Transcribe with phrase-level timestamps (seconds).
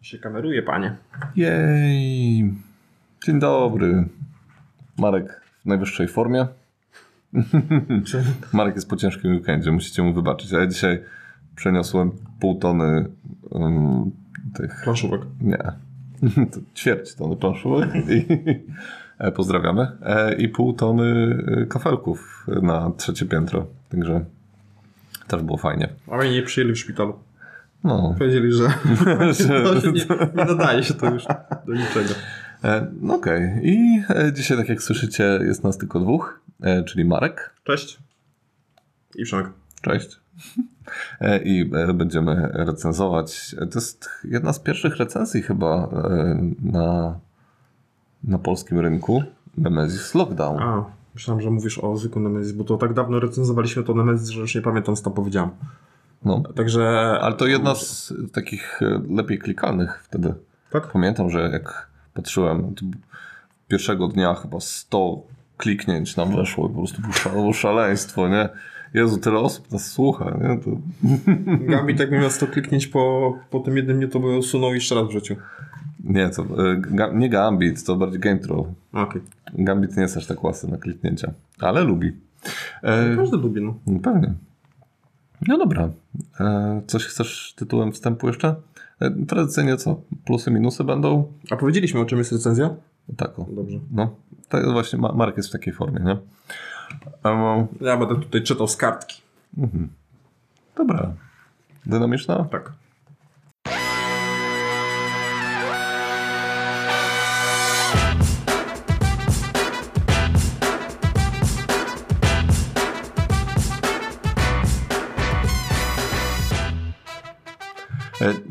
[0.00, 0.96] To się kameruje, panie.
[1.36, 2.54] Jej.
[3.26, 4.08] Dzień dobry.
[4.98, 6.46] Marek w najwyższej formie.
[8.52, 10.52] Marek jest po ciężkim weekendzie, musicie mu wybaczyć.
[10.52, 11.02] A ja dzisiaj
[11.56, 12.10] przeniosłem
[12.40, 13.08] pół tony
[13.50, 14.10] um,
[14.54, 14.80] tych...
[14.84, 15.20] Planszówek.
[15.40, 15.58] Nie.
[16.52, 17.90] To ćwierć tony planszówek.
[17.94, 18.26] I,
[19.18, 19.88] e, pozdrawiamy.
[20.02, 23.66] E, I pół tony e, kafelków na trzecie piętro.
[23.88, 24.24] Także
[25.28, 25.88] też było fajnie.
[26.10, 27.18] A mnie nie przyjęli w szpitalu.
[27.84, 28.14] No.
[28.18, 28.64] Powiedzieli, że,
[29.32, 30.04] Że- nie,
[30.36, 31.24] nie nadaje się to już
[31.66, 32.14] do niczego.
[32.64, 33.60] E, No okej.
[33.62, 37.54] I e, dzisiaj, tak jak słyszycie, jest nas tylko dwóch, e, czyli Marek.
[37.64, 37.98] Cześć.
[39.14, 39.46] I Przemek.
[39.82, 40.20] Cześć.
[41.44, 43.56] I będziemy recenzować.
[43.58, 45.88] To jest jedna z pierwszych recenzji chyba
[46.62, 47.18] na,
[48.24, 49.22] na polskim rynku.
[49.58, 50.62] Nemesis Lockdown.
[50.62, 54.40] A, myślałem, że mówisz o zwykłym Nemesis, bo to tak dawno recenzowaliśmy to Nemesis, że
[54.40, 55.50] już nie pamiętam, co tam powiedziałem.
[56.24, 56.42] No.
[56.56, 56.88] Także...
[57.20, 60.34] Ale to jedna z takich e, lepiej klikalnych wtedy.
[60.70, 60.86] Tak?
[60.92, 62.74] Pamiętam, że jak patrzyłem,
[63.68, 65.22] pierwszego dnia chyba 100
[65.56, 68.48] kliknięć nam weszło i po prostu było szale- było szaleństwo, nie?
[68.94, 70.60] Jezu, tyle osób nas słucha, nie?
[70.60, 70.70] To...
[71.72, 75.08] Gambit jakby miał 100 kliknięć po, po tym jednym dniu, to by usunął jeszcze raz
[75.08, 75.36] w życiu.
[76.04, 78.64] Nie, to, e, ga, nie Gambit, to bardziej Game Troll.
[78.92, 79.22] Okej.
[79.54, 82.12] Gambit nie jest aż tak łasy na kliknięcia, ale lubi.
[82.82, 83.74] E, Każdy lubi, no.
[83.86, 84.34] no pewnie.
[85.48, 85.90] No dobra.
[86.40, 88.54] E, coś chcesz tytułem wstępu jeszcze?
[89.00, 90.00] E, tradycyjnie co?
[90.24, 91.32] Plusy, minusy będą?
[91.50, 92.70] A powiedzieliśmy, o czym jest recenzja?
[93.16, 93.46] Tak o.
[93.50, 93.78] Dobrze.
[93.92, 94.14] No,
[94.48, 96.16] to właśnie Ma- Mark jest w takiej formie, nie?
[97.30, 99.22] Um, Ja będę tutaj czytał z kartki.
[100.76, 101.12] dobra.
[101.86, 102.44] Dynamiczna?
[102.44, 102.72] Tak.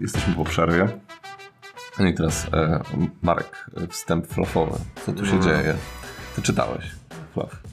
[0.02, 0.88] Jesteśmy po przerwie.
[2.00, 2.82] No i teraz e,
[3.22, 4.78] Marek, e, wstęp flufowy.
[5.06, 5.44] Co tu się Mm.
[5.44, 5.76] dzieje?
[6.36, 6.86] Ty czytałeś
[7.34, 7.64] fluff.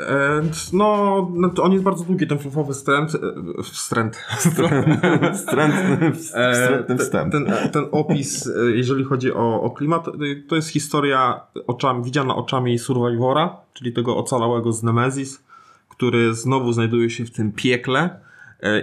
[0.00, 3.14] E, no, no to on jest bardzo długi, ten flufowy stręt.
[3.14, 4.16] E, stręt.
[5.34, 7.32] Wstrętny, E, wstęp.
[7.32, 10.12] Ten, ten opis, e, jeżeli chodzi o, o klimat, e,
[10.48, 15.44] to jest historia oczami, widziana oczami Survivora, czyli tego ocalałego z Nemesis,
[15.88, 18.27] który znowu znajduje się w tym piekle e,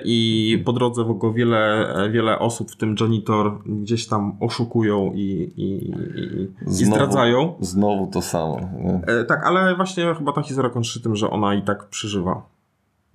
[0.04, 5.12] i po drodze w ogóle wiele, e, wiele osób, w tym janitor, gdzieś tam oszukują
[5.14, 5.20] i,
[5.58, 7.54] i, i, i Znowu- zdradzają.
[7.60, 8.60] Znowu to samo.
[8.84, 8.94] nie?
[9.14, 12.42] E, tak, ale właśnie chyba ta historia kończy się tym, że ona i tak przeżywa.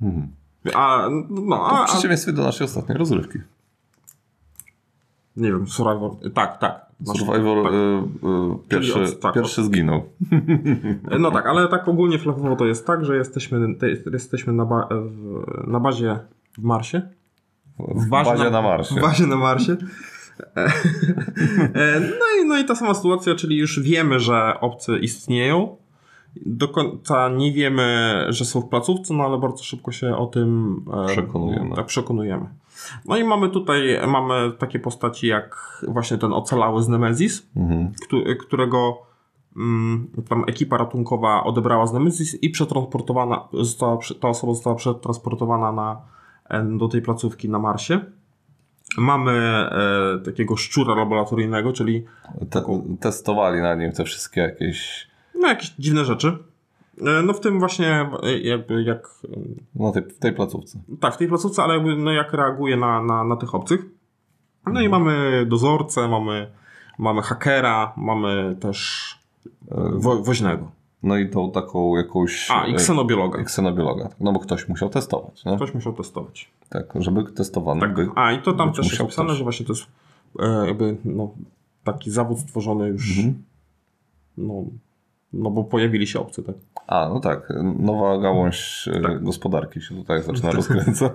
[0.02, 0.28] Mhm.
[0.74, 3.38] A, no, To a, w a, przeciwieństwie do naszej ostatniej rozrywki.
[5.36, 6.86] nie wiem, Survivor, tak, tak.
[7.04, 7.72] Survivor tak.
[8.68, 10.02] pierwszy, od- tak, pierwszy zginął.
[11.20, 14.88] No tak, ale tak ogólnie flagowo to jest tak, że jesteśmy, te, jesteśmy na, ba,
[14.90, 16.18] w, na bazie
[16.60, 17.02] w Marsie.
[17.78, 18.94] W bazie, na Marsie.
[18.94, 19.76] W bazie na Marsie.
[21.74, 25.76] E, no, i, no i ta sama sytuacja, czyli już wiemy, że obcy istnieją.
[26.46, 30.80] Do końca nie wiemy, że są w placówce, no ale bardzo szybko się o tym
[31.04, 31.76] e, Przekonujemy.
[31.76, 32.46] Tak, przekonujemy.
[33.06, 37.92] No i mamy tutaj mamy takie postaci jak właśnie ten ocalały z Nemesis, Mhm.
[38.06, 39.02] któ- którego
[39.56, 45.92] mm, tam ekipa ratunkowa odebrała z Nemesis i przetransportowana, została, ta osoba została przetransportowana na,
[45.92, 46.19] e,
[46.78, 48.00] do tej placówki na Marsie.
[48.98, 52.04] Mamy e, takiego szczura laboratoryjnego, czyli
[52.50, 52.62] Te,
[53.00, 55.08] testowali na nim te wszystkie jakieś.
[55.34, 56.38] no, jakieś dziwne rzeczy.
[57.06, 59.08] E, no w tym właśnie e, jakby jak
[59.74, 60.78] No, tej, w tej placówce.
[61.00, 63.80] tak, w tej placówce, ale jakby no jak reaguje na, na, na tych obcych.
[64.66, 66.50] No i mamy dozorcę, mamy,
[66.98, 69.08] mamy hakera, mamy też
[69.70, 70.70] e, wo, woźnego.
[71.02, 72.50] No i tą taką jakąś.
[72.50, 73.40] A, i e, ksenobiologa.
[73.40, 74.08] i ksenobiologa.
[74.20, 75.56] No bo ktoś musiał testować, nie?
[75.56, 76.50] Ktoś musiał testować.
[76.68, 77.94] Tak, żeby testowany Tak.
[77.94, 78.08] by.
[78.14, 79.36] A i to tam też jest ktoś.
[79.36, 79.86] że właśnie to jest
[80.38, 81.30] e, jakby no,
[81.84, 83.18] taki zawód stworzony już.
[83.18, 83.42] Mhm.
[84.36, 84.64] No,
[85.32, 86.54] no bo pojawili się obcy, tak?
[86.86, 87.52] A, no tak.
[87.78, 90.56] Nowa gałąź e, gospodarki się tutaj zaczyna Tak.
[90.56, 91.14] rozkręcać.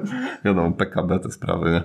[0.44, 1.82] Wiadomo, PKB te sprawy, nie?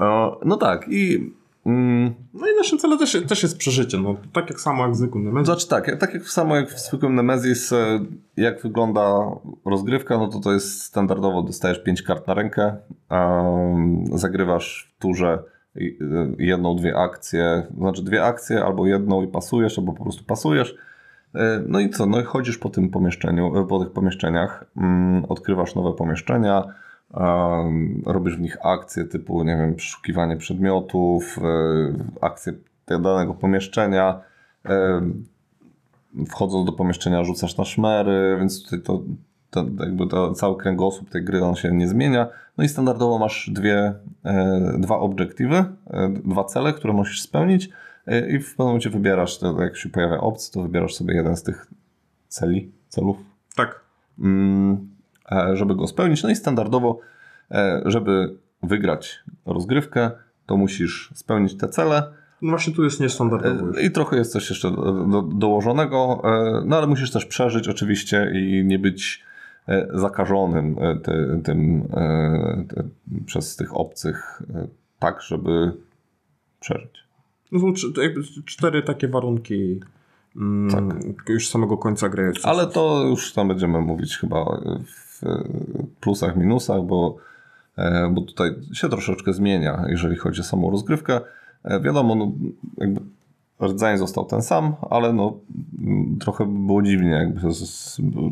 [0.00, 1.32] O, no tak i...
[1.66, 3.98] Mm, No i naszym celem też, też jest przeżycie.
[3.98, 5.46] No, tak jak samo jak w zwykłym Nemesis.
[5.46, 8.00] Znaczy tak, tak jak samo jak w zwykłym Nemesis, e,
[8.36, 9.18] jak wygląda
[9.64, 12.76] rozgrywka, no to to jest standardowo, dostajesz 5 kart na rękę,
[14.12, 15.42] zagrywasz w turze
[15.76, 15.80] e,
[16.38, 20.74] jedną, dwie akcje, znaczy dwie akcje, albo jedną i pasujesz, albo po prostu pasujesz.
[21.34, 25.74] E, No i co, no i chodzisz po tym pomieszczeniu, po tych pomieszczeniach, mm, odkrywasz
[25.74, 26.64] nowe pomieszczenia,
[28.06, 31.44] robisz w nich akcje typu, nie wiem, przeszukiwanie przedmiotów, e,
[32.20, 32.52] akcje
[32.86, 34.20] danego pomieszczenia,
[36.28, 39.02] wchodząc do pomieszczenia rzucasz na szmery, więc tutaj to
[39.50, 42.28] to, jakby to cały kręgosłup tej gry on się nie zmienia.
[42.58, 43.94] No i standardowo masz dwie,
[44.24, 47.68] e, dwa obiektywy, e, dwa cele, które musisz spełnić
[48.28, 51.42] i w pewnym momencie wybierasz, to, jak się pojawia opcja, to wybierasz sobie jeden z
[51.42, 51.66] tych
[52.28, 53.16] celi, celów,
[53.56, 53.80] Tak.
[54.18, 54.95] mm,
[55.54, 56.22] żeby go spełnić.
[56.22, 56.98] No i standardowo,
[57.50, 60.10] e, żeby wygrać rozgrywkę,
[60.46, 62.12] to musisz spełnić te cele.
[62.42, 63.78] No właśnie tu jest niestandardowo już.
[63.78, 67.68] E, I trochę jest coś jeszcze do, do, dołożonego, e, no ale musisz też przeżyć
[67.68, 69.24] oczywiście i nie być
[69.68, 72.82] e, zakażonym e, ty, tym e, te,
[73.26, 74.68] przez tych obcych e,
[74.98, 75.72] tak, żeby
[76.60, 77.06] przeżyć.
[77.52, 77.72] No są
[78.44, 79.80] cztery takie warunki
[80.36, 82.32] mm, już z samego końca gry.
[82.34, 82.44] Tak.
[82.44, 84.44] Ale to już tam będziemy mówić chyba
[84.86, 85.05] w
[86.00, 87.16] plusach, minusach, bo,
[87.76, 91.20] e, bo tutaj się troszeczkę zmienia, jeżeli chodzi o samą rozgrywkę.
[91.64, 92.32] E, Wiadomo, no,
[92.78, 93.00] jakby
[93.62, 95.40] rdzeń został ten sam, ale no,
[96.20, 97.40] trochę było dziwnie, jakby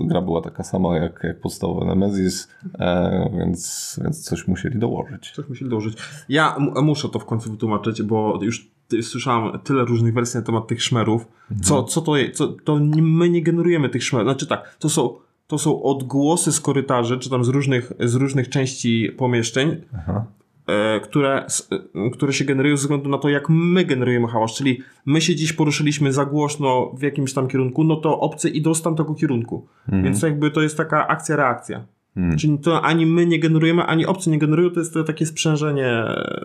[0.00, 2.48] gra była taka sama jak, jak podstawowy Nemesis,
[2.78, 5.32] e, więc, więc coś musieli dołożyć.
[5.36, 5.98] Coś musi dołożyć.
[6.28, 8.70] Ja muszę to w końcu wytłumaczyć, bo już
[9.02, 11.26] słyszałem tyle różnych wersji na temat tych szmerów.
[11.62, 12.34] Co, co to jest?
[12.34, 14.26] Co, to my nie generujemy tych szmerów.
[14.26, 15.14] Znaczy tak, to są,
[15.54, 20.24] to są odgłosy z korytarzy, czy tam z różnych, z różnych części pomieszczeń, Aha.
[20.66, 21.46] e, które,
[21.94, 24.54] e, które się generują ze względu na to, jak my generujemy hałas.
[24.54, 28.74] Czyli my się dziś poruszyliśmy za głośno w jakimś tam kierunku, no to obcy idą
[28.74, 29.66] z tamtego kierunku.
[29.88, 31.84] Więc jakby to jest taka akcja-reakcja.
[32.16, 32.38] Mhm.
[32.38, 35.88] Czyli to ani my nie generujemy, ani obcy nie generują, to jest to takie sprzężenie
[35.88, 36.44] e,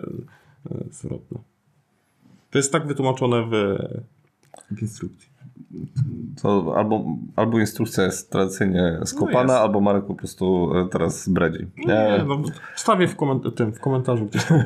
[0.90, 1.38] zwrotne.
[2.50, 3.78] To jest tak wytłumaczone w,
[4.76, 5.29] w instrukcji.
[6.42, 7.04] To albo,
[7.36, 9.62] albo instrukcja jest tradycyjnie skopana, No jest.
[9.64, 11.66] albo Marek po prostu e, teraz bredzi.
[11.86, 12.42] Nie, no,
[12.74, 14.62] wstawię w, koment- tym, w komentarzu gdzieś tam.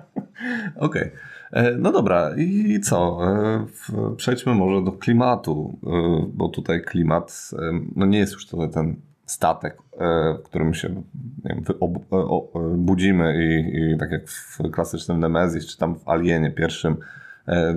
[0.76, 1.10] Okej.
[1.52, 3.18] E, No dobra, i co?
[3.26, 3.66] E,
[4.16, 5.78] Przejdźmy może do klimatu,
[6.34, 7.50] bo tutaj klimat
[7.96, 8.96] no nie jest już to ten
[9.26, 9.78] statek,
[10.38, 10.88] w którym się
[11.44, 11.64] nie wiem,
[12.76, 16.96] budzimy i, i tak jak w klasycznym Nemesis, czy tam w Alienie pierwszym,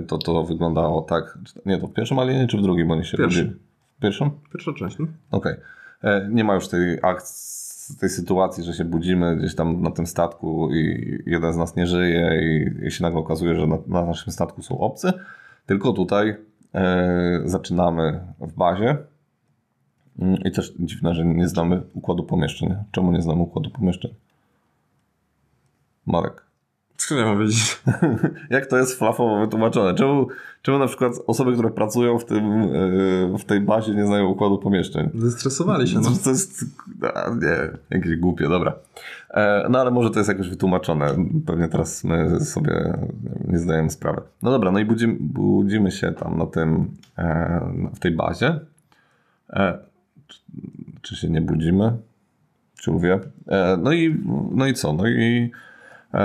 [0.08, 1.38] to to wyglądało tak.
[1.66, 3.44] Nie, to w pierwszym Alienie, czy w drugim oni się Pierwszym.
[3.46, 3.60] budzili?
[3.98, 4.30] W pierwszym?
[4.52, 5.06] Pierwsza część, no?
[5.30, 5.54] Okej.
[6.02, 10.06] E, Nie ma już tej akcji, tej sytuacji, że się budzimy gdzieś tam na tym
[10.06, 14.04] statku i jeden z nas nie żyje i, i się nagle okazuje, że na, na
[14.06, 15.12] naszym statku są obcy.
[15.66, 16.36] Tylko tutaj
[16.74, 18.96] e, zaczynamy w bazie.
[20.18, 22.74] Mm, I też dziwne, że nie znamy układu pomieszczeń.
[22.92, 24.14] Czemu nie znamy układu pomieszczeń?
[26.06, 26.45] Marek.
[26.96, 27.82] Co ja mam wiedzieć?
[28.50, 29.94] Jak to jest flafowo wytłumaczone?
[29.94, 30.28] Czemu,
[30.62, 34.58] czemu na przykład osoby, które pracują w, tym, e, w tej bazie nie znają układu
[34.58, 35.10] pomieszczeń?
[35.14, 36.10] Zestresowali się, no.
[36.10, 36.64] To, to jest.
[37.14, 38.74] A, nie, jakieś głupie, dobra.
[39.30, 41.16] E, no ale może to jest jakoś wytłumaczone.
[41.46, 42.98] Pewnie teraz my sobie
[43.48, 44.20] nie zdajemy sprawy.
[44.42, 48.60] No dobra, no i budzimy, budzimy się tam na tym, e, w tej bazie.
[49.50, 49.78] E,
[50.26, 50.38] czy,
[51.02, 51.92] czy się nie budzimy?
[52.80, 53.20] Czy mówię?
[53.78, 54.92] No, i, no i co?
[54.92, 55.50] No i,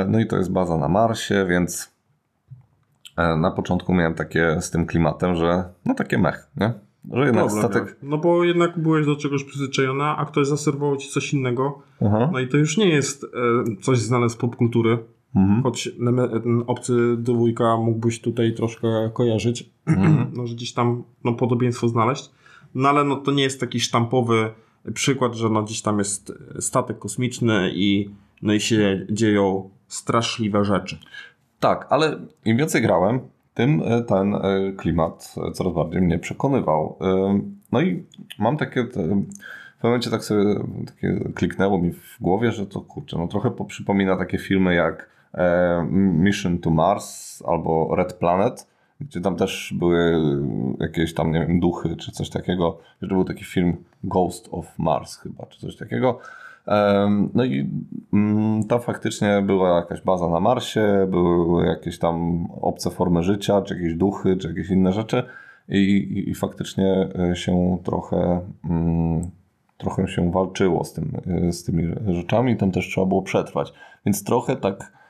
[0.08, 1.92] no i to jest baza na Marsie, więc
[3.18, 6.74] e, na początku miałem takie z tym klimatem, że no takie mech, nie?
[7.12, 7.84] Że jednak Problem statek.
[7.84, 7.98] miałeś.
[8.04, 11.82] No bo jednak byłeś do czegoś przyzwyczajona, a ktoś zaserwował ci coś innego.
[12.06, 12.30] Aha.
[12.34, 13.28] No i to już nie jest e,
[13.82, 14.98] coś znane z popkultury.
[15.36, 15.64] Mhm.
[15.64, 15.90] Choć
[16.68, 20.28] obcy dwójka mógłbyś tutaj troszkę kojarzyć, Mhm.
[20.38, 22.32] no, że gdzieś tam no, podobieństwo znaleźć.
[22.76, 24.50] No ale no, to nie jest taki sztampowy
[24.94, 28.10] przykład, że no, gdzieś tam jest statek kosmiczny i,
[28.42, 30.98] no, i się dzieją straszliwe rzeczy.
[31.60, 33.20] Tak, ale im więcej grałem,
[33.54, 34.40] tym e, ten e,
[34.78, 36.98] klimat e, coraz bardziej mnie przekonywał.
[37.72, 38.06] No i
[38.40, 38.84] mam takie.
[39.80, 40.44] W momencie tak sobie
[40.86, 45.10] takie kliknęło mi w głowie, że to kurczę, no trochę po- przypomina takie filmy jak
[45.92, 48.68] Mission to Mars albo Red Planet,
[49.02, 50.22] gdzie tam też były
[50.80, 52.78] jakieś tam, nie wiem, duchy czy coś takiego.
[53.02, 56.20] Że był taki film Ghost of Mars chyba, czy coś takiego.
[57.34, 57.70] No i
[58.14, 63.74] mm, tam faktycznie była jakaś baza na Marsie, były jakieś tam obce formy życia, czy
[63.74, 65.24] jakieś duchy, czy jakieś inne rzeczy
[65.70, 69.32] i, i, i faktycznie e, się trochę, mm,
[69.78, 71.12] trochę się walczyło z, tym,
[71.48, 73.74] e, z tymi rzeczami, tam też trzeba było przetrwać.
[74.06, 75.01] Więc trochę tak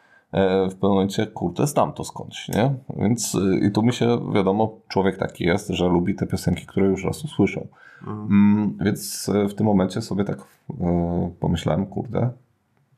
[0.70, 2.74] w pewnym momencie, kurde, znam to skądś, nie?
[2.98, 6.88] Więc e, i tu mi się, wiadomo, człowiek taki jest, że lubi te piosenki, które
[6.88, 7.68] już raz usłyszał.
[8.08, 10.40] Mm, więc e, w tym momencie sobie tak
[10.82, 12.30] e, pomyślałem, kurde,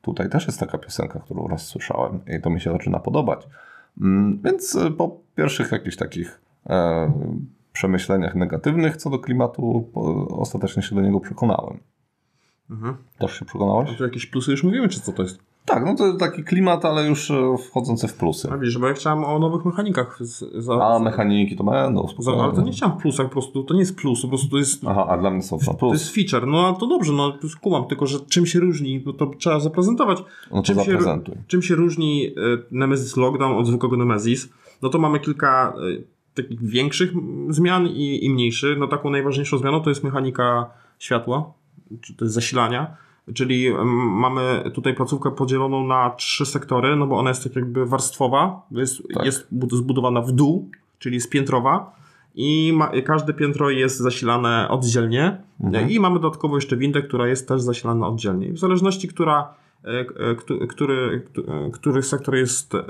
[0.02, 3.48] tutaj też jest taka piosenka, którą raz słyszałem i to mi się zaczyna podobać.
[4.00, 7.12] Mm, więc e, po pierwszych jakichś takich e,
[7.72, 9.90] przemyśleniach negatywnych co do klimatu,
[10.30, 11.78] ostatecznie się do niego przekonałem.
[12.70, 12.96] Mhm.
[13.18, 13.90] Też się przekonałeś?
[13.90, 15.53] A tu jakieś plusy już mówimy, czy co to jest?
[15.66, 18.48] Tak, no to taki klimat, ale już e, wchodzący w plusy.
[18.52, 20.18] A widzisz, bo ja chciałem o nowych mechanikach.
[20.20, 22.06] Z, za, A mechaniki to będą.
[22.18, 24.58] za, ale to nie chciałem plusach, po prostu to nie jest plus, po prostu to
[24.58, 25.92] jest, Aha, a dla mnie są to to plus.
[25.92, 26.46] jest feature.
[26.48, 30.18] No ale to dobrze, no kumam, tylko że czym się różni, bo to trzeba zaprezentować.
[30.50, 31.34] No to czym się- zaprezentuj.
[31.46, 32.32] Czym się różni e,
[32.70, 34.48] Nemesis Lockdown od zwykłego Nemesis?
[34.82, 36.02] No to mamy kilka e,
[36.34, 37.10] takich większych
[37.48, 38.78] zmian i, i mniejszych.
[38.78, 41.52] No taką najważniejszą zmianą to jest mechanika światła,
[42.00, 42.96] czy to jest zasilania.
[43.34, 43.70] Czyli
[44.10, 49.02] mamy tutaj placówkę podzieloną na trzy sektory, no bo ona jest tak jakby warstwowa, jest,
[49.14, 49.24] Tak.
[49.26, 51.96] jest bud- zbudowana w dół, czyli jest piętrowa
[52.34, 55.90] i ma, każde piętro jest zasilane oddzielnie Mhm.
[55.90, 58.52] i mamy dodatkowo jeszcze windę, która jest też zasilana oddzielnie.
[58.52, 59.54] W zależności, która,
[59.84, 62.80] e, e, któ- który, któ- który sektor jest e,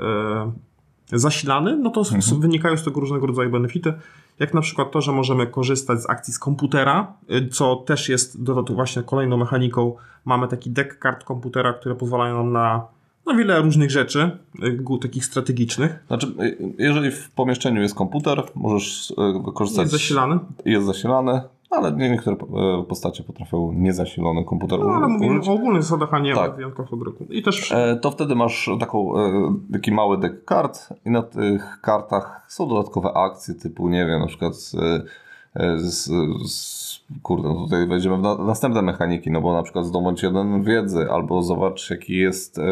[1.11, 2.41] zasilany, no to Mhm.
[2.41, 3.93] wynikają z tego różnego rodzaju benefity,
[4.39, 8.43] jak na przykład to, że możemy korzystać z akcji z komputera, y, co też jest
[8.43, 9.95] dodatkowo właśnie kolejną mechaniką.
[10.25, 12.85] Mamy taki deck kart komputera, które pozwalają nam na,
[13.25, 14.31] na wiele różnych rzeczy,
[14.63, 16.03] y, takich strategicznych.
[16.07, 19.13] Znaczy, y, jeżeli w pomieszczeniu jest komputer, możesz
[19.45, 19.81] wykorzystać.
[19.83, 20.39] Jest zasilany.
[20.65, 21.41] Jest zasilany,
[21.77, 26.19] ale nie- niektóre y, postacie potrafią niezasilony komputer No, ale mówimy o ogólnych zasadach, a
[26.19, 26.51] nie Tak.
[26.51, 27.23] o wyjątkach od roku.
[27.29, 31.79] I też E, To wtedy masz taką, e, taki mały deck kart i na tych
[31.81, 35.01] kartach są dodatkowe akcje typu, nie wiem, na przykład e,
[35.63, 36.11] e, z,
[36.51, 36.85] z,
[37.23, 41.07] kurde, no tutaj wejdziemy w na, następne mechaniki, no bo na przykład zdobądź jeden wiedzy,
[41.11, 42.63] albo zobacz jaki jest, e,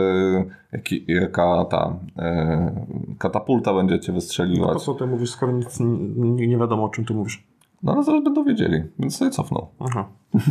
[0.71, 2.85] jaki, jaka ta e,
[3.19, 4.83] katapulta będzie cię no, po wystrzeliwać.
[4.83, 7.43] co ty mówisz, skoro nic nie, nie wiadomo o czym ty mówisz.
[7.83, 9.67] No ale zaraz będą wiedzieli, więc sobie cofną.
[9.79, 10.05] Aha.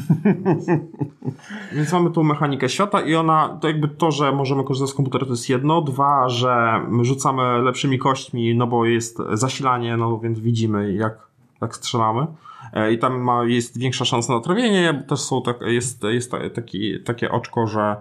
[1.76, 5.26] Więc mamy tu mechanikę świata i ona, to jakby to, że możemy korzystać z komputera
[5.26, 10.38] to jest jedno, dwa, że my rzucamy lepszymi kośćmi, no bo jest zasilanie, no więc
[10.38, 11.18] widzimy jak,
[11.60, 12.26] jak strzelamy.
[12.72, 16.30] E, I tam ma, jest większa szansa na trafienie, bo też są tak, jest, jest
[16.30, 17.96] ta- taki, takie oczko, że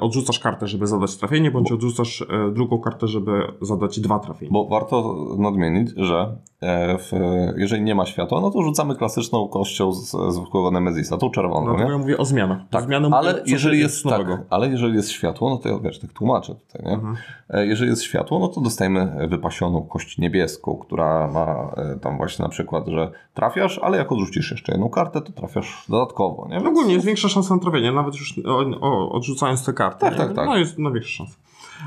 [0.00, 4.52] odrzucasz kartę, żeby zadać trafienie, bądź odrzucasz e, drugą kartę, żeby zadać dwa trafienia.
[4.52, 7.12] Bo warto nadmienić, że e, w,
[7.56, 10.40] jeżeli nie ma światła, no to rzucamy klasyczną kością z, z
[10.72, 11.92] Nemezisa, tą czerwoną, Dlatego nie?
[11.92, 12.58] ja mówię o zmianach.
[12.70, 15.68] Tak, Zmiany mówię, ale co jeżeli jest jest, tak, ale jeżeli jest światło, no to
[15.68, 16.92] ja wiesz, tak tłumaczę tutaj, nie?
[16.92, 17.16] Mhm.
[17.50, 22.42] E, Jeżeli jest światło, no to dostajemy wypasioną kość niebieską, która ma e, tam właśnie
[22.42, 26.56] na przykład, że trafiasz, ale jak odrzucisz jeszcze jedną kartę, to trafiasz dodatkowo, nie?
[26.56, 29.57] Więc- Ogólnie jest większa szansa na trafienie, nawet już o, o, odrzucając
[30.00, 30.46] Tak, tak, tak.
[30.46, 31.36] No jest no, większa szansa.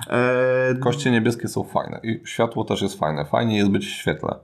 [0.09, 3.25] E, Koście niebieskie są fajne i światło też jest fajne.
[3.25, 4.35] Fajnie jest być w świetle.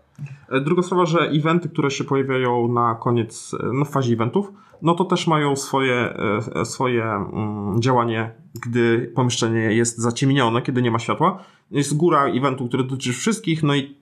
[0.52, 4.52] e, druga sprawa, że eventy, które się pojawiają na koniec, e, no w fazie eventów,
[4.82, 6.14] no to też mają swoje,
[6.56, 8.32] e, swoje mm, działanie,
[8.66, 11.44] gdy pomieszczenie jest zaciemnione, kiedy nie ma światła.
[11.72, 13.98] Jest góra eventu, który dotyczy wszystkich, no i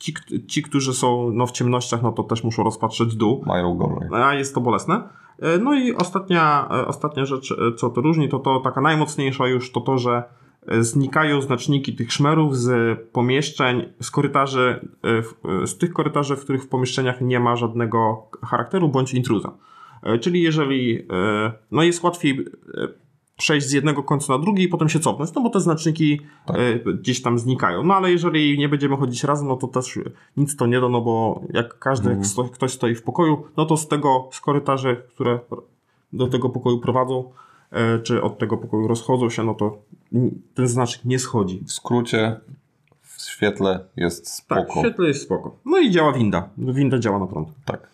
[0.00, 0.14] ci,
[0.46, 3.42] ci którzy są no, w ciemnościach, no to też muszą rozpatrzeć dół.
[3.46, 4.08] Mają gorzej.
[4.12, 5.02] a jest to bolesne.
[5.38, 9.46] E, No i ostatnia, e, ostatnia rzecz, e, co to różni, to to taka najmocniejsza
[9.46, 10.22] już to to, że
[10.80, 14.90] znikają znaczniki tych szmerów z pomieszczeń, z korytarzy,
[15.64, 19.52] z tych korytarzy, w których w pomieszczeniach nie ma żadnego charakteru bądź intruza.
[20.20, 21.06] Czyli jeżeli,
[21.70, 22.44] no jest łatwiej
[23.40, 26.56] przejść z jednego końca na drugi i potem się cofnąć, no bo te znaczniki Tak.
[26.56, 27.82] e, gdzieś tam znikają.
[27.82, 29.98] No ale jeżeli nie będziemy chodzić razem, no to też
[30.36, 33.66] nic to nie da, no bo jak każdy, jak sto, ktoś stoi w pokoju, no
[33.66, 35.38] to z tego, z korytarzy, które
[36.12, 37.32] do tego pokoju prowadzą,
[37.72, 39.78] e, czy od tego pokoju rozchodzą się, no to
[40.54, 41.62] ten znacznik nie schodzi.
[41.66, 42.40] W skrócie,
[43.02, 44.80] w świetle jest Tak, spoko.
[44.80, 45.56] w świetle jest spoko.
[45.64, 46.48] No i działa winda.
[46.58, 47.48] Winda działa na prąd.
[47.64, 47.90] Tak.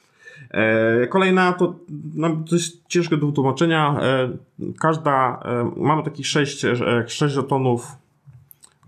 [0.56, 1.74] E, kolejna to
[2.14, 2.28] no,
[2.88, 3.96] ciężkie do wytłumaczenia.
[4.00, 4.28] E,
[4.80, 6.66] każda, e, mamy takich sześć,
[7.06, 7.86] sześć żetonów.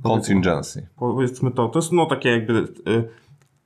[0.03, 0.87] Contingency.
[0.99, 2.69] powiedzmy to, to jest no takie jakby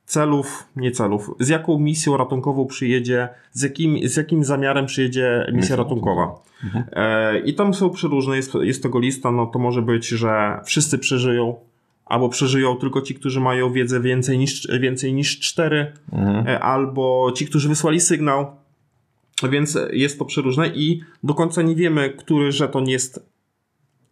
[0.07, 5.77] celów, nie celów, z jaką misją ratunkową przyjedzie, z jakim, z jakim zamiarem przyjedzie misja
[5.77, 6.35] ratunkowa.
[6.93, 10.99] E, I tam są przeróżne, jest, jest tego lista, no to może być, że wszyscy
[10.99, 11.57] przeżyją,
[12.13, 16.47] albo przeżyją tylko ci, którzy mają wiedzę więcej niż, więcej niż 4, Mhm.
[16.47, 18.47] e, albo ci, którzy wysłali sygnał,
[19.51, 23.27] więc jest to przeróżne i do końca nie wiemy, który żeton jest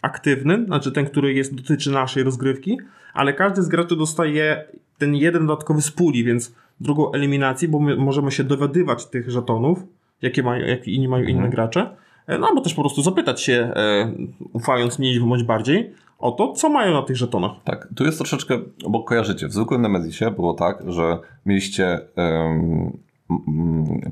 [0.02, 2.78] aktywny, znaczy ten, który jest, dotyczy naszej rozgrywki,
[3.14, 4.64] ale każdy z graczy dostaje
[4.98, 9.78] ten jeden dodatkowy z puli, więc drugą eliminacji, bo my możemy się dowiadywać tych żetonów,
[10.22, 11.90] jakie, mają, jakie inni mają inne gracze,
[12.26, 14.12] e, no albo też po prostu zapytać się, e,
[14.52, 17.52] ufając mniej bądź bardziej, o to, co mają na tych żetonach.
[17.64, 18.58] Tak, tu jest troszeczkę,
[18.88, 22.98] bo kojarzycie, w zwykłym Nemezisie było tak, że mieliście mm,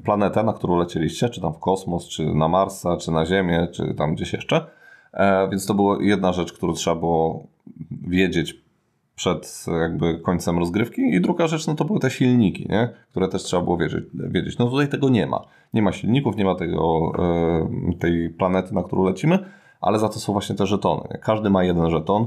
[0.05, 3.95] planetę, na którą lecieliście, czy tam w kosmos, czy na Marsa, czy na Ziemię, czy
[3.95, 4.67] tam gdzieś jeszcze.
[5.13, 7.47] E, więc to była jedna rzecz, którą trzeba było
[7.91, 8.69] wiedzieć
[9.15, 12.89] przed jakby końcem rozgrywki i druga rzecz, no to były te silniki, nie?
[13.11, 14.59] które też trzeba było wiedzieć, wiedzieć.
[14.59, 15.45] No tutaj tego nie ma.
[15.75, 19.39] Nie ma silników, nie ma tego, e, tej planety, na którą lecimy,
[19.81, 21.19] ale za to są właśnie te żetony.
[21.23, 22.27] Każdy ma jeden żeton.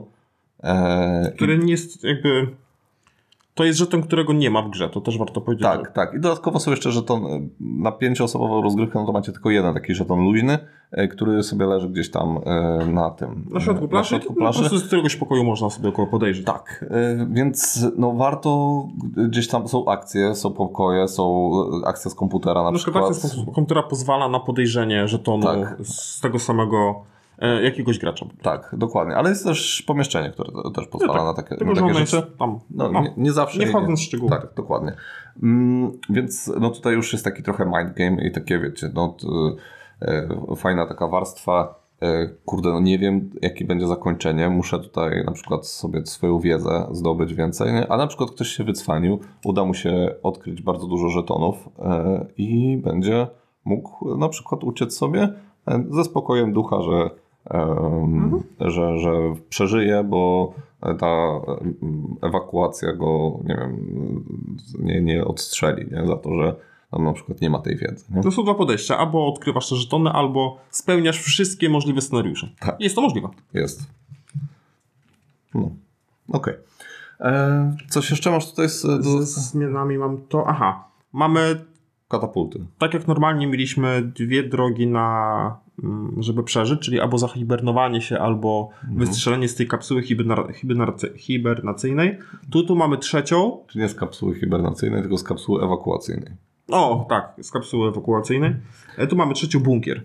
[0.63, 2.47] E, Który nie jest jakby...
[3.55, 5.67] To jest żeton, którego nie ma w grze, to też warto powiedzieć.
[5.67, 6.13] że- Tak, tak.
[6.13, 10.23] I dodatkowo są jeszcze żeton na pięcioosobową rozgrywkę, no to macie tylko jeden taki żeton
[10.23, 10.57] luźny,
[10.91, 13.45] e, który sobie leży gdzieś tam e, na tym.
[13.51, 14.59] Na środku plaży, Na środku no, po plaży.
[14.59, 16.45] prostu z któregoś pokoju można sobie około podejrzeć.
[16.45, 16.85] Tak,
[17.29, 18.83] więc no warto,
[19.27, 21.51] gdzieś tam są akcje, są pokoje, są
[21.83, 25.77] e, akcja z komputera na, Na przykład akcja z komputera pozwala na podejrzenie żetonu Tak.
[25.83, 27.03] z tego samego
[27.47, 28.25] jakiegoś gracza.
[28.41, 31.81] Tak, dokładnie, ale jest też pomieszczenie, które te- też pozwala tak, na takie, Tylko, na
[31.81, 32.31] takie rzeczy.
[32.39, 32.59] tam.
[32.69, 33.59] No, no, nie, nie zawsze.
[33.59, 34.31] nie wchodząc w szczegóły.
[34.31, 34.93] Tak, dokładnie.
[35.43, 39.15] Mm, więc no tutaj już jest taki trochę mind game i takie wiecie, no
[40.01, 41.81] e, fajna taka warstwa.
[42.01, 44.49] E, kurde, no nie wiem jakie będzie zakończenie.
[44.49, 47.73] Muszę tutaj na przykład sobie swoją wiedzę zdobyć więcej.
[47.73, 47.91] Nie?
[47.91, 52.77] A na przykład ktoś się wycwanił, uda mu się odkryć bardzo dużo żetonów e, i
[52.77, 53.27] będzie
[53.65, 55.33] mógł na przykład uciec sobie
[55.67, 57.09] e, ze spokojem ducha, że
[57.49, 59.11] em, że, że
[59.49, 60.53] przeżyje, bo
[60.99, 61.41] ta
[62.21, 64.23] ewakuacja go, nie wiem,
[64.79, 66.07] nie, nie odstrzeli, nie?
[66.07, 66.55] Za to, że
[66.91, 68.05] tam na przykład nie ma tej wiedzy.
[68.09, 68.21] Nie?
[68.21, 68.97] To są dwa podejścia.
[68.97, 72.49] Albo odkrywasz te żetony, albo spełniasz wszystkie możliwe scenariusze.
[72.59, 72.75] Tak.
[72.79, 73.29] Jest to możliwe.
[73.53, 73.81] Jest.
[75.53, 75.71] No.
[76.29, 76.53] Okej.
[77.19, 80.43] E, Coś jeszcze masz tutaj z, do Ze zmianami mam to.
[80.47, 80.83] Aha.
[81.13, 81.65] Mamy,
[82.11, 82.59] katapulty?
[82.77, 88.69] tak jak normalnie mieliśmy dwie drogi na, mm, żeby przeżyć, czyli albo zahibernowanie się, albo
[88.95, 92.17] wystrzelenie z tej kapsuły hiberna- hibernacy- hibernacyjnej.
[92.51, 93.57] Tu, tu mamy trzecią.
[93.67, 96.31] Czyli nie z kapsuły hibernacyjnej, tylko z kapsuły ewakuacyjnej.
[96.71, 98.55] O, tak, z kapsuły ewakuacyjnej.
[98.97, 100.01] E, Tu mamy trzecią bunkier.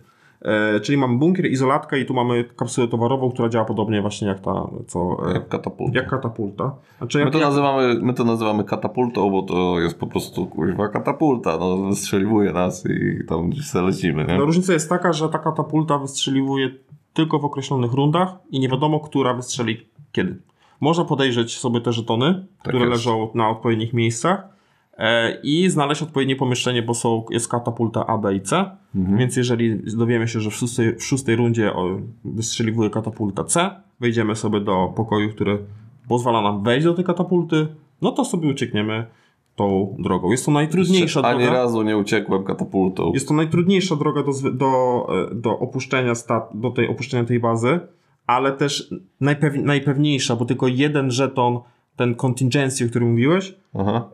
[0.47, 4.41] E, czyli mamy bunkier, izolatkę i tu mamy kapsułę towarową, która działa podobnie właśnie jak
[4.41, 5.17] ta, co...
[5.31, 5.99] E, Jak katapulta.
[5.99, 6.75] jak katapulta.
[6.99, 10.47] Znaczy My jak, to, jak, nazywamy, my to nazywamy katapultą, bo to jest po prostu
[10.47, 11.57] kuźwa katapulta.
[11.59, 14.39] No, wystrzeliwuje nas i tam gdzieś lecimy, nie?
[14.39, 16.71] no, różnica jest taka, że ta katapulta wystrzeliwuje
[17.13, 20.37] tylko w określonych rundach i nie wiadomo, która wystrzeli kiedy.
[20.81, 22.91] Można podejrzeć sobie te żetony, które jest.
[22.91, 24.56] leżą na odpowiednich miejscach
[25.43, 28.71] i znaleźć odpowiednie pomieszczenie, bo są, jest katapulta A, B i C.
[28.95, 29.19] Mhm.
[29.19, 31.73] Więc jeżeli dowiemy się, że w szóstej, w szóstej rundzie
[32.25, 35.59] wystrzeliwuje katapulta C, wejdziemy sobie do pokoju, który
[36.09, 37.67] pozwala nam wejść do tej katapulty,
[38.03, 39.07] no to sobie uciekniemy
[39.57, 40.31] tą drogą.
[40.31, 41.53] Jest to najtrudniejsza Ani droga.
[41.59, 43.11] razu nie uciekłem katapultą.
[43.15, 47.81] Jest to najtrudniejsza droga do, do, e, do opuszczenia sta- do tej opuszczenia tej bazy,
[48.27, 48.91] ale też
[49.23, 51.59] najpew- najpewniejsza, bo tylko jeden żeton,
[51.97, 54.09] ten contingency, o którym mówiłeś, Aha.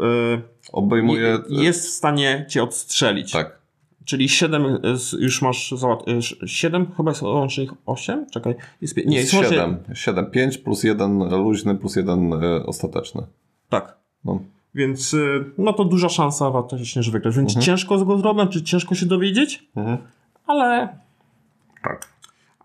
[0.00, 0.40] E,
[0.72, 1.38] Obejmuje...
[1.48, 3.32] je- jest w stanie cię odstrzelić.
[3.32, 3.58] Tak.
[4.04, 4.78] Czyli 7
[5.18, 6.02] już masz załat...
[6.46, 8.26] 7 chyba jest łącznie 8?
[8.30, 8.54] Czekaj.
[8.80, 9.76] Jest, nie, jest jest łącznie- 7.
[9.94, 10.26] 7.
[10.30, 13.22] 5 plus 1 luźny plus 1 e, ostateczny.
[13.68, 13.96] Tak.
[14.24, 14.40] No.
[14.74, 15.16] Więc
[15.58, 17.36] no to duża szansa faktycznie, że wygrasz.
[17.36, 19.98] Więc ciężko go zrobić, czy ciężko się dowiedzieć, Mhm.
[20.46, 20.88] ale,
[21.82, 22.08] Tak.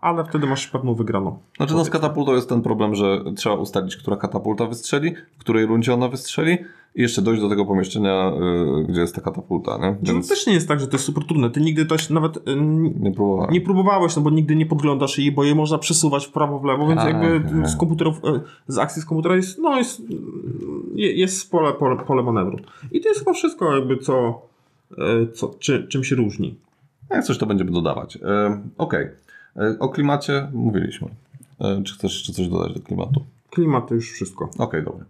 [0.00, 1.38] ale wtedy masz pewną wygraną.
[1.56, 5.66] Znaczy no z katapultą jest ten problem, że trzeba ustalić, która katapulta wystrzeli, w której
[5.66, 6.58] rundzie ona wystrzeli
[6.94, 8.32] i jeszcze dojść do tego pomieszczenia,
[8.80, 9.92] y, gdzie jest ta katapulta, nie?
[10.06, 11.50] To Więc też nie jest tak, że to jest super trudne.
[11.50, 12.40] Ty nigdy też nawet y,
[13.00, 13.52] nie próbowałem.
[13.54, 16.64] nie próbowałeś, no bo nigdy nie podglądasz jej, bo je można przesuwać w prawo, w
[16.64, 17.68] lewo, więc Tak, jakby tak.
[17.68, 22.22] z komputerów, y, z akcji z komputera jest, no jest, y, jest pole, pole, pole
[22.22, 22.58] manewru.
[22.92, 24.42] I to jest chyba wszystko jakby co,
[24.92, 26.54] y, co czy, czym się różni.
[27.10, 28.16] Jak coś to będziemy dodawać.
[28.16, 29.06] E, Okej.
[29.56, 31.08] E, O klimacie mówiliśmy.
[31.60, 33.22] E, Czy chcesz jeszcze coś dodać do klimatu?
[33.50, 34.50] Klimat to już wszystko.
[34.58, 35.04] Okej, dobra.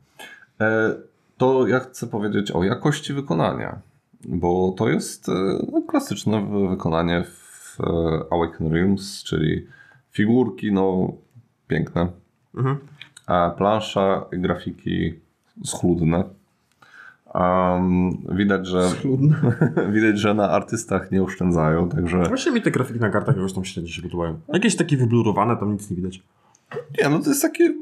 [1.43, 3.79] To ja chcę powiedzieć o jakości wykonania,
[4.25, 5.33] bo to jest e,
[5.73, 7.85] no, klasyczne wy- wykonanie w e,
[8.31, 9.67] Awaken Realms, czyli
[10.11, 11.13] figurki, no
[11.69, 12.09] piękne,
[12.55, 12.77] Mhm.
[13.27, 15.15] a plansza grafiki
[15.65, 16.25] schludne.
[17.35, 18.91] Um, widać, że
[19.95, 23.65] widać, że na artystach nie oszczędzają, także Właśnie mi te grafiki na kartach jakoś tam
[23.65, 24.41] średnio się podobają.
[24.49, 26.23] Jakieś takie wyblurowane, tam nic nie widać.
[27.03, 27.75] Nie, no to jest takie,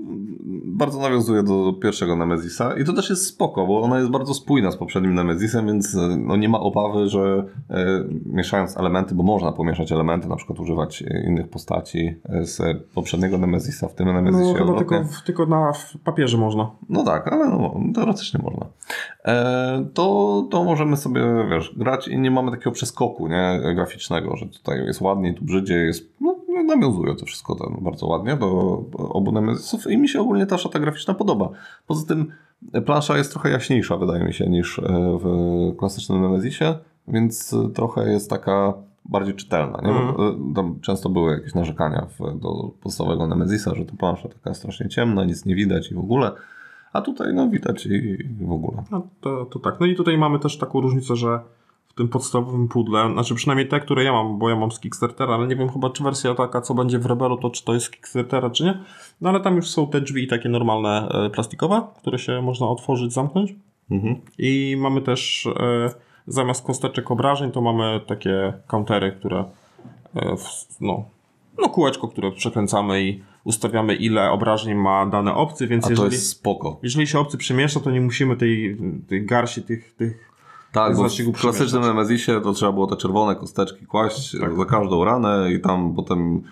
[0.80, 4.70] bardzo nawiązuje do pierwszego Nemezisa i to też jest spoko, bo ona jest bardzo spójna
[4.70, 9.52] z poprzednim Nemezisem, więc e, no nie ma obawy, że e, mieszając elementy, bo można
[9.52, 14.52] pomieszać elementy, na przykład używać e, innych postaci z poprzedniego Nemezisa w tym Nemezisie.
[14.52, 15.72] No chyba tylko, tylko na
[16.04, 16.70] papierze można.
[16.88, 18.66] No tak, ale no, teoretycznie można.
[19.24, 24.46] E, to, to możemy sobie, wiesz, grać i nie mamy takiego przeskoku nie, graficznego, że
[24.46, 26.39] tutaj jest ładniej, tu brzydziej, jest, no,
[26.76, 30.78] nawiązuje to wszystko ten bardzo ładnie do obu Nemezisów i mi się ogólnie ta szata
[30.78, 31.48] graficzna podoba.
[31.86, 32.32] Poza tym
[32.72, 34.82] e, plansza jest trochę jaśniejsza, wydaje mi się, niż e,
[35.22, 35.26] w
[35.76, 36.74] klasycznym Nemezisie,
[37.08, 39.80] więc e, trochę jest taka bardziej czytelna.
[39.82, 39.90] Nie?
[39.90, 44.88] E, Tam często były jakieś narzekania w, do podstawowego Nemezisa, że to plansza taka strasznie
[44.88, 46.32] ciemna, nic nie widać i w ogóle.
[46.92, 47.94] A tutaj no widać i,
[48.40, 48.82] i w ogóle.
[48.90, 49.80] No, to, to tak.
[49.80, 51.40] No i tutaj mamy też taką różnicę, że
[51.90, 55.34] w tym podstawowym pudle, znaczy przynajmniej te, które ja mam, bo ja mam z Kickstartera,
[55.34, 57.86] ale nie wiem chyba, czy wersja taka, co będzie w Rebelu, to czy to jest
[57.86, 58.78] z Kickstartera, czy nie.
[59.20, 63.12] No ale tam już są te drzwi takie normalne, e, plastikowe, które się można otworzyć,
[63.12, 63.54] zamknąć.
[63.90, 64.16] Mhm.
[64.38, 65.90] I mamy też e,
[66.26, 69.44] zamiast kosteczek obrażeń, to mamy takie countery, które
[70.16, 70.36] e,
[70.80, 71.04] no,
[71.58, 76.12] no kółeczko, które przekręcamy i ustawiamy ile obrażeń ma dane obcy, więc A to jeżeli,
[76.12, 76.78] jest spoko.
[76.82, 78.76] jeżeli się obcy przemieszcza, to nie musimy tej,
[79.08, 80.29] tej garści tych, tych
[80.72, 81.72] Tak, bo w klasycznym przemieszczać.
[81.72, 84.56] Nemezisie to trzeba było te czerwone kosteczki kłaść Tak.
[84.56, 86.42] za każdą ranę i tam potem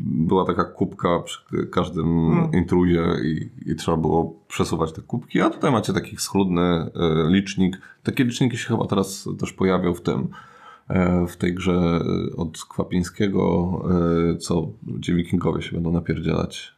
[0.00, 2.50] była taka kubka przy każdym Mm.
[2.52, 6.90] intruzie i, i trzeba było przesuwać te kubki, a tutaj macie taki schludny e,
[7.28, 7.78] licznik.
[8.02, 10.28] Takie liczniki się chyba teraz też pojawią w tym,
[10.88, 12.00] e, w tej grze
[12.32, 13.82] e, od Kwapińskiego,
[14.40, 16.76] co gdzie wikingowie się będą napierdzielać.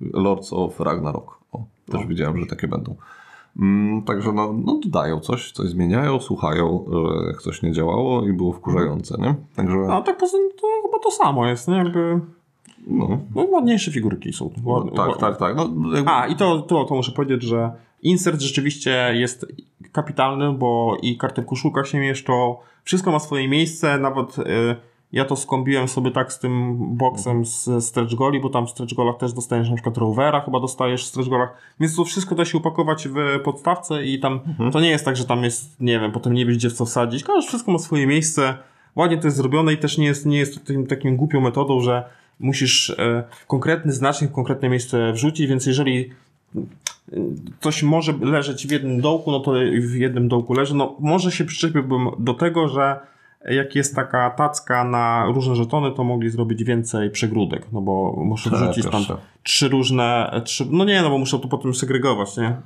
[0.00, 1.38] Lords of Ragnarok.
[1.52, 2.06] O, też No.
[2.06, 2.94] widziałem, że takie będą.
[3.58, 8.52] Mm, także no, no dodają coś, coś zmieniają, słuchają, że coś nie działało i było
[8.52, 9.34] wkurzające, nie?
[9.56, 11.76] Także No tak poza tym to chyba to samo jest, nie?
[11.76, 12.20] Jakby,
[12.86, 14.50] no, no ładniejsze figurki są.
[14.64, 15.56] no, tak, tak, tak.
[15.56, 15.62] No,
[15.94, 17.70] jakby, A, i to, to, to muszę powiedzieć, że
[18.02, 19.46] insert rzeczywiście jest
[19.92, 24.42] kapitalny, bo i karty w koszulkach się mieszczą, wszystko ma swoje miejsce, nawet y,
[25.12, 28.94] ja to skombiłem sobie tak z tym boksem z stretch goli, bo tam w stretch
[28.94, 32.44] golach też dostajesz na przykład rovera, chyba dostajesz w stretch golach, więc to wszystko da
[32.44, 34.40] się upakować w podstawce i tam,
[34.72, 36.84] to nie jest tak, że tam jest, nie wiem, potem nie wiesz gdzie w co
[36.84, 38.54] wsadzić, każde wszystko ma swoje miejsce,
[38.96, 41.80] ładnie to jest zrobione i też nie jest, nie jest to takim, takim głupią metodą,
[41.80, 42.04] że
[42.40, 46.10] musisz e, konkretny znacznik w konkretne miejsce wrzucić, więc jeżeli
[47.60, 50.74] coś może leżeć w jednym dołku, no to w jednym dołku leży.
[50.74, 53.00] No może się przyczepiłbym do tego, że
[53.44, 58.50] jak jest taka tacka na różne żetony, to mogli zrobić więcej przegródek, no bo muszę
[58.50, 59.02] Tak, wrzucić tam
[59.42, 62.56] trzy różne, trzy, no nie, no bo muszę to potem segregować, nie?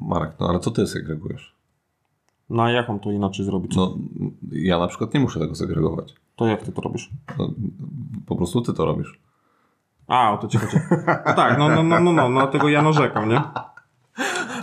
[0.00, 1.54] Marek, no ale co ty segregujesz?
[2.50, 3.76] No a jak mam to inaczej zrobić?
[3.76, 3.96] No,
[4.52, 6.14] ja na przykład nie muszę tego segregować.
[6.36, 7.10] To jak ty to robisz?
[7.38, 7.50] No,
[8.26, 9.18] po prostu ty to robisz.
[10.06, 10.76] A, o to ci chodzi.
[11.26, 13.40] No tak, no, no, no, no, no, dlatego ja narzekam, nie?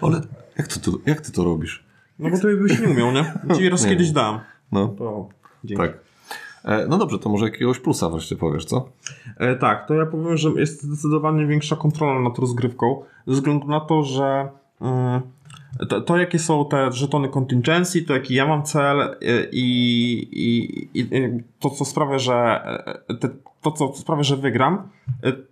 [0.01, 0.21] Ale
[0.57, 1.85] jak ty to, jak ty to robisz?
[2.19, 3.33] No bo ty byś nie umiał, nie?
[3.55, 3.89] Ci raz Nie.
[3.89, 4.39] kiedyś dam.
[4.81, 5.29] No, To
[5.63, 5.83] dzięki.
[5.83, 5.99] tak.
[6.65, 8.89] E, no dobrze, to może jakiegoś plusa wreszcie powiesz, co?
[9.37, 13.79] E, tak, to ja powiem, że jest zdecydowanie większa kontrola nad rozgrywką, ze względu na
[13.79, 14.49] to, że
[14.81, 15.21] mm,
[15.89, 19.15] to, to jakie są te żetony contingency, to jaki ja mam cel e,
[19.51, 22.33] i, i e, to, co sprawia, że
[23.09, 23.29] e, te,
[23.61, 24.89] to, co sprawia, że wygram,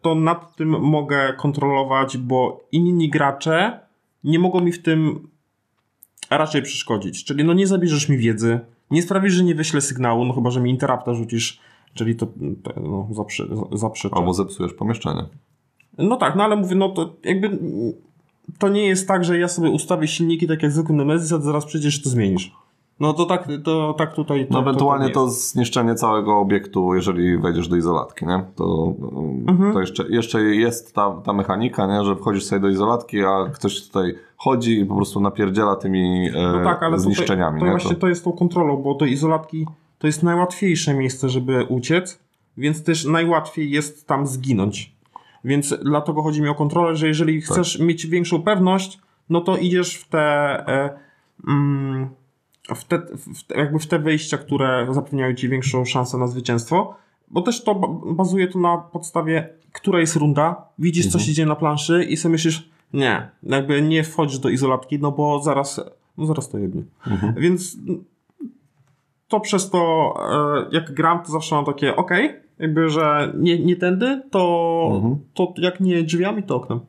[0.02, 3.80] to nad tym mogę kontrolować, bo inni gracze
[4.24, 5.28] nie mogą mi w tym
[6.30, 7.24] raczej przeszkodzić.
[7.24, 8.60] Czyli no nie zabierzesz mi wiedzy,
[8.93, 11.60] nie sprawisz, że nie wyślę sygnału, no chyba, że mi interrupta rzucisz,
[11.93, 12.27] czyli to,
[12.63, 14.15] to no, zaprzy, zaprzeczę.
[14.15, 15.25] Albo zepsujesz pomieszczenie.
[15.97, 17.60] No tak, no ale mówię, no to jakby
[18.60, 21.75] to nie jest tak, że ja sobie ustawię silniki tak jak zwykły Nemesis, a zaraz
[21.75, 22.51] i to zmienisz.
[22.99, 24.47] No to tak, to tak tutaj...
[24.49, 25.51] No to, ewentualnie nie to, jest.
[25.51, 28.43] zniszczenie całego obiektu, jeżeli wejdziesz do izolatki, nie?
[28.56, 28.93] To,
[29.47, 29.73] Mhm.
[29.73, 32.03] to jeszcze, jeszcze jest ta, ta mechanika, nie?
[32.03, 36.32] Że wchodzisz sobie do izolatki, a ktoś tutaj chodzi i po prostu napierdziela tymi e,
[36.34, 37.71] No tak, ale zniszczeniami, to nie?
[37.71, 39.67] właśnie to jest tą kontrolą, bo te izolatki
[39.99, 42.19] to jest najłatwiejsze miejsce, żeby uciec,
[42.58, 44.93] więc też najłatwiej jest tam zginąć.
[45.45, 47.51] Więc dlatego chodzi mi o kontrolę, że jeżeli Tak.
[47.51, 50.19] chcesz mieć większą pewność, no to idziesz w te,
[50.67, 50.89] e,
[51.47, 52.10] mm,
[52.76, 52.99] w te,
[53.36, 56.95] w te jakby w te wyjścia, które zapewniają ci większą szansę na zwycięstwo,
[57.32, 61.23] bo też to ba- bazuje to na podstawie, która jest runda, widzisz co Mhm.
[61.26, 65.39] się dzieje na planszy i sobie myślisz, nie, jakby nie wchodzisz do izolatki, no bo
[65.43, 65.82] zaraz,
[66.17, 66.84] no zaraz to jednie.
[67.08, 67.34] Mhm.
[67.38, 67.78] Więc
[69.28, 70.13] to przez to,
[70.69, 72.12] e, jak gram, to zawsze mam takie, ok,
[72.60, 75.17] jakby, że nie, nie tędy, to, Mhm.
[75.34, 76.80] to jak nie drzwiami, to oknem.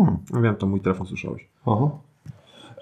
[0.00, 0.42] Mm.
[0.42, 1.48] Wiem, to mój telefon słyszałeś.
[1.66, 1.90] Aha.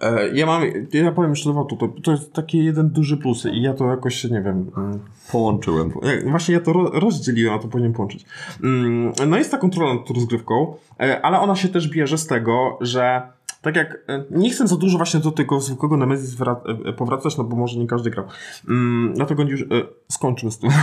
[0.01, 3.63] E, ja mam, ja powiem jeszcze dwa to, to jest taki jeden duży plus i
[3.63, 4.99] ja to jakoś, nie wiem, mm,
[5.33, 5.93] Połączyłem.
[6.03, 8.25] e, właśnie ja to ro, rozdzieliłem, a to powinien połączyć.
[8.65, 12.27] Mm, No jest ta kontrola nad tą rozgrywką, e, ale ona się też bierze z
[12.27, 13.23] tego, że
[13.63, 13.99] tak jak,
[14.31, 17.87] nie chcę za dużo właśnie do tego zwykłego Nemesis wra- powracać, no bo może nie
[17.87, 18.25] każdy grał.
[18.69, 19.65] Mm, Dlatego już e,
[20.13, 20.71] skończmy z tym.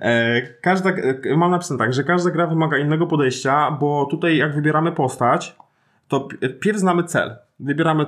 [0.00, 4.54] E, Każda, e, mam napisane tak, że każda gra wymaga innego podejścia, bo tutaj jak
[4.54, 5.56] wybieramy postać,
[6.08, 7.36] to pi- pierw znamy cel.
[7.60, 8.06] Wybieramy, e,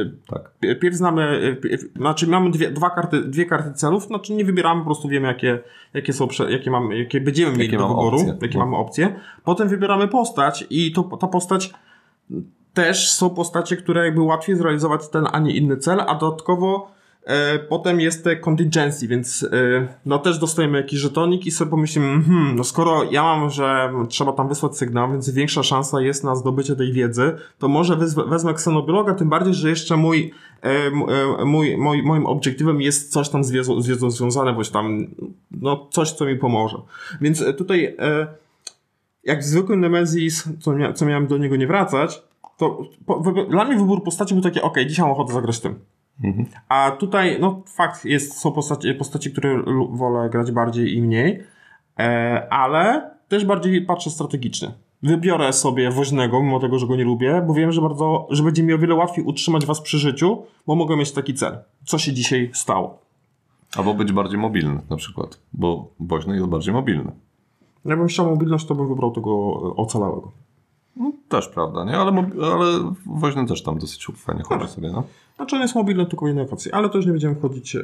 [0.00, 0.50] e, Tak.
[0.60, 4.44] Pi- Pierw znamy, y, pi- znaczy mamy dwie, dwa karty, dwie karty celów, znaczy nie
[4.44, 5.58] wybieramy, po prostu wiemy jakie,
[5.94, 8.36] jakie są, jakie, mamy, jakie będziemy mieli Jakie do mamy wyboru, opcje.
[8.42, 8.64] jakie No.
[8.64, 9.14] mamy opcje.
[9.44, 11.72] Potem wybieramy postać i to, ta postać
[12.74, 16.90] też są postacie, które jakby łatwiej zrealizować ten, a nie inny cel, a dodatkowo
[17.68, 22.56] potem jest te contingency, więc e, no też dostajemy jakiś żetonik i sobie pomyślimy, hmm,
[22.56, 26.76] no skoro ja mam, że trzeba tam wysłać sygnał, więc większa szansa jest na zdobycie
[26.76, 30.32] tej wiedzy, to może wezmę, ksenobiologa, tym bardziej, że jeszcze mój,
[30.62, 30.68] e,
[31.40, 35.06] e, mój, mój, moim obiektywem jest coś tam z wiedzą, z wiedzą związane, bądź tam,
[35.50, 36.78] no coś, co mi pomoże.
[37.20, 38.26] Więc e, tutaj, e,
[39.24, 42.22] jak w zwykłym Nemesis, co, mia co miałem do niego nie wracać,
[42.56, 42.82] to
[43.50, 45.74] dla mnie wybór postaci był taki, ok, dzisiaj mam ochotę zagrać tym.
[46.22, 46.46] Mhm.
[46.68, 51.42] A tutaj, no fakt, jest, są postaci, postaci, które wolę grać bardziej i mniej,
[51.98, 54.72] e, ale też bardziej patrzę strategicznie.
[55.02, 58.62] Wybiorę sobie woźnego, mimo tego, że go nie lubię, bo wiem, że bardzo, że będzie
[58.62, 61.58] mi o wiele łatwiej utrzymać was przy życiu, bo mogę mieć taki cel.
[61.84, 62.98] Co się dzisiaj stało?
[63.76, 67.12] Albo być bardziej mobilny na przykład, bo woźny jest bardziej mobilny.
[67.84, 70.32] Ja bym chciał mobilność, to bym wybrał tego ocalałego.
[70.96, 71.96] No, też prawda, nie?
[71.96, 74.70] Ale, ale woźny też tam dosyć fajnie chodzi tak.
[74.70, 75.04] sobie, no.
[75.36, 77.82] Znaczy on jest mobilny tylko lokacji, ale to już nie będziemy wchodzić e,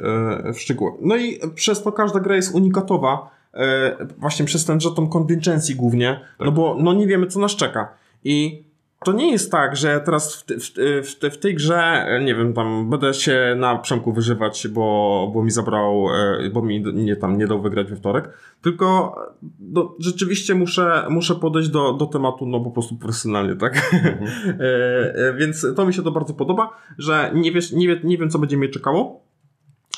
[0.53, 0.91] w szczegóły.
[1.01, 6.19] No i przez to każda gra jest unikatowa, e, właśnie przez ten żeton contingency głównie,
[6.37, 6.45] tak.
[6.45, 7.93] no bo no nie wiemy co nas czeka.
[8.23, 8.63] I
[9.05, 10.73] to nie jest tak, że teraz w, w,
[11.07, 15.51] w, w, tej grze, nie wiem, tam będę się na Przemku wyżywać, bo, bo mi
[15.51, 16.07] zabrał,
[16.45, 18.29] e, bo mi nie, tam nie dał wygrać we wtorek,
[18.61, 19.15] tylko
[19.59, 23.93] no, rzeczywiście muszę, muszę podejść do, do tematu no po prostu profesjonalnie, tak?
[23.93, 24.21] Mhm.
[24.59, 28.29] E, więc to mi się to bardzo podoba, że nie, wiesz, nie, wie, nie wiem,
[28.29, 29.21] co będzie mnie czekało,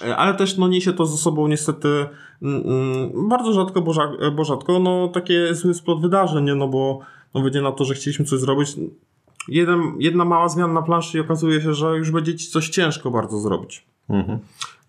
[0.05, 1.87] e, ale też no, niesie to ze sobą niestety
[2.41, 3.93] mm, mm, bardzo rzadko, bo,
[4.35, 6.99] bo rzadko, no takie zły splot wydarzeń, no bo
[7.33, 8.69] no wyjdzie na to, że chcieliśmy coś zrobić.
[9.47, 13.11] Jeden, jedna mała zmiana na planszy i okazuje się, że już będzie ci coś ciężko
[13.11, 13.85] bardzo zrobić.
[14.09, 14.39] Mhm.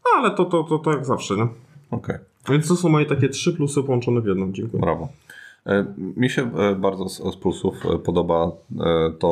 [0.04, 1.42] No ale to, to, to, to jak zawsze, nie?
[1.42, 1.54] Okej.
[1.90, 2.18] Okay.
[2.48, 4.52] Więc to są moje takie trzy plusy połączone w jedną.
[4.52, 4.80] Dziękuję.
[4.80, 5.08] Brawo.
[5.66, 8.50] E, mi się e, bardzo z, z plusów e, podoba
[9.18, 9.30] to,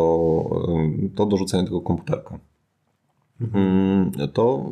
[1.15, 2.39] to dorzucenie tego komputerka.
[3.41, 3.67] Mhm.
[3.67, 4.71] Mm, to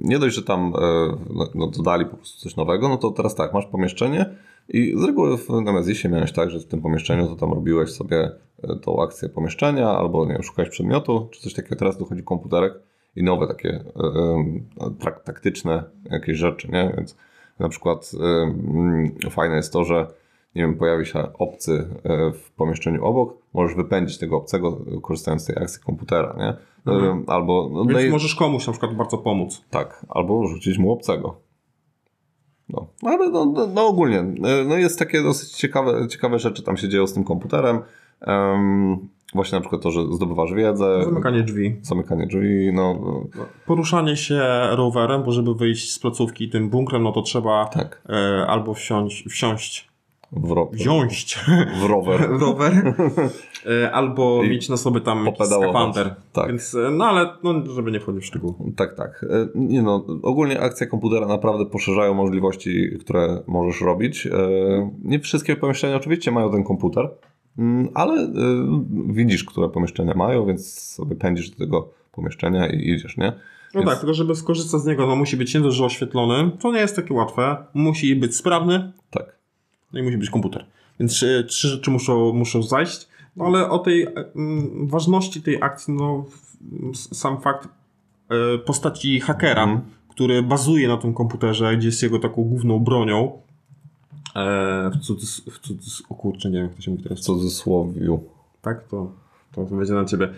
[0.00, 0.72] nie dość, że tam
[1.54, 4.26] no, dodali po prostu coś nowego, no to teraz tak, masz pomieszczenie,
[4.68, 8.30] i z reguły w Nemezisie miałeś tak, że w tym pomieszczeniu to tam robiłeś sobie
[8.62, 11.76] e, tą akcję pomieszczenia albo nie wiem, szukałeś przedmiotu czy coś takiego.
[11.76, 12.74] Teraz dochodzi komputerek
[13.16, 13.82] i nowe takie e,
[14.86, 16.92] e, taktyczne jakieś rzeczy, nie?
[16.96, 17.16] Więc
[17.58, 18.12] na przykład
[19.26, 20.06] e, fajne jest to, że
[20.54, 21.88] nie wiem, pojawi się obcy
[22.34, 26.56] w pomieszczeniu obok, możesz wypędzić tego obcego korzystając z tej akcji komputera, nie?
[26.92, 27.24] Mhm.
[27.26, 29.64] Albo, no, Więc no możesz komuś na przykład bardzo pomóc.
[29.70, 31.40] Tak, albo rzucić mu obcego.
[32.70, 34.22] No, ale no, no, no, ogólnie,
[34.66, 37.80] no jest takie dosyć ciekawe, ciekawe rzeczy tam się dzieją z tym komputerem.
[38.26, 41.04] Um, właśnie na przykład to, że zdobywasz wiedzę.
[41.04, 41.76] Zamykanie drzwi.
[41.82, 43.00] Zamykanie drzwi, no.
[43.66, 48.02] Poruszanie się rowerem, bo żeby wyjść z placówki tym bunkrem, no to trzeba tak.
[48.08, 49.87] e, albo wsiąść, wsiąść
[50.32, 51.38] w ro- wziąć
[51.80, 52.94] w rower, w rower
[53.82, 56.14] e, albo I mieć na sobie tam skafander.
[56.32, 56.48] Tak.
[56.48, 58.54] Więc, e, no ale no, żeby nie wchodzić w szczegóły.
[58.76, 59.26] Tak, tak.
[59.30, 64.28] E, nie no, ogólnie akcje komputera naprawdę poszerzają możliwości, które możesz robić.
[65.04, 67.10] Nie wszystkie pomieszczenia oczywiście mają ten komputer,
[67.58, 68.32] mm, ale
[69.06, 73.32] widzisz, które pomieszczenia mają, więc sobie pędzisz do tego pomieszczenia i idziesz, nie?
[73.74, 73.90] No Więc...
[73.90, 76.80] tak, tylko żeby skorzystać z niego, no musi być nie dość, że oświetlony, to nie
[76.80, 77.56] jest takie łatwe.
[77.74, 78.92] Musi być sprawny.
[79.10, 79.37] Tak.
[79.92, 80.66] No i musi być komputer.
[81.00, 83.08] Więc trzy, trzy rzeczy muszą, muszą zajść.
[83.36, 86.24] No ale o tej mm, ważności tej akcji, no
[86.92, 87.68] sam fakt
[88.54, 89.80] y, postaci hakera, mm.
[90.08, 93.32] który bazuje na tym komputerze, gdzie jest jego taką główną bronią.
[94.36, 97.18] E, w cudzysłowie, w cudzys o kurczę, nie wiem jak to się mówi teraz.
[97.18, 98.20] W cudzysłowiu.
[98.62, 99.12] Tak, to
[99.52, 100.28] to będzie na ciebie.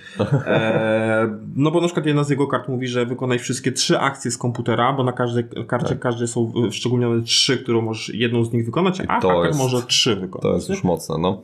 [0.46, 4.30] E, no bo na przykład jedna z jego kart mówi, że wykonaj wszystkie trzy akcje
[4.30, 5.98] z komputera, bo na każdej karcie tak.
[5.98, 10.42] każdej są szczególnione trzy, którą możesz jedną z nich wykonać, a jest, może trzy wykonać.
[10.42, 11.42] To jest już mocne, no.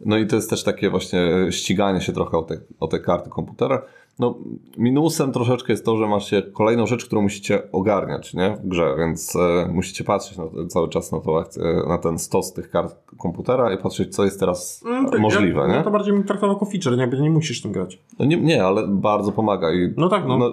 [0.00, 3.30] No i to jest też takie właśnie ściganie się trochę o te, o te karty
[3.30, 3.82] komputera.
[4.18, 4.34] No,
[4.78, 8.56] minusem troszeczkę jest to, że masz się kolejną rzecz, którą musicie ogarniać nie?
[8.64, 11.44] w grze, więc e, musicie patrzeć na, cały czas na, to,
[11.88, 15.60] na ten stos tych kart komputera i patrzeć, co jest teraz mm, możliwe.
[15.60, 15.84] Ja, nie?
[15.84, 17.98] to bardziej mi traktował jako feature, nie, nie musisz tym grać.
[18.18, 19.72] No nie, nie, ale bardzo pomaga.
[19.72, 20.38] I, no tak, no.
[20.38, 20.52] no.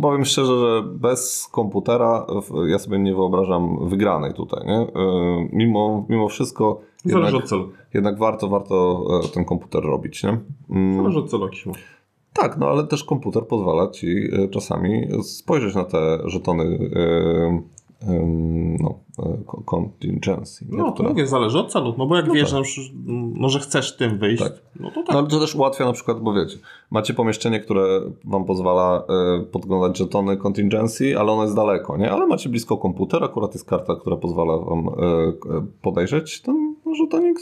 [0.00, 2.26] Powiem szczerze, że bez komputera
[2.66, 4.66] ja sobie nie wyobrażam wygranej tutaj.
[4.66, 4.78] Nie?
[4.78, 4.88] E,
[5.52, 6.80] mimo, mimo wszystko.
[7.04, 7.68] Zależy od celu.
[7.94, 10.22] Jednak warto, warto e, ten komputer robić.
[10.22, 10.38] Nie?
[10.70, 10.96] Mm.
[10.96, 11.66] Zależy od celu jakiś
[12.34, 17.74] tak, no ale też komputer pozwala ci e, czasami spojrzeć na te żetony e,
[18.80, 20.66] no, e, contingency.
[20.70, 22.64] No, to mówię, zależy od celu, no bo jak no wiesz, tak.
[23.34, 24.52] no, że chcesz tym wyjść, tak.
[24.80, 25.12] no to tak.
[25.12, 26.58] No ale to też ułatwia na przykład, bo wiecie,
[26.90, 29.04] macie pomieszczenie, które wam pozwala
[29.52, 32.10] podglądać żetony contingency, ale ono jest daleko, nie?
[32.10, 34.90] Ale macie blisko komputer, akurat jest karta, która pozwala wam
[35.82, 37.38] podejrzeć ten żetonik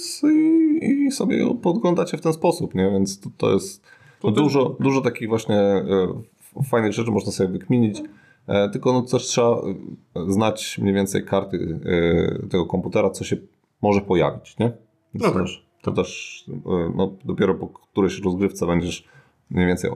[0.82, 2.90] i, i sobie podglądacie w ten sposób, nie?
[2.90, 3.91] Więc to, to jest
[4.24, 5.84] no dużo, dużo takich właśnie e,
[6.64, 8.02] fajnych rzeczy można sobie wykminić.
[8.46, 9.48] E, tylko no też trzeba
[10.16, 11.80] e, znać mniej więcej karty
[12.50, 13.36] tego komputera, co się
[13.82, 14.72] może pojawić, nie?
[15.14, 15.42] Więc No to tak.
[15.42, 16.44] też, to też
[16.94, 19.04] no, dopiero po którejś rozgrywce będziesz
[19.50, 19.90] mniej więcej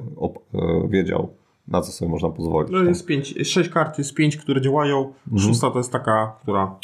[0.89, 1.29] wiedział,
[1.69, 2.71] na co sobie można pozwolić.
[2.73, 2.89] No tak?
[2.89, 5.12] jest pięć, sześć kart, jest pięć, które działają.
[5.39, 6.75] Szósta to jest taka, która,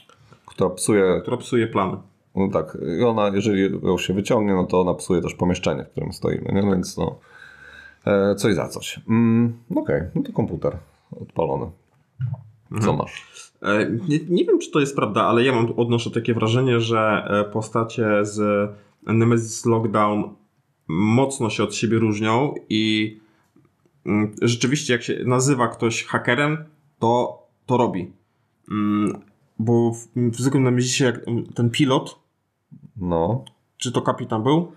[0.46, 1.96] Która psuje, która psuje plany.
[2.36, 5.88] no tak, i ona, jeżeli ją się wyciągnie, no to ona psuje też pomieszczenie, w
[5.90, 6.62] którym stoimy, nie?
[6.62, 7.18] Więc no,
[8.36, 9.00] coś za coś.
[9.08, 10.76] Mm, Okej, no to komputer
[11.20, 11.70] odpalony.
[12.80, 13.26] Co masz?
[13.62, 17.24] E, Nie, nie wiem, czy to jest prawda, ale ja mam odnoszę takie wrażenie, że
[17.26, 18.70] e, postacie z
[19.06, 20.34] Nemesis Lockdown
[20.88, 23.16] mocno się od siebie różnią i
[24.06, 26.64] mm, rzeczywiście jak się nazywa ktoś hakerem,
[26.98, 28.12] to to robi.
[28.70, 29.20] Mm,
[29.58, 31.20] Bo w, w zwykłym Nemesisie jak
[31.54, 32.18] ten pilot,
[32.96, 33.44] No,
[33.76, 34.72] czy to kapitan był,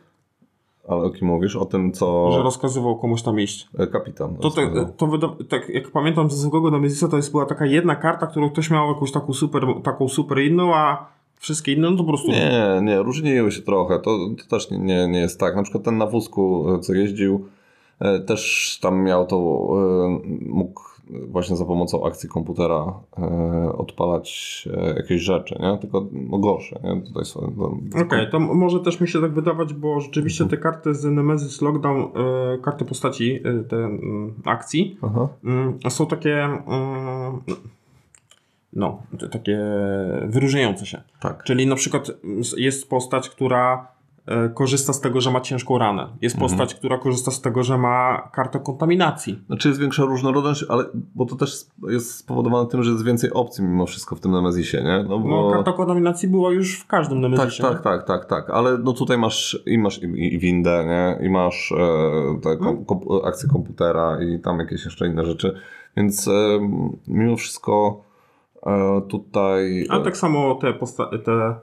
[0.88, 1.56] ale o kim mówisz?
[1.56, 3.68] O tym, co że rozkazywał komuś tam iść.
[3.80, 4.36] e, kapitan.
[4.36, 4.86] To, rozkazał.
[4.98, 8.50] to wyda- tak jak pamiętam ze zwykłego Nemesisa, to jest była taka jedna karta, którą
[8.50, 11.06] ktoś miał jakąś taką super, taką super inną, a
[11.40, 14.00] wszystkie inne no to po prostu Nie, nie, różniły się trochę.
[14.00, 15.56] To, to też nie, nie, nie jest tak.
[15.56, 17.46] Na przykład ten na wózku, e, co jeździł,
[18.00, 19.38] e, też tam miał to,
[20.46, 25.78] mógł właśnie za pomocą akcji komputera e, odpalać e, jakieś rzeczy, nie?
[25.78, 27.02] Tylko no, gorsze, nie?
[27.02, 30.58] Tutaj są, to, Okej, to m- może też mi się tak wydawać, bo rzeczywiście te
[30.58, 33.40] karty z Nemesis Lockdown, e, karty postaci,
[33.70, 33.90] te
[34.46, 35.28] akcji, Aha.
[35.44, 37.42] mm, są takie, mm,
[38.74, 39.60] no, takie
[40.26, 41.02] wyróżniające się.
[41.20, 41.44] Tak.
[41.44, 42.12] Czyli na przykład
[42.58, 43.95] jest postać, która
[44.54, 46.08] korzysta z tego, że ma ciężką ranę.
[46.22, 49.42] Jest postać, która korzysta z tego, że ma kartę kontaminacji.
[49.48, 50.86] Znaczy jest większa różnorodność, ale
[51.16, 54.84] bo to też jest spowodowane tym, że jest więcej opcji mimo wszystko w tym Nemezisie,
[54.84, 55.06] nie?
[55.10, 55.28] No, bo...
[55.30, 57.64] No, karta kontaminacji była już w każdym Tak, Nemesisie.
[57.64, 61.28] tak, tak, tak, tak, ale no tutaj masz i masz i, i windę, nie?
[61.28, 65.56] I masz e, te kom, kom, akcje komputera i tam jakieś jeszcze inne rzeczy,
[65.98, 66.32] więc e,
[67.08, 68.02] mimo wszystko
[68.66, 69.86] e, tutaj...
[69.90, 71.56] A tak samo te, posta- te e,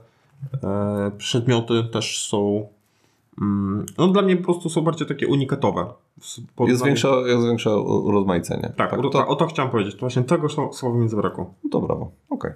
[1.18, 2.68] przedmioty też są.
[3.42, 5.86] Mm, no dla mnie po prostu są bardziej takie unikatowe.
[6.60, 8.72] Jest, większa, jest większe urozmaicenie.
[8.76, 9.94] Tak, o, to, o to chciałem powiedzieć.
[9.94, 11.54] To właśnie tego sło- słowa mi zabrakło.
[11.70, 12.52] to brawo, okej.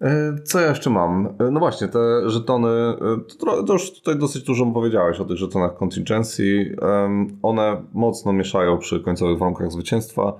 [0.00, 1.26] E, Co ja jeszcze mam?
[1.26, 2.96] E, No właśnie, te żetony, e,
[3.38, 6.76] to, to już tutaj dosyć dużo powiedziałeś o tych żetonach contingency.
[7.42, 10.32] One mocno mieszają przy końcowych warunkach zwycięstwa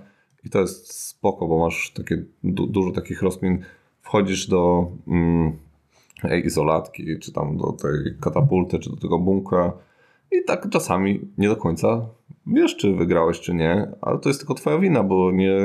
[0.45, 3.65] i to jest spoko, bo masz takie du- dużo takich rozkmin.
[4.03, 5.57] Wchodzisz do mm,
[6.45, 9.73] izolatki, czy tam do tej katapulty, czy do tego bunkra
[10.33, 12.07] i tak czasami nie do końca
[12.47, 15.59] wiesz, czy wygrałeś, czy nie, ale to jest tylko twoja wina, bo nie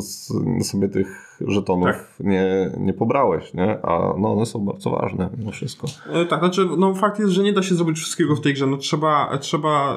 [0.00, 0.32] z,
[0.66, 2.06] sobie tych żetonów Tak.
[2.20, 3.78] nie, nie pobrałeś, nie?
[3.82, 5.86] A no one są bardzo ważne mimo wszystko.
[6.12, 8.66] E, tak, znaczy, no fakt jest, że nie da się zrobić wszystkiego w tej grze.
[8.66, 9.96] No trzeba, trzeba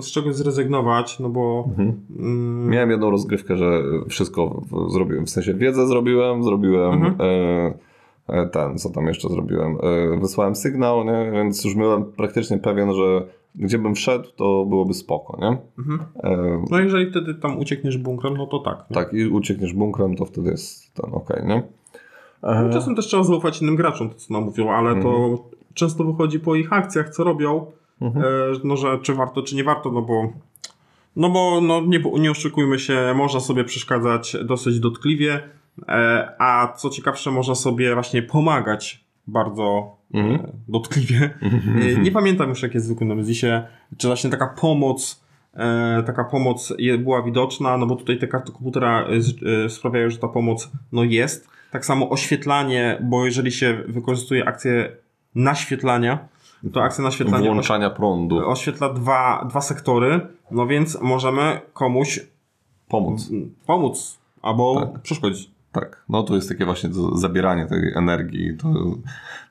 [0.00, 1.68] z, czegoś zrezygnować, no bo.
[1.78, 7.14] Mm, Miałem jedną rozgrywkę, że wszystko w, zrobiłem, w sensie wiedzę zrobiłem, zrobiłem Mhm.
[7.20, 7.91] e,
[8.52, 11.30] ten, co tam jeszcze zrobiłem, e, wysłałem sygnał, nie?
[11.32, 15.56] więc już byłem praktycznie pewien, że gdzie bym wszedł, to byłoby spoko, nie?
[15.78, 16.00] mhm.
[16.24, 18.84] E, No jeżeli wtedy tam uciekniesz bunkrem, no to tak.
[18.90, 18.94] nie?
[18.94, 21.62] tak, i uciekniesz bunkrem, to wtedy jest ten okej, nie?
[22.42, 25.38] E, No, czasem też trzeba zaufać innym graczom, to co nam mówią, ale to
[25.74, 27.66] często wychodzi po ich akcjach, co robią,
[28.00, 28.24] Mhm.
[28.26, 28.28] e,
[28.64, 30.28] no że czy warto, czy nie warto, no bo
[31.16, 35.40] no bo no, nie, nie oszukujmy się, można sobie przeszkadzać dosyć dotkliwie, e,
[36.38, 40.34] a co ciekawsze, można sobie właśnie pomagać bardzo Mhm.
[40.34, 41.30] e, dotkliwie.
[41.96, 43.62] E, nie pamiętam już jak jest w Nemezisie,
[43.96, 49.04] czy właśnie taka pomoc e, taka pomoc była widoczna, no bo tutaj te karty komputera
[49.04, 51.48] e, e, sprawiają, że ta pomoc no jest.
[51.70, 54.96] Tak samo oświetlanie, bo jeżeli się wykorzystuje akcję
[55.34, 56.18] naświetlania,
[56.72, 62.20] to akcja naświetlania Włączania prądu, oświetla dwa, dwa sektory, no więc możemy komuś
[62.88, 63.30] pomóc.
[63.66, 65.02] pomóc albo Tak.
[65.02, 65.50] przeszkodzić.
[65.72, 68.56] Tak, no to jest takie właśnie zabieranie tej energii.
[68.56, 68.68] To,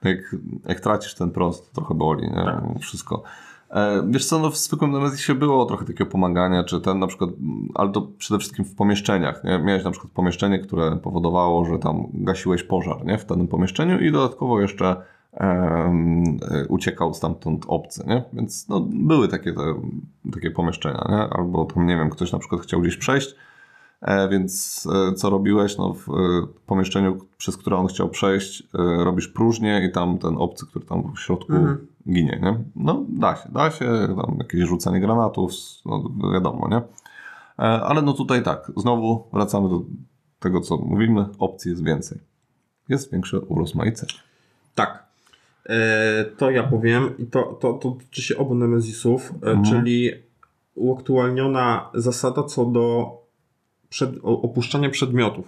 [0.10, 2.44] jak, jak tracisz ten prąd, to trochę boli, nie?
[2.46, 2.64] Tak.
[2.80, 3.24] Wszystko.
[3.70, 7.30] E, wiesz co, no w zwykłym Nemezisie było trochę takiego pomagania, czy ten na przykład,
[7.76, 9.60] ale to przede wszystkim w pomieszczeniach, nie?
[9.60, 13.18] Miałeś na przykład pomieszczenie, które powodowało, że tam gasiłeś pożar, nie?
[13.18, 14.96] W danym pomieszczeniu i dodatkowo jeszcze
[15.34, 18.24] e, uciekał stamtąd obcy, nie?
[18.34, 19.62] Więc no, były takie, te,
[20.34, 21.38] takie pomieszczenia, nie?
[21.38, 23.36] Albo tam, nie wiem, ktoś na przykład chciał gdzieś przejść,
[24.30, 25.78] więc e, co robiłeś?
[25.78, 26.14] No, w e,
[26.66, 31.14] pomieszczeniu, przez które on chciał przejść, e, robisz próżnię i tam ten obcy, który tam
[31.16, 31.88] w środku Mhm.
[32.08, 32.60] ginie, nie?
[32.76, 33.86] No, da się, da się,
[34.22, 35.52] tam jakieś rzucanie granatów,
[35.86, 36.78] no wiadomo, nie?
[36.78, 36.82] E,
[37.60, 39.82] ale no tutaj tak, znowu wracamy do
[40.40, 42.18] tego, co mówimy, opcji jest więcej.
[42.90, 44.14] Jest większe urozmaicenie.
[44.76, 45.04] Tak.
[45.70, 49.64] E, to ja powiem i to, to, to dotyczy się obu Nemezisów, e, Mhm.
[49.64, 50.12] czyli
[50.76, 53.18] uaktualniona zasada co do
[53.92, 55.46] przed, opuszczania przedmiotów.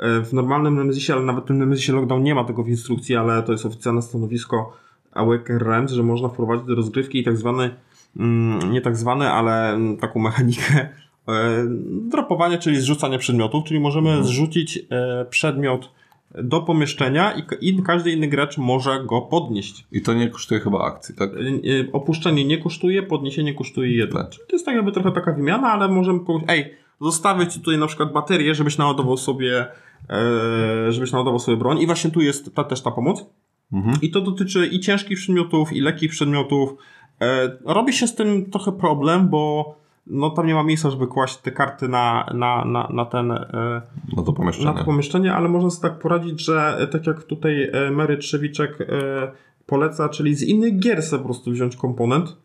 [0.00, 3.16] E, w normalnym Nemezisie, ale nawet w tym Nemezisie Lockdown nie ma tego w instrukcji,
[3.16, 4.76] ale to jest oficjalne stanowisko
[5.12, 7.70] Awaken Realms, że można wprowadzić do rozgrywki tak zwany,
[8.16, 10.88] mm, nie tak zwany, ale taką mechanikę e,
[12.10, 14.26] dropowania, czyli zrzucania przedmiotów, czyli możemy mhm.
[14.26, 15.90] zrzucić e, przedmiot
[16.34, 19.86] do pomieszczenia i, każdy inny gracz może go podnieść.
[19.92, 21.30] I to nie kosztuje chyba akcji, tak?
[21.92, 24.20] Opuszczenie nie kosztuje, podniesienie kosztuje jedno.
[24.20, 24.30] Tak.
[24.30, 27.86] To jest tak jakby trochę taka wymiana, ale możemy powiedzieć, ej, zostawię ci tutaj na
[27.86, 29.66] przykład baterię, żebyś naładował sobie
[30.10, 33.26] e, żebyś naładował sobie broń i właśnie tu jest ta, też ta pomoc.
[33.72, 33.98] Mhm.
[34.02, 36.74] I to dotyczy i ciężkich przedmiotów, i lekkich przedmiotów.
[37.20, 39.74] E, robi się z tym trochę problem, bo
[40.06, 43.82] no tam nie ma miejsca, żeby kłaść te karty na, na, na, na ten e,
[44.16, 44.72] na to, pomieszczenie.
[44.72, 48.16] na to pomieszczenie, ale można sobie tak poradzić, że e, tak jak tutaj e, Mary
[48.16, 48.86] Trzewiczek e,
[49.66, 52.36] poleca, czyli z innych gier sobie po prostu wziąć komponent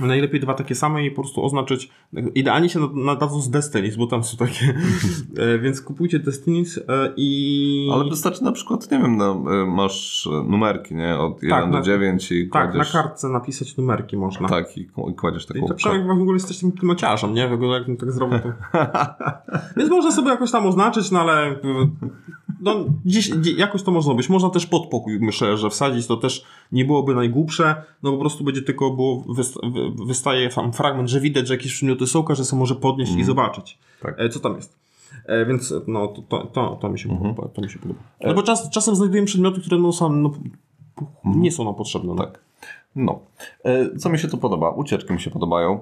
[0.00, 1.90] Najlepiej dwa takie same i po prostu oznaczyć.
[2.34, 4.74] Idealnie się nadadzą z Destinies, bo tam są takie.
[5.36, 7.90] E, więc kupujcie Destinies e, i.
[7.92, 11.18] Ale wystarczy na przykład, nie wiem, no, e, masz numerki, nie?
[11.18, 12.92] Od 1 tak, do 9 i kładziesz...
[12.92, 14.48] Tak, na kartce napisać numerki można.
[14.48, 15.64] Tak, i kładziesz taką.
[15.64, 17.48] I to przynajmniej w ogóle jesteś tym klimociarzem, nie?
[17.48, 18.52] W ogóle jak tak zrobił to.
[19.76, 21.56] więc można sobie jakoś tam oznaczyć, no ale.
[22.60, 24.28] No, dziś, jakoś to można być.
[24.28, 28.62] Można też podpokój, myślę, że wsadzić to też nie byłoby najgłupsze, no po prostu będzie
[28.62, 29.24] tylko było
[29.90, 33.18] wystaje tam fragment, że widać, że jakieś przedmioty są, że sobie może podnieść mm.
[33.18, 33.36] i mhm.
[33.36, 34.14] zobaczyć, tak.
[34.18, 34.76] E, co tam jest.
[35.26, 38.00] E, więc no, to, to, to, to, mi się mm podoba, to mi się podoba.
[38.20, 40.32] No bo czas, czasem znajdujemy przedmioty, które no, są, no,
[40.98, 41.42] mhm.
[41.42, 42.14] nie są nam potrzebne.
[42.14, 42.24] No.
[42.24, 42.40] Tak.
[42.96, 43.20] No.
[43.64, 44.70] E, co mi się tu podoba?
[44.70, 45.80] Ucieczki mi się podobają,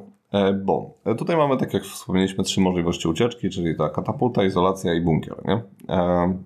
[0.65, 5.37] bo tutaj mamy, tak jak wspomnieliśmy, trzy możliwości ucieczki, czyli ta katapulta, izolacja i bunkier.
[5.45, 5.63] Nie?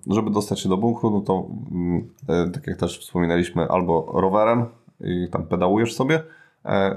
[0.07, 2.09] Żeby dostać się do bunkru, no to mm,
[2.53, 4.65] tak jak też wspominaliśmy, albo rowerem
[5.01, 6.23] i tam pedałujesz sobie, E,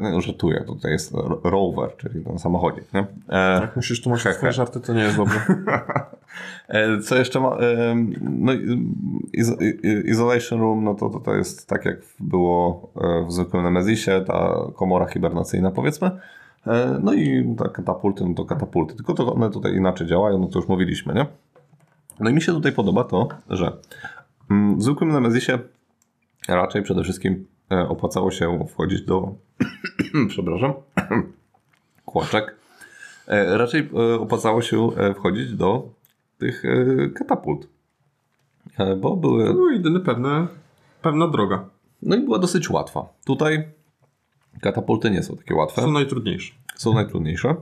[0.01, 3.07] no, żartuję, tutaj jest rower, czyli ten samochodzik, nie?
[3.29, 5.35] E, Jak musisz tłumaczyć swoje żarty, to nie jest dobre.
[6.69, 7.57] e, co jeszcze ma?
[7.57, 8.53] E, no,
[10.05, 14.55] isolation room, no to, to, to jest tak jak było e, w zwykłym Nemezisie, ta
[14.77, 16.11] komora hibernacyjna powiedzmy.
[16.67, 20.47] E, no i ta katapulty, no to katapulty, tylko to one tutaj inaczej działają, no
[20.47, 21.27] to już mówiliśmy, nie?
[22.21, 23.73] No i mi się tutaj podoba to, że
[24.51, 25.59] mm, w zwykłym Nemezisie
[26.49, 29.35] raczej przede wszystkim E, opłacało się wchodzić do,
[30.29, 30.73] przepraszam,
[32.07, 32.57] kłaczek.
[33.27, 35.89] E, raczej e, opłacało się wchodzić do
[36.39, 36.63] tych
[37.15, 37.69] katapult.
[39.01, 39.45] Bo były...
[39.47, 40.47] To były jedyne pewne,
[41.03, 41.65] pewna droga.
[42.03, 43.09] No i była dosyć łatwa.
[43.25, 43.69] Tutaj
[44.61, 45.83] katapulty nie są takie łatwe.
[45.83, 46.55] Są najtrudniejsze.
[46.77, 47.57] Są najtrudniejsze,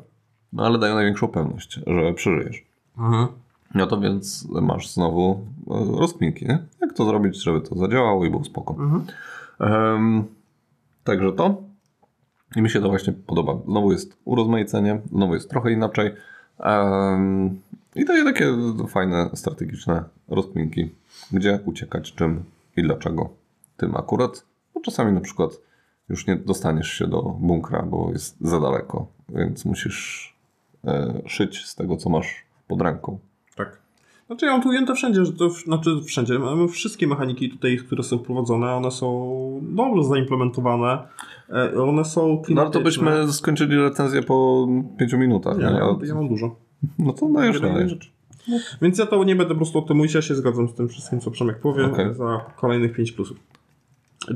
[0.53, 2.65] no ale dają największą pewność, że przeżyjesz.
[2.99, 3.27] Mhm.
[3.75, 5.47] No to więc masz znowu
[6.01, 6.59] rozkminki, nie?
[6.81, 8.75] Jak to zrobić, żeby to zadziałało i był spoko.
[8.75, 9.07] Mhm.
[9.61, 10.25] Um,
[11.05, 11.63] także to.
[12.57, 13.59] I mi się to właśnie podoba.
[13.65, 16.11] Znowu jest urozmaicenie, znowu jest trochę inaczej.
[16.59, 17.61] Um,
[17.95, 18.55] I daje takie
[18.89, 20.91] fajne, strategiczne rozkminki,
[21.33, 22.45] gdzie uciekać, czym
[22.77, 23.31] i dlaczego.
[23.77, 24.45] Tym akurat.
[24.75, 25.51] Bo czasami na przykład
[26.09, 30.35] już nie dostaniesz się do bunkra, bo jest za daleko, więc musisz
[30.85, 33.19] e, szyć z tego, co masz pod ręką.
[34.31, 36.35] Znaczy ja mam tu ujęte wszędzie, że to, znaczy wszędzie,
[36.73, 40.99] wszystkie mechaniki tutaj, które są wprowadzone, one są dobrze zaimplementowane,
[41.49, 42.43] e, one są.
[42.49, 44.69] No to byśmy skończyli recenzję po
[44.99, 45.59] 5 minutach.
[45.59, 45.71] Nie, nie?
[45.71, 46.57] Ja, ja mam dużo.
[46.99, 47.89] No to dajesz dalej.
[47.89, 48.11] Rzeczy.
[48.49, 48.57] No.
[48.83, 50.89] Więc ja to nie będę po prostu o tym mówić, ja się zgadzam z tym
[50.89, 52.15] wszystkim, co Przemek powie, okay.
[52.15, 53.37] za kolejnych 5 plusów.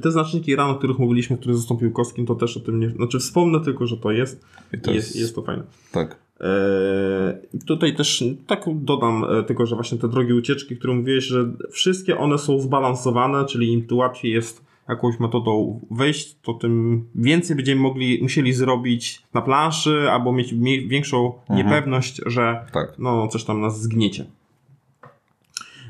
[0.02, 2.90] Te znaczniki RAN, o których mówiliśmy, który zastąpił Kostkim, to też o tym nie...
[2.90, 5.62] Znaczy wspomnę tylko, że to jest i to jest, jest, jest to fajne.
[5.92, 6.24] Tak.
[6.40, 11.52] Eee, tutaj też tak dodam e, tylko, że właśnie te drogi ucieczki, które mówiłeś, że
[11.70, 17.56] wszystkie one są zbalansowane, czyli im tu łatwiej jest jakąś metodą wejść, to tym więcej
[17.56, 20.54] będziemy mogli, musieli zrobić na planszy, albo mieć
[20.86, 21.58] większą mhm.
[21.58, 22.94] niepewność, że tak.
[22.98, 24.24] no, coś tam nas zgniecie.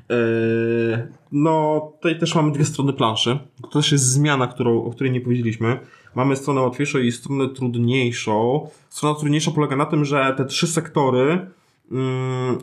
[0.09, 3.39] Eee, no, tutaj też mamy dwie strony planszy.
[3.63, 5.79] To też jest zmiana, którą, o której nie powiedzieliśmy.
[6.15, 8.69] Mamy stronę łatwiejszą i stronę trudniejszą.
[8.89, 11.47] Strona trudniejsza polega na tym, że te trzy sektory
[11.91, 12.59] mm,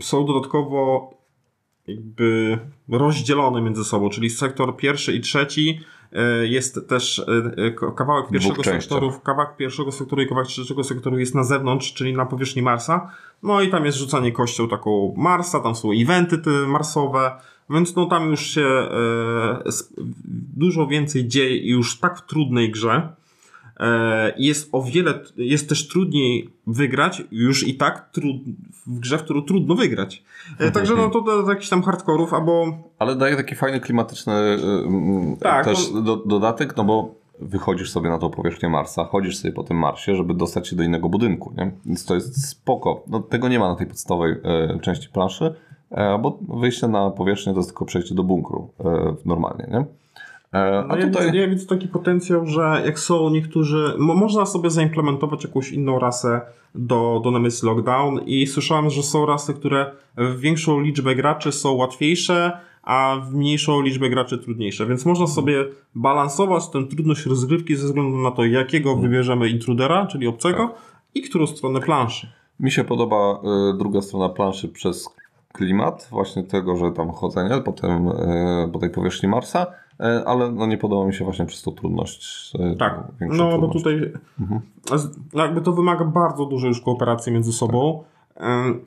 [0.00, 1.10] są dodatkowo
[1.86, 2.58] jakby
[2.88, 5.80] rozdzielone między sobą, czyli sektor pierwszy i trzeci
[6.42, 7.18] jest też
[7.56, 12.12] e, kawałek pierwszego sektoru, kawałek pierwszego sektoru i kawałek trzeciego sektoru jest na zewnątrz, czyli
[12.12, 13.10] na powierzchni Marsa.
[13.42, 17.30] No i tam jest rzucanie kością taką Marsa, tam są eventy marsowe,
[17.70, 19.62] więc no tam już się e,
[20.56, 23.08] dużo więcej dzieje i już tak w trudnej grze.
[23.80, 28.36] E, jest o wiele, jest też trudniej wygrać, już i tak trud,
[28.86, 30.22] w grze, w którą trudno wygrać.
[30.58, 32.78] E, także no to do, do jakichś tam hardkorów, albo...
[32.98, 34.58] Ale daje taki fajny klimatyczny
[35.40, 39.64] tak, też do, dodatek, no bo wychodzisz sobie na tą powierzchnię Marsa, chodzisz sobie po
[39.64, 41.72] tym Marsie, żeby dostać się do innego budynku, nie?
[41.86, 43.04] Więc to jest spoko.
[43.06, 45.54] No, tego nie ma na tej podstawowej e, części planszy,
[45.90, 49.84] e, bo wyjście na powierzchnię to jest tylko przejście do bunkru e, normalnie, nie?
[50.56, 51.26] E, no a ja, tutaj...
[51.26, 55.98] widzę, ja widzę taki potencjał, że jak są niektórzy, mo, można sobie zaimplementować jakąś inną
[55.98, 56.40] rasę
[56.74, 61.72] do, do Nemesis Lockdown i słyszałem, że są rasy, które w większą liczbę graczy są
[61.72, 62.52] łatwiejsze,
[62.82, 68.16] a w mniejszą liczbę graczy trudniejsze, więc można sobie balansować tę trudność rozgrywki ze względu
[68.16, 70.74] na to, jakiego wybierzemy intrudera, czyli obcego
[71.14, 72.30] i którą stronę planszy.
[72.60, 73.40] Mi się podoba
[73.74, 75.08] y, druga strona planszy przez
[75.52, 79.66] klimat, właśnie tego, że tam chodzenie potem y, po tej powierzchni Marsa,
[80.26, 82.52] ale no nie podoba mi się właśnie przez tą trudność.
[82.74, 83.72] y, Tak, no bo trudność.
[83.78, 84.60] tutaj Mhm.
[84.98, 88.04] z- jakby to wymaga bardzo dużej już kooperacji między sobą.
[88.36, 88.80] M,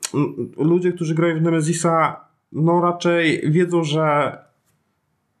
[0.56, 2.20] Ludzie, którzy grają w Nemesisa,
[2.52, 4.38] no raczej wiedzą, że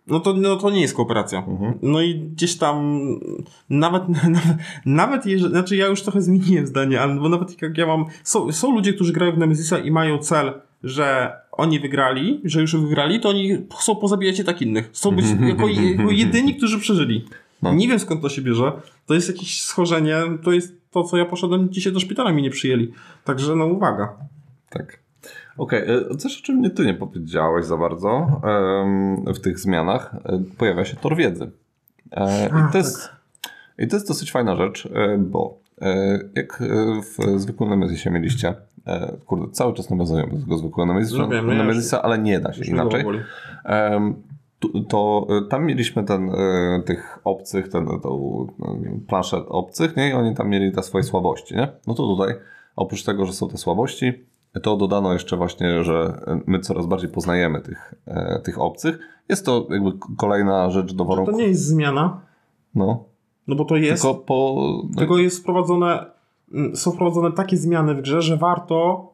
[0.06, 1.38] no to, no to nie jest kooperacja.
[1.38, 1.74] Mhm.
[1.82, 2.96] No i gdzieś tam
[3.70, 4.56] nawet, nawet,
[4.86, 8.52] nawet jeżeli, znaczy ja już trochę zmieniłem zdanie, ale bo nawet jak ja mam, są,
[8.52, 10.52] są ludzie, którzy grają w Nemesisa i mają cel,
[10.82, 14.90] że oni wygrali, że już wygrali, to oni chcą pozabijać tak innych.
[14.92, 17.24] Chcą być jako, jako jedyni, którzy przeżyli.
[17.62, 17.74] No.
[17.74, 18.72] Nie wiem skąd to się bierze.
[19.06, 20.16] To jest jakieś schorzenie.
[20.44, 22.92] To jest to, co ja poszedłem dzisiaj do szpitala, mi nie przyjęli.
[23.24, 24.16] Także no uwaga.
[24.70, 25.00] Tak.
[25.58, 26.16] Okej, okay.
[26.16, 28.40] coś o czym ty nie powiedziałeś za bardzo
[29.26, 31.50] w tych zmianach, e, pojawia się tor wiedzy.
[32.12, 33.10] E, i, to jest,
[33.78, 35.59] I to jest dosyć fajna rzecz, e, bo e,
[36.34, 36.66] jak e,
[37.02, 38.54] w zwykłym Nemesisie mieliście,
[38.86, 42.64] e, kurde, cały czas nawiązujemy do tego zwykłego Nemesisa, No Nemesisa ale nie da się
[42.64, 43.04] inaczej.
[44.60, 50.08] to, to e, tam mieliśmy ten, e, tych obcych, ten, tą e, planszę obcych, nie?
[50.10, 51.68] I oni tam mieli te swoje słabości, nie?
[51.86, 52.34] No to tutaj,
[52.76, 54.12] oprócz tego, że są te słabości,
[54.62, 58.98] to dodano jeszcze właśnie, że my coraz bardziej poznajemy tych, e, tych obcych.
[59.28, 61.34] Jest to jakby kolejna rzecz do To warunków.
[61.36, 62.20] nie jest zmiana,
[62.74, 63.04] No,
[63.50, 64.02] no bo to jest.
[64.02, 64.56] tylko po...
[64.90, 66.06] No, Tylko jest wprowadzone,
[66.54, 69.10] mm, są wprowadzone takie zmiany w grze, że warto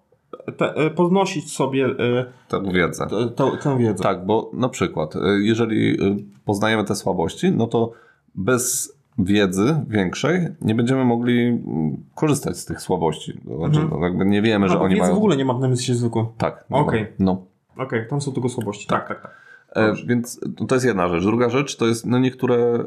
[0.56, 3.06] te, e, podnosić sobie e, tę wiedzę.
[3.36, 4.02] te- tę wiedzę.
[4.02, 5.96] Tak, bo na przykład, y, jeżeli
[6.44, 7.92] poznajemy te słabości, no to
[8.34, 13.32] bez wiedzy większej nie będziemy mogli mm, korzystać z tych słabości.
[13.32, 13.88] Znaczy, Mhm.
[14.00, 15.14] no jakby nie wiemy, A, że oni wiedzy mają.
[15.14, 16.26] w ogóle nie ma w Nemesisie zwykłym.
[16.38, 16.64] Tak.
[16.70, 17.06] Okej.
[17.18, 17.44] No.
[17.78, 18.86] Okej, tam są tylko słabości.
[18.86, 19.45] Tak, tak, tak.
[19.76, 21.22] E, więc to jest jedna rzecz.
[21.22, 22.84] Druga rzecz to jest, no niektóre,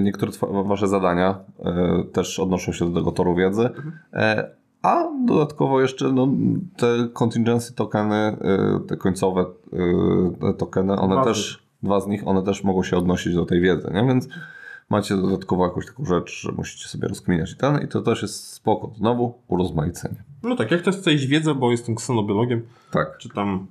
[0.00, 0.32] niektóre
[0.64, 3.66] wasze zadania e, też odnoszą się do tego toru wiedzy.
[3.66, 3.92] Mhm.
[4.12, 4.50] E,
[4.82, 6.28] a dodatkowo jeszcze no,
[6.76, 8.36] te contingency tokeny,
[8.88, 9.44] te końcowe
[10.40, 13.44] te tokeny, one Dwa z też, dwa z nich, one też mogą się odnosić do
[13.44, 14.06] tej wiedzy, nie?
[14.06, 14.28] Więc
[14.90, 18.52] macie dodatkowo jakąś taką rzecz, że musicie sobie rozkminiać i ten, i to też jest
[18.52, 18.92] spoko.
[18.96, 20.22] Znowu urozmaicenie.
[20.42, 23.18] No tak, jak ktoś chce iść wiedzę, bo jestem ksenobiologiem, Tak.
[23.18, 23.66] czy tam,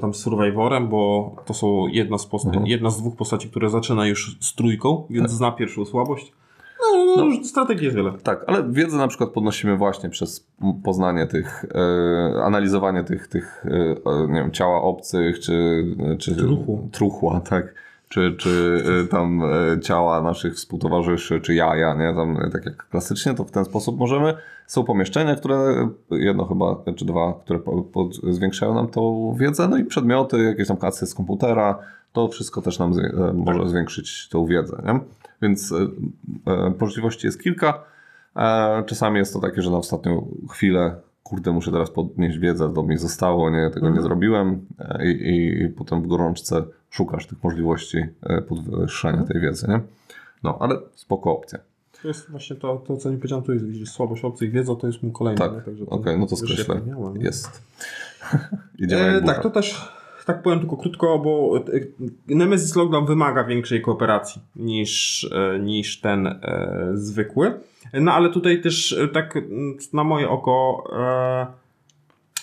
[0.00, 2.66] tam survivorem, bo to są jedna z, posta- Mhm.
[2.66, 6.32] jedna z dwóch postaci, które zaczyna już z trójką, więc zna pierwszą słabość.
[6.80, 7.44] No, no, No.
[7.44, 8.12] strategii jest wiele.
[8.22, 10.46] Tak, ale wiedzę na przykład podnosimy właśnie przez
[10.84, 13.70] poznanie tych, e, analizowanie tych, tych e,
[14.10, 15.84] e, nie wiem, ciała obcych, czy,
[16.18, 16.78] czy Truchło.
[16.92, 17.74] truchła, tak,
[18.08, 22.88] czy, czy e, tam e, ciała naszych współtowarzyszy, czy jaja, nie, tam e, tak jak
[22.88, 24.34] klasycznie, to w ten sposób możemy.
[24.66, 29.76] Są pomieszczenia, które, jedno chyba, czy dwa, które po, po, zwiększają nam tą wiedzę, no
[29.78, 31.78] i przedmioty, jakieś tam kasy z komputera,
[32.12, 35.00] to wszystko też nam zwie- e, może zwiększyć tą wiedzę, nie?
[35.42, 37.84] Więc e, możliwości jest kilka.
[38.36, 42.82] E, czasami jest to takie, że na ostatnią chwilę, kurde, muszę teraz podnieść wiedzę, to
[42.82, 44.02] mi zostało, nie, tego nie Mhm.
[44.02, 44.66] zrobiłem
[45.04, 49.80] i, i, i potem w gorączce szukasz tych możliwości e, podwyższania tej wiedzy, nie?
[50.42, 51.58] No, ale spoko opcja.
[52.02, 54.86] To jest właśnie to, to co nie powiedziałem, to jest widzisz, słabość obcych, wiedza to
[54.86, 55.38] jest mój kolejny.
[55.38, 55.52] Tak,
[55.86, 56.80] okej, no to skreślę.
[56.86, 57.16] miałem?
[57.20, 57.62] Jest.
[58.78, 61.60] Idziemy E, tak, to też tak powiem tylko krótko, bo
[62.28, 67.60] e, Nemesis Lockdown wymaga większej kooperacji niż, e, niż ten e, zwykły.
[67.92, 69.38] No ale tutaj też tak
[69.92, 71.46] na moje oko e,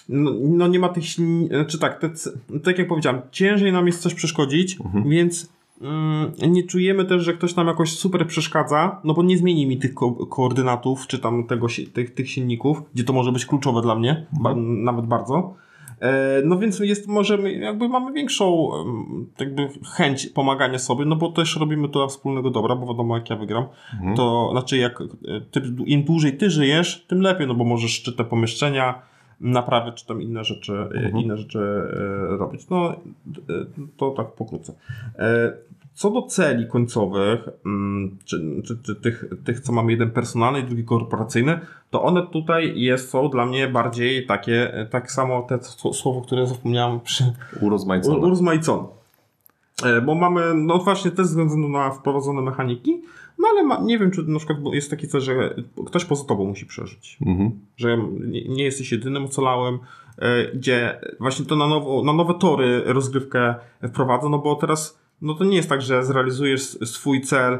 [0.10, 1.03] no, no nie ma tych
[1.47, 2.10] znaczy tak, te,
[2.64, 5.10] tak jak powiedziałem, ciężej nam jest coś przeszkodzić, Mhm.
[5.10, 5.49] więc
[5.82, 9.78] mm, nie czujemy też, że ktoś nam jakoś super przeszkadza, no bo nie zmieni mi
[9.78, 13.95] tych ko- koordynatów, czy tam tego, tych, tych silników, gdzie to może być kluczowe dla
[13.95, 15.53] mnie, ba- nawet bardzo.
[15.99, 18.70] E, No więc jest, możemy, jakby mamy większą
[19.39, 23.30] jakby chęć pomagania sobie, no bo też robimy to dla wspólnego dobra, bo wiadomo jak
[23.30, 24.16] ja wygram, Mhm.
[24.18, 25.06] to znaczy jak e,
[25.51, 29.01] ty, im dłużej ty żyjesz, tym lepiej, no bo możesz czy te pomieszczenia
[29.42, 31.18] naprawiać, czy tam inne rzeczy, e, Mhm.
[31.18, 32.70] inne rzeczy e, robić.
[32.70, 32.96] No e,
[33.98, 34.74] to tak pokrótce.
[35.94, 40.64] Co do celi końcowych, mm, czy, czy, czy tych, tych, co mamy jeden personalny i
[40.64, 41.60] drugi korporacyjny,
[41.90, 46.48] to one tutaj jest, są dla mnie bardziej takie, tak samo te sł- słowo, które
[46.48, 47.24] zapomniałem przy
[47.62, 48.18] Urozmaicone.
[48.18, 48.84] urozmaicone.
[50.06, 53.02] Bo mamy, no właśnie też ze względu na wprowadzone mechaniki,
[53.40, 55.56] no ale ma, nie wiem, czy na przykład jest taki cel, że
[55.86, 57.18] ktoś poza tobą musi przeżyć.
[57.26, 57.52] Mhm.
[57.78, 59.80] Że nie, nie jesteś jedynym ocalałym,
[60.18, 63.56] e, gdzie właśnie to na, nowo, na nowe tory rozgrywkę
[63.90, 67.60] wprowadza, no bo teraz no to nie jest tak, że zrealizujesz swój cel,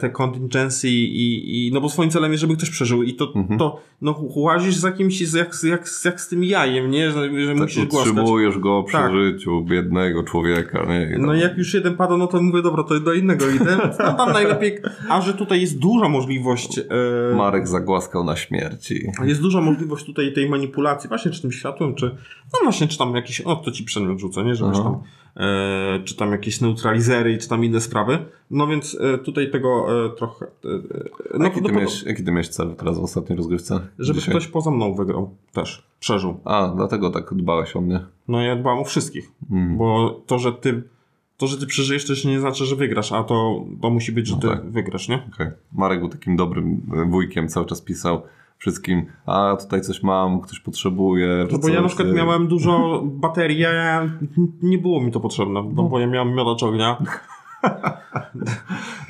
[0.00, 3.58] te contingency i, i no bo swoim celem jest, żeby ktoś przeżył i to, Mhm.
[3.58, 7.10] to no łazisz z jakimś, jak, jak, jak z tym jajem, nie?
[7.10, 8.12] Że, że Tak musisz głaskać.
[8.12, 9.12] utrzymujesz go przy Tak.
[9.12, 10.86] życiu biednego człowieka.
[10.88, 11.16] Nie?
[11.16, 13.76] I No tam- jak już jeden pada, no to mówię, dobra, to do innego idę.
[13.98, 19.06] No tam najlepiej, a że tutaj jest duża możliwość, e, Marek zagłaskał na śmierci.
[19.24, 22.06] jest duża możliwość tutaj tej manipulacji, właśnie czy tym światłem, czy
[22.52, 24.84] no właśnie, czy tam jakiś, o to ci przedmiot rzucę, nie, żebyś Aha.
[24.84, 25.02] tam, e,
[26.04, 28.18] czy tam jakieś neutralizery, czy tam inne sprawy.
[28.50, 30.68] No więc e, tutaj tego e, trochę, e,
[31.34, 33.80] e, No, jaki, ty miałeś, jaki ty miałeś cel teraz w ostatniej rozgrywce?
[33.98, 34.34] żeby Dzisiaj?
[34.34, 36.40] ktoś poza mną wygrał też, przeżył.
[36.44, 38.00] A, dlatego tak dbałeś o mnie.
[38.28, 39.76] No ja dbam o wszystkich, Mm.
[39.78, 40.82] bo to, że ty
[41.36, 44.26] to, że ty przeżyjesz, to jeszcze nie znaczy, że wygrasz, a to, to musi być,
[44.26, 44.70] że No ty tak.
[44.70, 45.22] wygrasz, nie?
[45.34, 45.46] Okej.
[45.72, 48.22] Marek był takim dobrym e, wujkiem, cały czas pisał
[48.58, 51.46] wszystkim, a tutaj coś mam, ktoś potrzebuje.
[51.52, 53.64] No bo ja na przykład e, miałem dużo baterii,
[54.62, 56.96] nie było mi to potrzebne, no bo ja miałem miotacz ognia.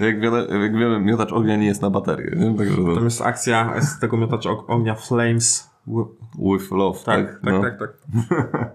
[0.01, 2.55] Jak wiele, jak wiele miotacz ognia nie jest na baterię.
[2.59, 5.71] Także Tam jest akcja z tego miotacza og- ognia Flames.
[5.87, 6.05] wi-
[6.55, 7.41] with love, Tak, tak?
[7.41, 7.61] tak, No.
[7.63, 7.91] tak, tak.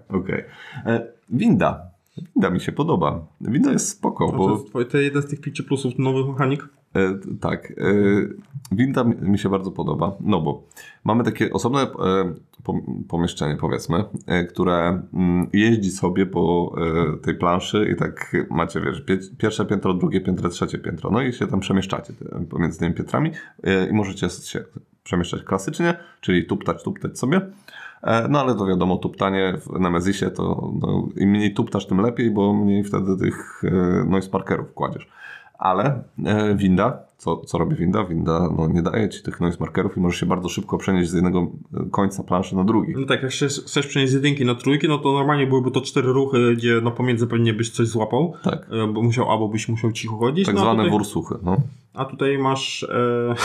[0.21, 0.43] Okej.
[0.85, 1.81] E, Winda.
[2.35, 3.19] Winda mi się podoba.
[3.41, 6.67] Winda jest spoko, No to bo jest jeden z tych 5 plusów nowych mechanik.
[6.95, 7.71] E, tak.
[7.71, 7.75] E,
[8.71, 10.63] winda mi, się bardzo podoba, no bo
[11.03, 11.87] mamy takie osobne e,
[12.63, 14.03] pom- pomieszczenie, powiedzmy,
[14.49, 16.75] które mm, jeździ sobie po
[17.23, 21.33] tej planszy i tak macie, wiesz, pie, pierwsze piętro, drugie piętro, trzecie piętro, no i
[21.33, 22.13] się tam przemieszczacie
[22.49, 23.31] pomiędzy tymi piętrami
[23.89, 24.63] i możecie się
[25.03, 27.41] przemieszczać klasycznie, czyli tuptać, tuptać sobie.
[28.29, 32.53] No ale to wiadomo, tuptanie w Nemezisie to no, im mniej tuptasz, tym lepiej, bo
[32.53, 33.61] mniej wtedy tych
[34.07, 35.07] noise markerów kładziesz.
[35.61, 38.03] Ale e, winda, co, co robi winda?
[38.03, 41.13] Winda no, nie daje ci tych noise markerów i możesz się bardzo szybko przenieść z
[41.13, 42.93] jednego e, końca planszy na drugi.
[42.97, 45.81] No tak, jak się chcesz przenieść z jedynki na trójki, no to normalnie byłyby to
[45.81, 48.67] cztery ruchy, gdzie no pomiędzy pewnie byś coś złapał, Tak.
[48.71, 50.45] e, bo musiał, albo byś musiał cicho chodzić.
[50.45, 51.35] Tak no, zwane tutaj, wursuchy.
[51.43, 51.57] No.
[51.93, 52.83] A tutaj masz.
[52.83, 53.35] E,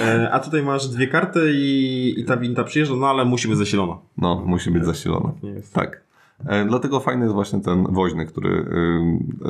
[0.04, 3.58] e, a tutaj masz dwie karty i, i ta winda przyjeżdża, no ale musi być
[3.58, 3.96] zasilona.
[4.18, 4.82] no, musi być.
[5.42, 5.74] Nie jest.
[5.74, 6.05] Tak.
[6.44, 8.50] E, Dlatego fajny jest właśnie ten woźny, który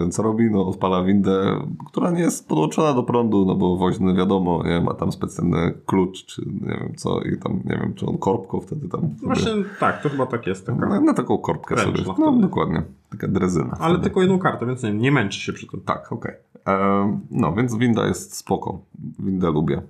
[0.07, 0.51] y, co robi?
[0.51, 4.95] No, odpala windę, która nie jest podłączona do prądu, no bo woźny wiadomo, nie, ma
[4.95, 8.89] tam specjalny klucz, czy nie wiem co, i tam nie wiem, czy on korbką wtedy
[8.89, 9.01] tam.
[9.01, 10.67] Sobie, Właśnie tak, to chyba tak jest.
[10.67, 10.87] Taka.
[10.89, 12.19] na, na taką korbkę Ręczna sobie.
[12.19, 12.83] No dokładnie.
[13.11, 13.77] Taka drezyna.
[13.81, 14.05] Ale wtedy.
[14.05, 15.81] tylko jedną kartę, więc nie, nie męczy się przy tym.
[15.81, 16.33] Tak, okej.
[16.65, 18.79] Em, No, więc winda jest spoko.
[19.19, 19.83] Windę lubię.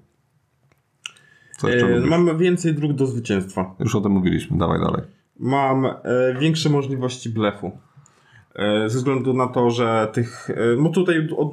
[1.59, 2.11] Co jeszcze E, lubisz?
[2.11, 3.75] mamy więcej dróg do zwycięstwa.
[3.79, 5.03] Już o tym mówiliśmy, dawaj dalej.
[5.39, 5.95] Mam e,
[6.41, 7.73] większe możliwości blefu.
[8.55, 10.51] E, ze względu na to, że tych.
[10.51, 11.53] E, no tutaj od,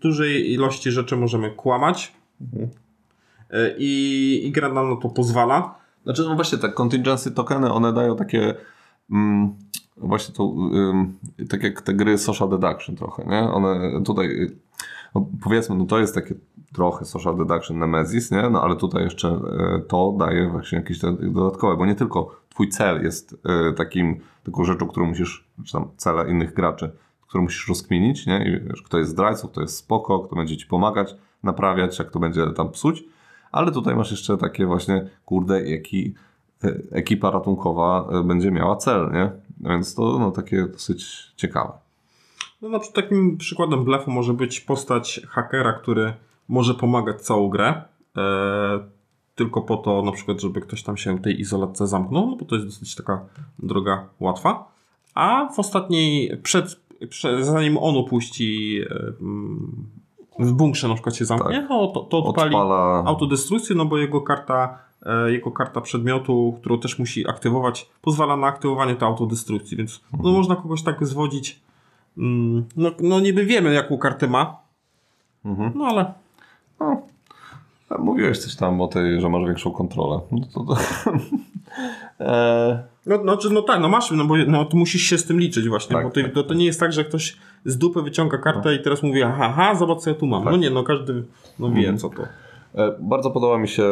[0.00, 2.12] dużej ilości rzeczy możemy kłamać.
[3.50, 5.74] E, i, I gra nam na to pozwala.
[6.04, 8.54] Znaczy, no właśnie, te contingency tokeny, one dają takie.
[9.10, 9.54] Mm,
[9.96, 10.54] właśnie to.
[11.48, 13.40] tak jak te gry social deduction trochę, nie?
[13.40, 14.50] One tutaj.
[15.14, 16.34] No powiedzmy, no to jest takie
[16.72, 18.50] trochę social deduction Nemesis, nie?
[18.50, 23.02] No ale tutaj jeszcze e, to daje właśnie jakieś dodatkowe, bo nie tylko twój cel
[23.02, 26.92] jest e, takim, taką rzeczą, którą musisz, czy tam cele innych graczy,
[27.28, 28.44] którą musisz rozkminić, nie?
[28.44, 32.18] I wiesz, kto jest zdrajcą, kto jest spoko, kto będzie ci pomagać, naprawiać, jak to
[32.18, 33.04] będzie tam psuć,
[33.52, 36.14] ale tutaj masz jeszcze takie właśnie, kurde, jaki
[36.64, 39.30] e, ekipa ratunkowa będzie miała cel, nie?
[39.70, 41.72] Więc to no, takie dosyć ciekawe.
[42.62, 46.12] No, na przykład takim przykładem blefu może być postać hakera, który
[46.48, 47.82] może pomagać całą grę.
[48.16, 48.20] E,
[49.34, 52.44] tylko po to, na przykład, żeby ktoś tam się w tej izolatce zamknął, no bo
[52.44, 53.20] to jest dosyć taka
[53.58, 54.72] droga łatwa.
[55.14, 59.86] A w ostatniej, przed, przed zanim on opuści e, mm,
[60.38, 61.70] w bunkrze na przykład się zamknie, Tak.
[61.70, 63.02] no to, to odpali Odpala.
[63.06, 68.46] autodestrukcję, no bo jego karta, e, jego karta przedmiotu, którą też musi aktywować, pozwala na
[68.46, 70.34] aktywowanie tej autodestrukcji, więc no, Mhm.
[70.36, 71.60] można kogoś tak zwodzić.
[72.20, 74.60] Mm, no, no niby wiemy, jaką kartę ma,
[75.44, 75.72] Mhm.
[75.74, 76.12] no ale
[76.80, 77.02] No,
[77.98, 80.20] mówiłeś coś tam o tej, że masz większą kontrolę.
[80.32, 80.76] No to, to...
[82.20, 85.26] eee, no, no, czy- no tak, no masz, no bo no, to musisz się z
[85.26, 86.32] tym liczyć właśnie, Tak, bo to, tak.
[86.32, 89.44] to, to nie jest tak, że ktoś z dupy wyciąga kartę i teraz mówi, aha,
[89.50, 90.42] aha, zobacz co ja tu mam.
[90.44, 90.52] Tak.
[90.52, 91.24] No nie, no każdy
[91.58, 91.98] no wie Mhm.
[91.98, 92.22] co to.
[92.74, 93.82] E, Bardzo podoba mi się,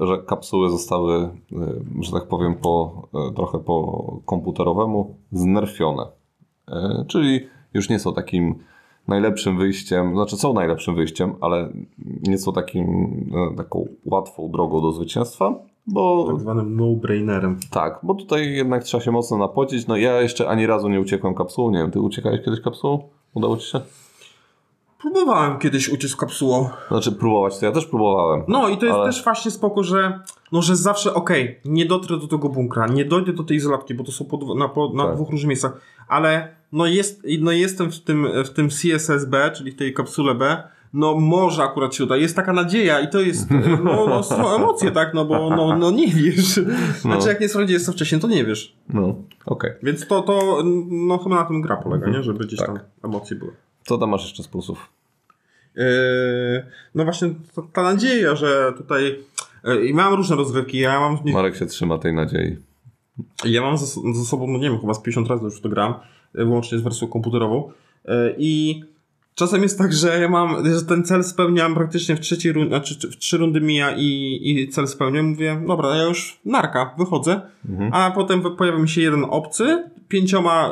[0.00, 1.28] e, że kapsuły zostały, e,
[2.02, 6.06] że tak powiem, po, e, trochę po komputerowemu znerfione.
[6.70, 7.40] E, Czyli
[7.74, 8.54] już nie są takim
[9.08, 11.68] najlepszym wyjściem, znaczy są najlepszym wyjściem, ale
[12.22, 12.86] nie są takim,
[13.52, 15.54] e, taką łatwą drogą do zwycięstwa.
[15.86, 17.56] bo Tak zwanym no-brainerem.
[17.70, 19.86] tak, bo tutaj jednak trzeba się mocno napocić.
[19.86, 21.70] No ja jeszcze ani razu nie uciekłem kapsułą.
[21.70, 23.08] Nie wiem, ty uciekałeś kiedyś kapsułą?
[23.34, 23.80] Udało ci się?
[25.00, 26.68] Próbowałem kiedyś uciec kapsułą.
[26.88, 28.42] Znaczy próbować, to ja też próbowałem.
[28.48, 30.20] No i to jest Ale- też właśnie spoko, że
[30.52, 34.04] no, że zawsze okej, nie dotrę do tego bunkra, nie dojdę do tej izolatki, bo
[34.04, 34.24] to są
[34.56, 35.14] na, na Tak.
[35.14, 39.76] dwóch różnych miejscach, ale no, jest, no jestem w tym, w tym CSSB, czyli w
[39.76, 40.62] tej kapsule B,
[40.92, 43.50] no może akurat się uda, jest taka nadzieja i to jest,
[43.84, 46.60] no, no są emocje, tak, no bo no, no nie wiesz,
[47.00, 49.14] znaczy jak nie sprawdziłeś co wcześniej, to nie wiesz, No,
[49.46, 49.70] okej.
[49.82, 52.66] więc to, to no chyba na tym gra polega, nie, żeby gdzieś Tak.
[52.66, 53.52] tam emocje były.
[53.84, 54.88] Co tam masz jeszcze z plusów?
[55.74, 55.84] Yy,
[56.94, 59.18] no właśnie ta, ta nadzieja, że tutaj
[59.64, 62.56] yy, i mam różne rozgrywki, ja mam Marek się trzyma tej nadziei.
[63.44, 65.94] Ja mam ze, ze sobą, no nie wiem, chyba z 50 razy już to gram,
[66.34, 67.70] y, wyłącznie z wersją komputerową.
[68.04, 68.82] Y, I
[69.34, 73.10] czasem jest tak, że ja mam, że ten cel spełniam praktycznie w trzeciej rundzie, znaczy
[73.10, 75.26] w trzy rundy mija i, i cel spełniam.
[75.26, 77.40] Mówię, dobra, ja już narka, wychodzę.
[77.68, 77.90] Mhm.
[77.94, 80.70] A potem pojawia mi się jeden obcy, pięcioma,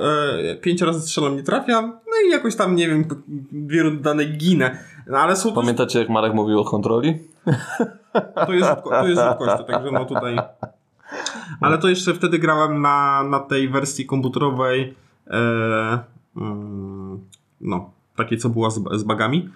[0.51, 1.85] e, pięć razy strzelam, nie trafiam.
[1.87, 3.05] No i jakoś tam, nie wiem,
[3.53, 4.79] dwie rundy danej ginę.
[5.07, 7.19] No ale są też, Pamiętacie jak Marek mówił o kontroli?
[8.47, 10.37] to jest, to jest rzutkość, także no tutaj...
[11.61, 14.95] Ale to jeszcze wtedy grałem na, na tej wersji komputerowej, e,
[17.61, 19.49] no, takiej co była z, z bagami.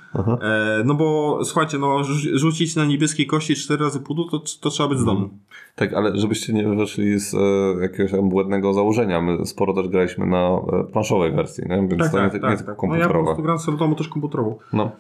[0.43, 4.71] E, no bo słuchajcie, no rzu- rzucić na niebieskiej kości cztery razy pudu, to, to
[4.71, 5.29] trzeba być zdolnym.
[5.75, 7.39] Tak, ale żebyście nie wyszli z e,
[7.83, 9.21] jakiegoś błędnego założenia.
[9.21, 11.77] My sporo też graliśmy na e, planszowej wersji, nie?
[11.77, 12.67] więc Tak, to tak, nie, tak, nie tak.
[12.67, 14.59] tylko No ja po prostu gram w domu też komputerową.
[14.73, 14.91] No,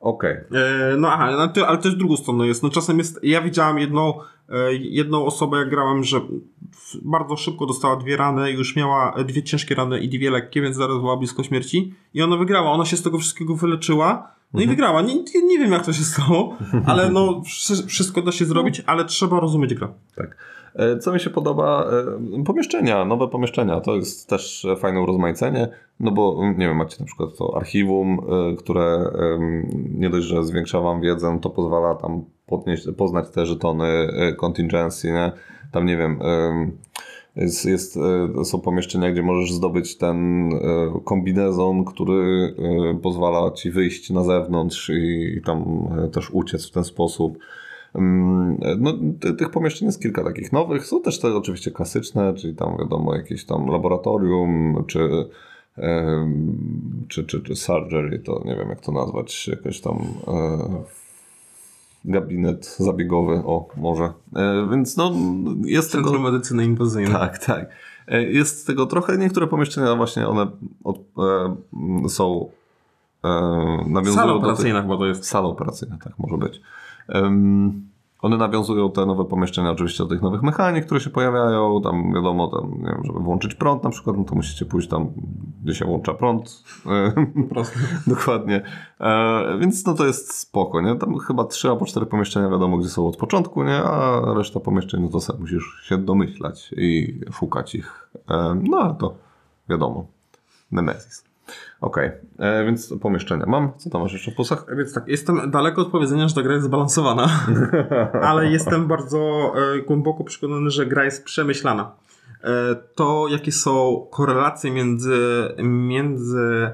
[0.00, 0.32] okej.
[0.32, 2.62] E, no aha, no, ale też drugą stroną jest.
[2.62, 4.14] No czasem jest, ja widziałem jedną,
[4.48, 6.20] e, jedną osobę, jak grałem, że
[7.02, 10.96] bardzo szybko dostała dwie rany, już miała dwie ciężkie rany i dwie lekkie, więc zaraz
[10.96, 11.94] była blisko śmierci.
[12.14, 14.37] I ona wygrała, ona się z tego wszystkiego wyleczyła.
[14.54, 15.02] No i wygrała.
[15.02, 19.04] Nie, nie, wiem jak to się stało, ale no wszy- wszystko da się zrobić, ale
[19.04, 19.88] trzeba rozumieć grę.
[20.16, 20.36] Tak.
[20.74, 21.90] E, Co mi się podoba,
[22.38, 25.68] e, pomieszczenia, nowe pomieszczenia, to jest też fajne urozmaicenie,
[26.00, 28.18] no bo nie wiem, macie na przykład to archiwum,
[28.52, 29.10] e, które
[29.94, 35.12] nie dość, że zwiększa wam wiedzę, no to pozwala tam podnieść, poznać te żetony contingency,
[35.12, 35.32] nie?
[35.72, 36.72] Tam nie wiem, em,
[37.38, 37.98] jest, jest,
[38.40, 40.58] e, są pomieszczenia, gdzie możesz zdobyć ten e,
[41.04, 42.54] kombinezon, który
[42.94, 47.38] e, pozwala ci wyjść na zewnątrz i, i tam też uciec w ten sposób.
[47.94, 50.86] Mm, No, ty- tych pomieszczeń jest kilka takich nowych.
[50.86, 55.08] Są też te oczywiście klasyczne, czyli tam wiadomo jakieś tam laboratorium, czy,
[57.08, 59.98] czy, czy, czy surgery, to nie wiem jak to nazwać, jakoś tam
[62.04, 64.04] gabinet zabiegowy, o może.
[64.36, 65.12] E, więc no
[65.64, 66.04] jest tego...
[66.04, 67.12] Centrum Medycyny Inwazyjnej.
[67.12, 67.68] Tak, tak.
[68.08, 69.18] E, Jest tego trochę.
[69.18, 70.46] Niektóre pomieszczenia właśnie one
[70.84, 72.48] od, e, są
[73.24, 73.28] e,
[73.86, 75.24] nawiązują Sala do tych- operacyjna chyba to jest.
[75.24, 76.60] Sala operacyjna, tak może być.
[78.22, 81.80] One nawiązują te nowe pomieszczenia oczywiście do tych nowych mechanik, które się pojawiają.
[81.82, 85.12] Tam wiadomo, tam, nie wiem, żeby włączyć prąd na przykład, no to musicie pójść tam,
[85.64, 86.64] gdzie się włącza prąd.
[88.06, 88.62] Dokładnie.
[89.00, 90.96] E, więc no to jest spoko, nie?
[90.96, 93.76] Tam chyba trzy albo cztery pomieszczenia wiadomo, gdzie są od początku, nie?
[93.76, 98.10] A reszta pomieszczeń, no to sobie musisz się domyślać i szukać ich.
[98.30, 99.14] E, no ale to
[99.68, 100.06] wiadomo.
[100.72, 101.27] Nemesis.
[101.80, 103.72] Okej, e, więc pomieszczenia mam.
[103.76, 104.66] Co tam masz jeszcze w plusach?
[104.76, 107.28] Więc tak, jestem daleko od powiedzenia, że ta gra jest zbalansowana,
[108.28, 111.92] ale jestem bardzo e, głęboko przekonany, że gra jest przemyślana.
[112.44, 115.18] E, to, jakie są korelacje między,
[115.62, 116.70] między,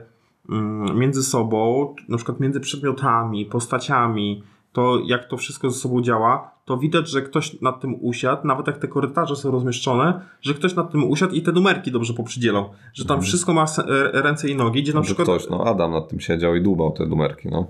[0.51, 4.43] mm, między sobą, na przykład między przedmiotami, postaciami,
[4.75, 8.66] to jak to wszystko ze sobą działa, to widać, że ktoś nad tym usiadł, nawet
[8.66, 12.70] jak te korytarze są rozmieszczone, że ktoś nad tym usiadł i te numerki dobrze poprzydzielał.
[12.95, 15.29] Że tam wszystko ma e, ręce i nogi, gdzie na Że przykład...
[15.29, 17.66] ktoś, no Adam nad tym siedział i dłubał te numerki, no.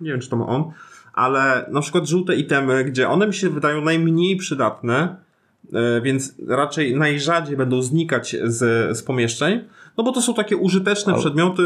[0.00, 0.64] Nie wiem, czy to ma on,
[1.12, 5.16] ale na przykład żółte itemy, gdzie one mi się wydają najmniej przydatne,
[5.72, 9.64] e, więc raczej najrzadziej będą znikać z, z pomieszczeń,
[9.98, 11.62] no bo to są takie użyteczne Ale- przedmioty.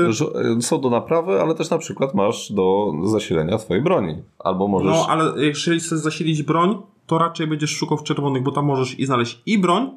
[0.58, 4.14] E, Są do naprawy, ale też na przykład masz do zasilenia twojej broni.
[4.38, 4.92] Albo możesz...
[4.96, 8.98] No, ale jeżeli chcesz zasilić broń, to raczej będziesz szukał w czerwonych, bo tam możesz
[9.00, 9.90] i znaleźć i broń,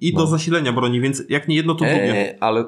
[0.00, 0.26] i do No.
[0.26, 2.30] zasilenia broni, więc jak nie jedno, to drugie.
[2.30, 2.64] Eee, ale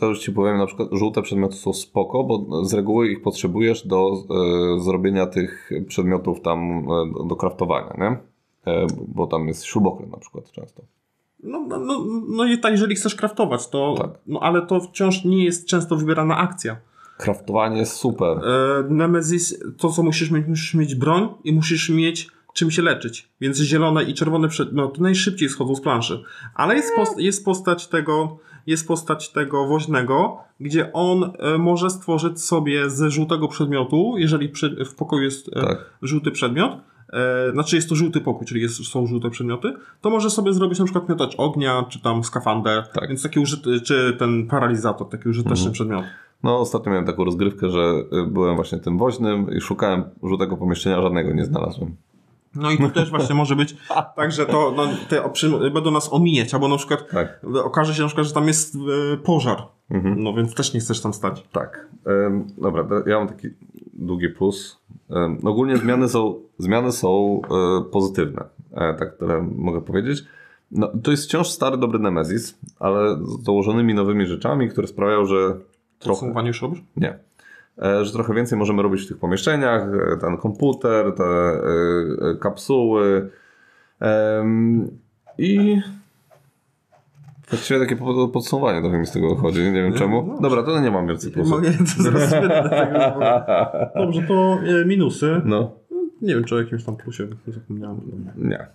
[0.00, 3.86] to już ci powiem, na przykład żółte przedmioty są spoko, bo z reguły ich potrzebujesz
[3.86, 4.12] do
[4.76, 6.84] e, zrobienia tych przedmiotów tam e,
[7.18, 8.18] do, do kraftowania, nie?
[8.72, 10.82] E, bo tam jest śrubokręt na przykład często.
[11.42, 13.94] No, no, no, no i tak, jeżeli chcesz kraftować, to.
[13.98, 14.10] Tak.
[14.26, 16.76] No ale to wciąż nie jest często wybierana akcja.
[17.16, 18.38] Kraftowanie jest super.
[18.38, 22.28] E, Nemesis, to co musisz mieć, musisz mieć broń i musisz mieć
[22.58, 23.28] czym się leczyć.
[23.40, 26.22] Więc zielone i czerwone przedmioty najszybciej schodzą z planszy.
[26.54, 32.40] Ale jest, post, jest postać tego, jest postać tego woźnego, gdzie on e, może stworzyć
[32.44, 35.90] sobie ze żółtego przedmiotu, jeżeli przy, w pokoju jest e, Tak.
[36.02, 36.72] żółty przedmiot,
[37.12, 40.78] e, znaczy jest to żółty pokój, czyli jest, są żółte przedmioty, to może sobie zrobić
[40.78, 43.08] na przykład miotacz ognia, czy tam skafander, Tak.
[43.08, 45.72] więc taki użyty, czy ten paralizator, taki użyteczny Mhm.
[45.72, 46.04] przedmiot.
[46.42, 47.80] No, ostatnio miałem taką rozgrywkę, że
[48.22, 51.96] y, byłem właśnie tym woźnym i szukałem żółtego pomieszczenia, żadnego nie znalazłem.
[52.54, 53.76] No i tu też właśnie może być
[54.16, 57.40] tak, że to no, te oprzy- będą nas omijać, albo na przykład Tak.
[57.64, 58.74] okaże się na przykład, że tam jest
[59.14, 60.22] e, pożar, Mhm.
[60.22, 61.44] no więc też nie chcesz tam stać.
[61.52, 61.86] Tak.
[62.26, 63.48] Ym, dobra, ja mam taki
[63.98, 64.80] długi plus.
[65.10, 67.40] Ym, ogólnie zmiany są, zmiany są
[67.80, 70.24] y, pozytywne, e, tak tyle mogę powiedzieć.
[70.70, 75.36] No, to jest wciąż stary, dobry Nemesis, ale z dołożonymi nowymi rzeczami, które sprawiają, że
[75.98, 76.20] trochę...
[76.20, 76.82] Podsumowanie już robisz?
[76.96, 77.18] Nie.
[77.82, 82.34] E, Że trochę więcej możemy robić w tych pomieszczeniach, e, ten komputer, te e, e,
[82.40, 83.30] kapsuły.
[85.38, 85.80] I
[87.50, 90.26] właściwie takie po- podsumowanie trochę mi z tego wychodzi, nie wiem czemu.
[90.26, 90.40] no.
[90.40, 91.50] Dobra, to nie mam więcej plusów.
[91.52, 93.20] Mogę to zaraz będę tego
[93.96, 95.40] Dobrze, to e, minusy.
[95.44, 95.70] No,
[96.22, 98.00] Nie wiem, czy o jakimś tam plusie zapomniałem.
[98.36, 98.66] nie.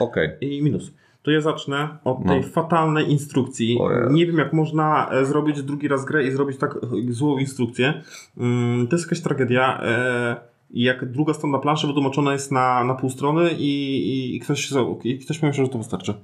[0.00, 0.30] Okej.
[0.40, 0.92] I minus.
[1.22, 2.32] To ja zacznę od No.
[2.32, 3.78] tej fatalnej instrukcji.
[3.80, 4.10] Ojej.
[4.10, 8.02] Nie wiem, jak można e, zrobić drugi raz grę i zrobić tak e, złą instrukcję.
[8.38, 9.82] Mm, To jest jakaś tragedia.
[10.70, 14.72] jak druga strona planszy wytłumaczona jest na, na pół strony i, i, ktoś,
[15.04, 16.14] i ktoś myśli, że to wystarczy.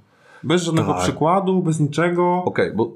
[0.43, 1.03] Bez żadnego Tak.
[1.03, 2.43] przykładu, bez niczego.
[2.45, 2.93] Okej, bo y,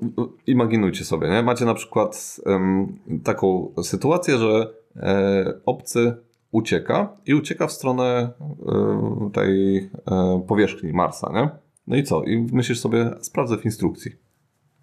[0.46, 1.42] imaginujcie sobie, nie?
[1.42, 6.16] Macie na przykład em, taką sytuację, że e, obcy
[6.52, 8.30] ucieka i ucieka w stronę
[8.66, 11.48] e, tej e, powierzchni Marsa, nie?
[11.86, 12.22] No i co?
[12.22, 14.12] I myślisz sobie, sprawdzę w instrukcji.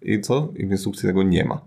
[0.02, 0.48] I co?
[0.56, 1.60] I w instrukcji tego nie ma.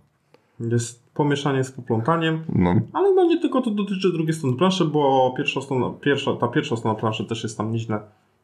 [0.59, 2.43] Jest pomieszanie z poplątaniem.
[2.55, 6.47] No, Ale no nie tylko to dotyczy drugiej strony planszy, bo pierwsza strona, pierwsza, ta
[6.47, 7.99] pierwsza strona planszy też jest tam nieźle,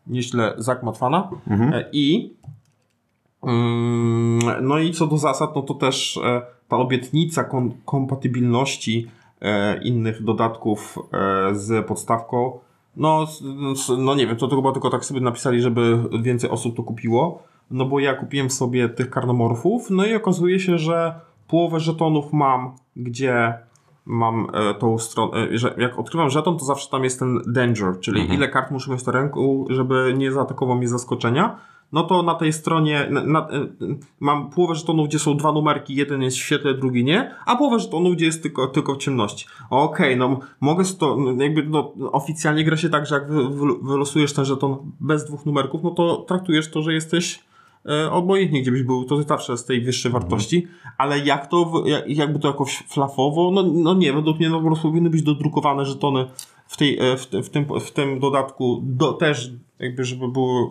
[0.09, 1.29] nieźle zagmatwana.
[1.47, 1.73] mhm.
[1.73, 2.33] E, I
[3.43, 9.07] mm, no i co do zasad, no to też e, ta obietnica kom kompatybilności
[9.41, 10.99] e, innych dodatków
[11.51, 12.59] z podstawką,
[12.97, 13.27] no,
[13.97, 17.43] no nie wiem, to, to chyba tylko tak sobie napisali, żeby więcej osób to kupiło.
[17.71, 22.75] No bo ja kupiłem sobie tych karnomorfów, no i okazuje się, że połowę żetonów mam,
[22.95, 23.53] gdzie
[24.07, 27.99] mam e, tą stronę, e, że jak odkrywam żeton, to zawsze tam jest ten danger,
[27.99, 28.39] czyli Mhm.
[28.39, 31.59] ile kart muszę mieć na ręku, żeby nie zaatakował mnie zaskoczenia.
[31.91, 33.67] No to na tej stronie na, na, e,
[34.19, 37.79] mam połowę żetonów, gdzie są dwa numerki, jeden jest w świetle, drugi nie, a połowę
[37.79, 39.45] żetonów, gdzie jest tylko, tylko w ciemności.
[39.69, 43.65] Okej, no mogę to, no, jakby no, oficjalnie gra się tak, że jak wy, wy,
[43.81, 47.47] wylosujesz ten żeton bez dwóch numerków, no to traktujesz to, że jesteś
[48.11, 50.67] obojętnie gdzie byś był, to zawsze z tej wyższej wartości,
[50.97, 54.87] ale jak to, jakby to jakoś flafowo, no, no nie, według mnie no, po prostu
[54.87, 56.25] powinny być dodrukowane żetony
[56.67, 60.67] w, tej, e, w, w, tym, w tym dodatku do, też jakby, żeby były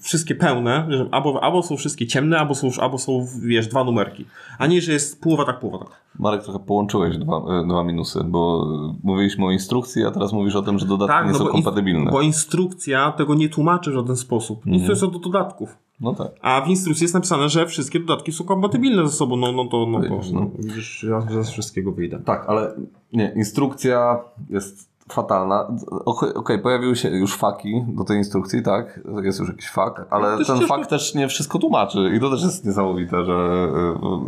[0.00, 4.24] wszystkie pełne, że albo, albo są wszystkie ciemne, albo są, albo są, wiesz, dwa numerki.
[4.58, 6.02] A nie, że jest połowa tak, połowa tak.
[6.18, 8.66] Marek, trochę połączyłeś dwa, e, dwa minusy, bo
[9.02, 12.10] mówiliśmy o instrukcji, a teraz mówisz o tym, że dodatki nie są bo, kompatybilne.
[12.10, 14.66] bo instrukcja tego nie tłumaczy w żaden sposób.
[14.66, 15.76] Instrukcja do dodatków.
[16.00, 16.28] No tak.
[16.40, 19.36] A w instrukcji jest napisane, że wszystkie dodatki są kompatybilne ze sobą.
[19.36, 20.40] No, no to, no to Widzisz, no.
[20.40, 22.22] no, widzisz, ja ze wszystkiego wyjdę.
[22.24, 22.74] Tak, ale
[23.12, 24.18] nie, instrukcja
[24.50, 25.68] jest fatalna.
[25.90, 29.00] Okej, okej, pojawiły się już faki do tej instrukcji, tak?
[29.22, 32.30] Jest już jakiś fak, ale No, ten ścieżka- fak też nie wszystko tłumaczy i to
[32.30, 33.68] też jest niesamowite, że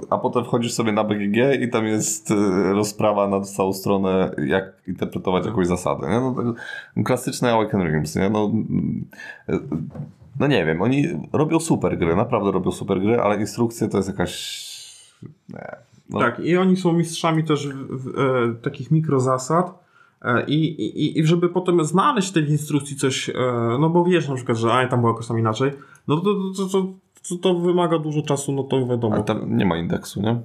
[0.04, 2.34] y, a potem wchodzisz sobie na BGG i tam jest y,
[2.72, 6.20] rozprawa na całą stronę, jak interpretować jakąś zasadę, nie?
[6.20, 8.30] No, to klasyczne Awaken Realms, nie?
[8.30, 8.52] No,
[9.48, 9.58] y,
[10.40, 14.08] no nie wiem, oni robią super gry, naprawdę robią super gry, ale instrukcje to jest
[14.08, 14.64] jakaś...
[15.48, 15.76] Nie.
[16.10, 19.83] No, Tak, i oni są mistrzami też w, w, e, takich mikrozasad.
[20.24, 23.32] E, I, i, I żeby potem znaleźć w tej instrukcji coś, e,
[23.80, 25.72] no bo wiesz na przykład, że a tam było jakoś tam inaczej,
[26.08, 26.86] no to, to, to,
[27.28, 29.14] to, to wymaga dużo czasu, no to wiadomo.
[29.14, 30.40] Ale tam nie ma indeksu, nie?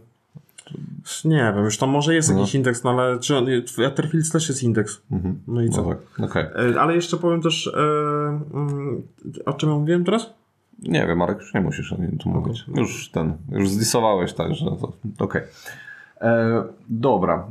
[1.26, 2.40] Nie wiem, już tam może jest No.
[2.40, 5.02] jakiś indeks, no ale czy on, w Etherfields też jest indeks.
[5.12, 5.40] Mhm.
[5.48, 5.82] No i co?
[5.84, 6.44] No tak, okej.
[6.74, 7.72] E, Ale jeszcze powiem też, e,
[8.54, 9.02] mm,
[9.46, 10.34] o czym ja mówiłem teraz?
[10.84, 12.66] Nie wiem, Marek, już nie musisz o tu mówić.
[12.76, 15.42] Już ten, już zdisowałeś, także to okej.
[16.22, 17.48] E, Dobra.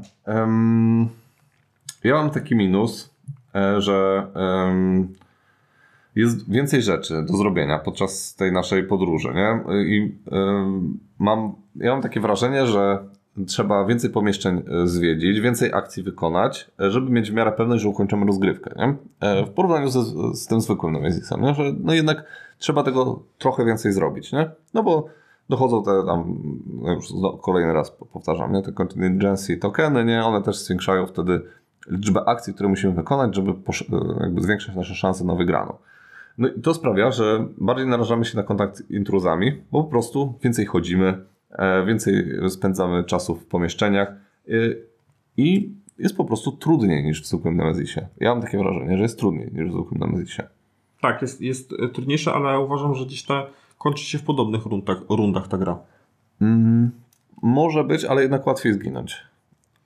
[2.04, 3.14] Ja mam taki minus,
[3.54, 4.26] e, że
[6.14, 9.60] jest więcej rzeczy do zrobienia podczas tej naszej podróży, nie?
[9.86, 10.14] I
[11.18, 12.98] mam, ja mam takie wrażenie, że
[13.46, 17.88] trzeba więcej pomieszczeń e, zwiedzić, więcej akcji wykonać, e, żeby mieć w miarę pewność, że
[17.88, 18.94] ukończymy rozgrywkę, nie?
[19.44, 20.02] W porównaniu ze,
[20.34, 21.54] z tym zwykłym Nemesisem, nie?
[21.54, 22.24] Że no jednak
[22.58, 24.50] trzeba tego trochę więcej zrobić, nie?
[24.74, 25.06] No bo
[25.48, 26.38] dochodzą te tam,
[26.82, 27.06] no już
[27.42, 28.62] kolejny raz po- powtarzam, nie?
[28.62, 30.24] Te contingency tokeny, nie?
[30.24, 31.42] One też zwiększają wtedy
[31.86, 33.54] liczbę akcji, które musimy wykonać, żeby e,
[34.20, 35.76] jakby zwiększyć nasze szanse na wygraną.
[36.38, 40.38] No i to sprawia, że bardziej narażamy się na kontakt z intruzami, bo po prostu
[40.42, 44.52] więcej chodzimy, e, więcej spędzamy czasu w pomieszczeniach e,
[45.36, 48.06] i jest po prostu trudniej niż w zwykłym Nemezisie.
[48.20, 50.42] Ja mam takie wrażenie, że jest trudniej niż w zwykłym Nemezisie.
[51.00, 53.46] Tak, jest, jest trudniejsze, ale uważam, że gdzieś ta
[53.78, 55.78] kończy się w podobnych rundach, rundach ta gra.
[56.40, 56.90] Mm,
[57.42, 59.16] może być, ale jednak łatwiej zginąć.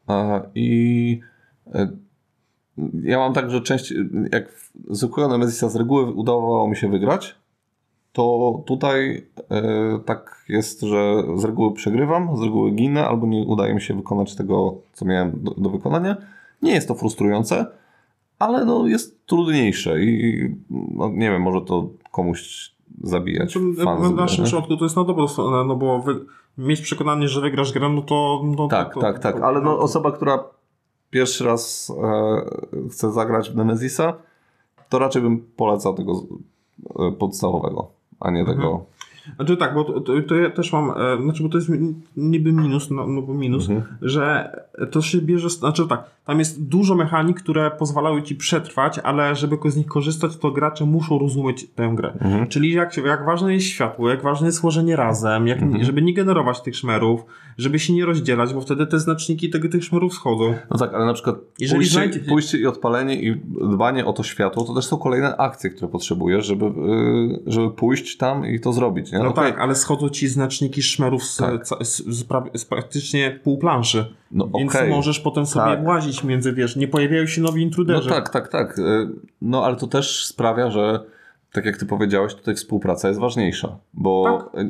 [0.06, 1.20] A, I
[3.02, 3.94] ja mam tak, że część,
[4.32, 7.34] jak w zwykłego Nemezisa z reguły udawało mi się wygrać,
[8.12, 13.74] to tutaj e, tak jest, że z reguły przegrywam, z reguły ginę, albo nie udaje
[13.74, 16.16] mi się wykonać tego, co miałem do, do wykonania.
[16.62, 17.66] Nie jest to frustrujące,
[18.38, 23.52] ale no jest trudniejsze i no, nie wiem, może to komuś zabijać.
[23.52, 26.24] Znaczy, w z naszym przypadku to jest na dobrą stronę, no bo wy,
[26.58, 28.42] mieć przekonanie, że wygrasz grę, no to...
[28.58, 30.44] No, Tak, to, tak, tak, ale no, osoba, która
[31.12, 34.14] pierwszy raz e, chce zagrać w Nemezisa,
[34.88, 36.12] to raczej bym polecał tego
[36.98, 37.88] e, podstawowego,
[38.20, 38.84] a nie tego.
[39.36, 41.70] Znaczy tak, bo to, to, to ja też mam, e, znaczy bo to jest
[42.16, 43.96] niby minus, no, no bo minus, Mhm.
[44.02, 44.50] że
[44.90, 49.56] to się bierze, znaczy tak, tam jest dużo mechanik, które pozwalają ci przetrwać, ale żeby
[49.70, 52.12] z nich korzystać, to gracze muszą rozumieć tę grę.
[52.20, 52.46] Mhm.
[52.46, 55.84] Czyli jak, jak ważne jest światło, jak ważne jest łożenie razem, jak, Mhm.
[55.84, 57.20] żeby nie generować tych szmerów,
[57.58, 60.54] żeby się nie rozdzielać, bo wtedy te znaczniki tego, tych szmerów schodzą.
[60.70, 63.36] No tak, ale na przykład Jeżeli pójście, znajdzie- pójście i odpalenie i
[63.72, 66.70] dbanie o to światło, to też są kolejne akcje, które potrzebujesz, żeby, y,
[67.46, 69.11] żeby pójść tam i to zrobić.
[69.12, 69.18] Nie?
[69.18, 71.66] No tak, ale schodzą ci znaczniki szmerów z, Tak.
[71.66, 74.14] z, z, z praktycznie pół planszy.
[74.30, 74.90] No Więc okej.
[74.90, 75.86] możesz potem sobie Tak.
[75.86, 78.08] łazić między, wiesz, nie pojawiają się nowi No intruderzy.
[78.08, 78.78] tak, tak, tak.
[78.78, 79.08] Y,
[79.42, 81.00] No ale to też sprawia, że
[81.52, 84.64] tak jak ty powiedziałeś, tutaj współpraca jest ważniejsza, bo Tak.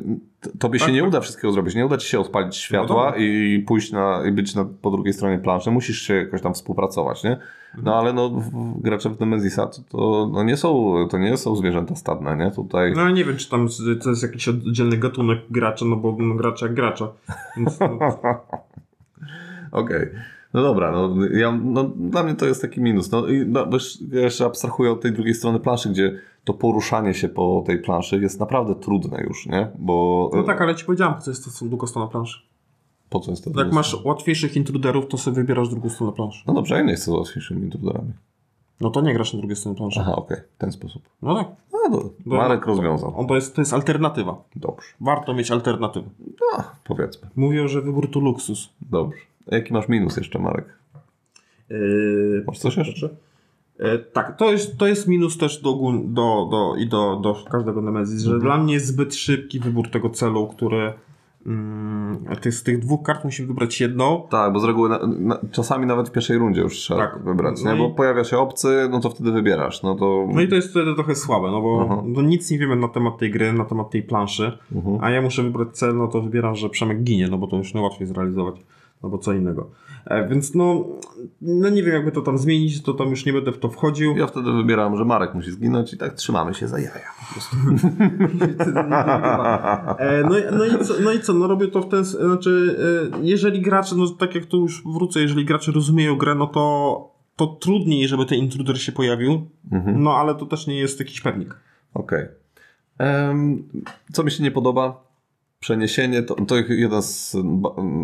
[0.59, 1.09] tobie się Tak, nie tak.
[1.09, 1.75] uda wszystkiego zrobić.
[1.75, 3.19] Nie uda ci się odpalić światła dobra.
[3.25, 5.71] i pójść na, i być na, po drugiej stronie planszy.
[5.71, 7.37] Musisz się jakoś tam współpracować, nie?
[7.83, 8.41] No ale no,
[8.77, 12.51] gracze w Nemezisa to, to, no, nie są, to nie są zwierzęta stadne, nie?
[12.51, 12.93] Tutaj...
[12.95, 13.67] No nie wiem, czy tam
[14.03, 17.07] to jest jakiś oddzielny gatunek gracza, no bo no, gracze jak gracza.
[17.57, 17.99] Więc, no,
[19.81, 20.07] Okej.
[20.53, 23.11] No dobra, no, ja, no, dla mnie to jest taki minus.
[23.11, 23.67] No, i, no,
[24.11, 28.39] jeszcze abstrahuję od tej drugiej strony planszy, gdzie to poruszanie się po tej planszy jest
[28.39, 29.67] naprawdę trudne już, nie?
[29.79, 32.39] Bo no tak, ale ci powiedziałem, co jest to długostrona planszy.
[33.09, 33.49] po co jest to?
[33.49, 34.07] Jak druga masz strona?
[34.07, 36.43] łatwiejszych intruderów, to sobie wybierasz drugą stronę planszy.
[36.47, 38.13] No dobrze, ja nie chcę z łatwiejszymi intruderami.
[38.81, 39.99] No to nie grasz na drugiej stronie planszy.
[39.99, 41.03] Aha, okej, w ten sposób.
[41.21, 41.47] No tak.
[41.73, 43.13] No, to No, Marek rozwiązał.
[43.17, 44.43] On to jest, to jest alternatywa.
[44.55, 44.87] Dobrze.
[45.01, 46.09] Warto mieć alternatywę.
[46.19, 47.29] No, powiedzmy.
[47.35, 48.69] Mówią, że wybór to luksus.
[48.81, 49.17] Dobrze.
[49.51, 50.65] A jaki masz minus jeszcze, Marek?
[51.69, 53.09] Yy, Masz coś jeszcze?
[53.79, 55.73] E, tak, to jest, to jest minus też do,
[56.05, 60.09] do, do, i do, do każdego Nemesis, że dla mnie jest zbyt szybki wybór tego
[60.09, 60.93] celu, który
[61.45, 64.27] mm, z tych dwóch kart musi wybrać jedną.
[64.29, 67.23] Tak, bo z reguły na, na, czasami nawet w pierwszej rundzie już trzeba Tak.
[67.23, 67.77] wybrać, No nie?
[67.77, 69.83] i- Bo pojawia się obcy, no to wtedy wybierasz.
[69.83, 70.27] No to...
[70.33, 72.03] No i to jest wtedy trochę słabe, no bo Aha.
[72.05, 74.97] no nic nie wiemy na temat tej gry, na temat tej planszy, Mhm.
[75.01, 77.73] a ja muszę wybrać cel, no to wybieram, że Przemek ginie, no bo to już
[77.73, 78.55] najłatwiej zrealizować,
[79.03, 79.69] no bo co innego.
[80.05, 80.85] E, więc no,
[81.41, 84.17] no nie wiem jakby to tam zmienić, to tam już nie będę w to wchodził.
[84.17, 87.13] Ja wtedy wybieram, że Marek musi zginąć i tak trzymamy się za jaja.
[89.99, 92.17] E, no, i- no, i co, no i co, no robię to w ten, s-
[92.21, 92.75] znaczy,
[93.13, 97.09] e, jeżeli gracze, no tak jak tu już wrócę, jeżeli gracze rozumieją grę, no to,
[97.35, 100.03] to trudniej, żeby ten intruder się pojawił, Mhm.
[100.03, 101.55] no ale to też nie jest jakiś pewnik.
[101.93, 102.25] Okej.
[102.97, 103.63] Em,
[104.13, 105.03] Co mi się nie podoba?
[105.63, 107.35] Przeniesienie, to, to jeden z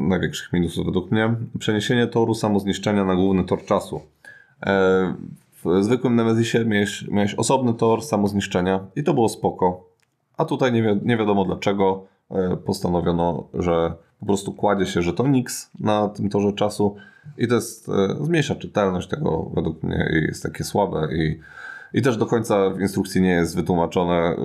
[0.10, 1.36] największych minusów według mnie.
[1.60, 4.02] Przeniesienie toru samozniszczenia na główny tor czasu.
[4.66, 5.14] E,
[5.66, 9.86] W zwykłym Nemezisie miałeś, miałeś osobny tor samozniszczenia i to było spoko.
[10.38, 15.50] A tutaj nie, wi- nie wiadomo dlaczego e, postanowiono, że po prostu kładzie się żetonik
[15.80, 16.96] na tym torze czasu
[17.38, 21.40] i to jest, e, zmniejsza czytelność tego według mnie i jest takie słabe i
[21.94, 24.36] i też do końca w instrukcji nie jest wytłumaczone,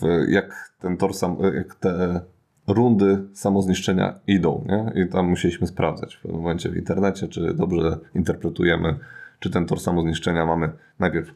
[0.00, 2.20] w, jak ten tor sam, jak te
[2.66, 5.02] rundy samozniszczenia idą, nie?
[5.02, 8.98] I tam musieliśmy sprawdzać w pewnym momencie w internecie, czy dobrze interpretujemy,
[9.40, 11.34] czy ten tor samozniszczenia mamy najpierw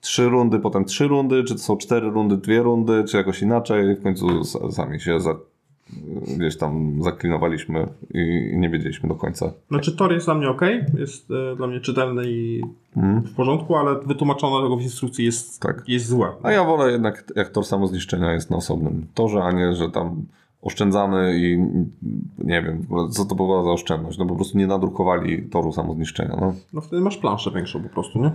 [0.00, 3.96] trzy rundy, potem trzy rundy, czy to są cztery rundy, dwie rundy, czy jakoś inaczej.
[3.96, 5.18] W końcu sami się
[6.36, 9.52] gdzieś tam zaklinowaliśmy i, nie wiedzieliśmy do końca.
[9.68, 10.60] Znaczy tor jest dla mnie ok,
[10.98, 12.62] jest e, dla mnie czytelny i
[12.96, 13.22] Mhm.
[13.22, 15.82] w porządku, ale wytłumaczone tego w instrukcji jest, Tak.
[15.88, 16.28] jest złe.
[16.42, 20.26] A ja wolę jednak, jak tor samozniszczenia jest na osobnym torze, a nie, że tam
[20.62, 21.58] oszczędzamy i
[22.38, 24.18] nie wiem, co to była za oszczędność.
[24.18, 26.36] No po prostu nie nadrukowali toru samozniszczenia.
[26.40, 28.30] No, No wtedy masz planszę większą po prostu, nie?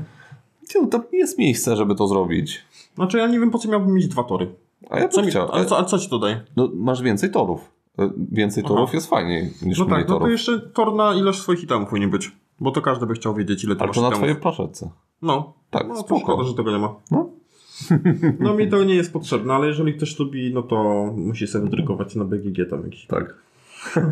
[0.81, 2.61] No tam jest miejsce, żeby to zrobić.
[2.95, 4.47] Znaczy ja nie wiem po co miałbym mieć dwa tory.
[4.89, 5.51] A ja Co mi, chciał.
[5.51, 6.41] ale, co, ale co ci to daje?
[6.55, 7.71] No, masz więcej torów.
[7.99, 8.73] E, Więcej Aha.
[8.75, 10.31] torów jest fajniej niż No mniej tak, no to torów.
[10.31, 12.31] jeszcze tor na ilość swoich itemów powinien być.
[12.59, 14.19] Bo to każdy by chciał wiedzieć, ile ty Ale masz to na itemów.
[14.23, 14.89] twojej plaszetce.
[15.21, 15.53] No.
[15.69, 16.19] Tak, no, spoko.
[16.21, 16.95] szkoda, że tego nie ma.
[17.11, 17.29] No.
[18.39, 22.15] No mi to nie jest potrzebne, ale jeżeli ktoś lubi, no to musi sobie wydrukować
[22.15, 23.07] na BGG tam jakiś.
[23.07, 23.35] Tak.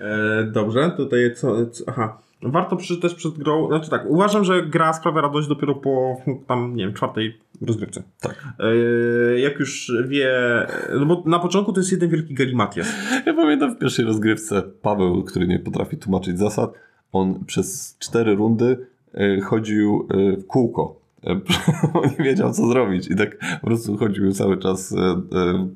[0.00, 2.18] E, dobrze, tutaj co, co aha.
[2.42, 6.16] Warto też przed grą, znaczy tak, uważam, że gra sprawia radość dopiero po
[6.46, 8.02] tam, nie wiem, czwartej rozgrywce.
[8.20, 8.48] Tak.
[8.58, 10.30] E, jak już wie,
[10.98, 12.94] no bo na początku to jest jeden wielki galimatias.
[13.26, 16.72] Ja pamiętam w pierwszej rozgrywce Paweł, który nie potrafi tłumaczyć zasad,
[17.12, 21.01] on przez cztery rundy y, chodził y, w kółko.
[22.18, 24.98] Nie wiedział, co zrobić i tak po prostu chodził cały czas y, y,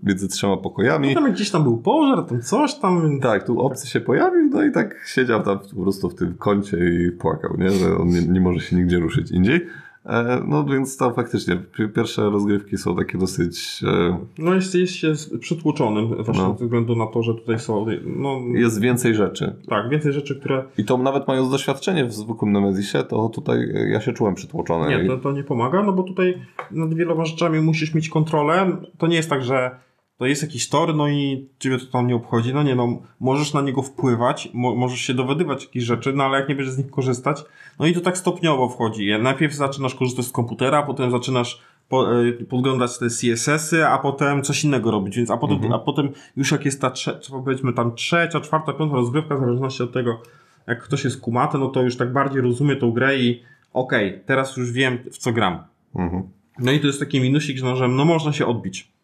[0.03, 1.15] między trzema pokojami.
[1.15, 3.21] Tam gdzieś tam był pożar, tam coś tam.
[3.21, 6.77] Tak, tu obcy się pojawił, no i tak siedział tam po prostu w tym kącie
[6.77, 7.71] i płakał, nie?
[7.71, 9.67] że on nie, nie może się nigdzie ruszyć indziej.
[10.07, 13.81] E, No więc to faktycznie pi- pierwsze rozgrywki są takie dosyć.
[13.87, 16.57] e, No jest, jest się przytłoczonym właśnie No.
[16.59, 19.55] ze względu na to, że tutaj są, no Jest więcej rzeczy.
[19.69, 23.89] tak, więcej rzeczy, które I to nawet mając doświadczenie w zwykłym Nemezisie, to tutaj e,
[23.91, 24.89] ja się czułem przytłoczony.
[25.03, 26.39] Nie, to, to nie pomaga, no bo tutaj
[26.71, 28.77] nad wieloma rzeczami musisz mieć kontrolę.
[28.99, 29.71] To nie jest tak, że
[30.19, 32.55] to jest jakiś tor, no i ciebie to tam nie obchodzi.
[32.55, 36.41] No nie, no możesz na niego wpływać, mo możesz się dowiadywać jakichś rzeczy, no ale
[36.41, 37.45] jak nie będziesz z nich korzystać,
[37.79, 39.09] no i to tak stopniowo wchodzi.
[39.23, 44.65] Najpierw zaczynasz korzystać z komputera, potem zaczynasz po, y, podglądać te CSS-y, a potem coś
[44.65, 45.73] innego robić, więc a potem, Mhm.
[45.73, 49.83] a potem już jak jest ta trzecia, powiedzmy tam trzecia, czwarta, piąta rozgrywka, w zależności
[49.83, 50.23] od tego,
[50.67, 53.43] jak ktoś jest kumaty, no to już tak bardziej rozumie tą grę i
[53.73, 55.59] okej, teraz już wiem w co gram.
[55.97, 56.23] Mhm.
[56.59, 58.96] No i to jest taki minusik, że no, że no można się odbić.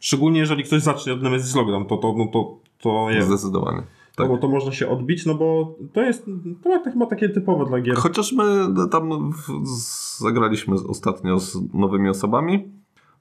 [0.00, 3.28] Szczególnie jeżeli ktoś zacznie od Nemesis Lockdown, to, to, no, to, to jest.
[3.28, 3.82] Zdecydowanie.
[4.16, 4.28] Tak.
[4.28, 6.26] bo to można się odbić, no bo to jest
[6.62, 7.96] to jest chyba takie typowe dla gier.
[7.96, 8.44] Chociaż my
[8.90, 9.66] tam w-
[10.18, 12.72] zagraliśmy ostatnio z nowymi osobami,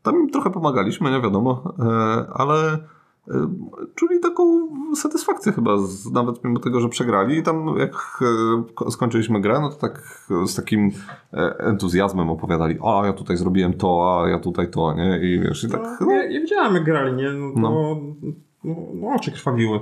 [0.01, 1.83] tam im trochę pomagaliśmy, nie wiadomo, e,
[2.33, 2.77] ale
[3.95, 7.37] czuli taką satysfakcję chyba, z, nawet mimo tego, że przegrali.
[7.37, 10.91] I tam jak e, ko- skończyliśmy grę, no to tak z takim
[11.33, 15.19] e, entuzjazmem opowiadali, a ja tutaj zrobiłem to, a ja tutaj to, nie?
[15.19, 17.29] I wiesz, i tak, No, ja, ja widziałem jak grali, nie?
[17.29, 17.69] No, No.
[17.71, 17.95] no.
[18.93, 19.79] No, oczy krwawiły.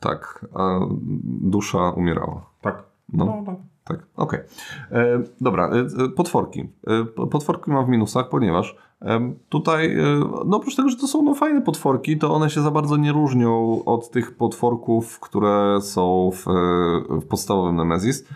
[0.00, 0.80] tak, a
[1.24, 2.46] dusza umierała.
[2.60, 2.82] Tak.
[3.12, 3.24] No.
[3.24, 3.56] No, tak.
[3.84, 4.40] Tak, okej.
[4.92, 6.68] E, Dobra, e, e, potworki.
[6.86, 8.76] E, po- Potworki mam w minusach, ponieważ
[9.48, 12.70] tutaj, e, no oprócz tego, że to są no, fajne potworki, to one się za
[12.70, 18.28] bardzo nie różnią od tych potworków, które są w, e, w podstawowym Nemesis.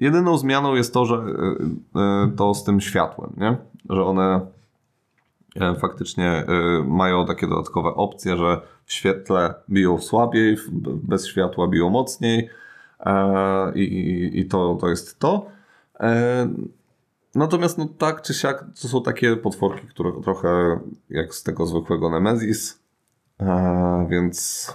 [0.00, 3.56] Jedyną zmianą jest to, że e, to z tym światłem, nie?
[3.90, 4.40] Że one
[5.80, 6.44] faktycznie
[6.86, 10.56] mają takie dodatkowe opcje, że w świetle biją słabiej,
[11.02, 12.48] bez światła biją mocniej.
[13.74, 15.46] I, i, i to, to jest to.
[17.36, 20.80] Natomiast no tak czy siak to są takie potworki, które trochę
[21.10, 22.82] jak z tego zwykłego Nemesis,
[23.40, 24.66] e, więc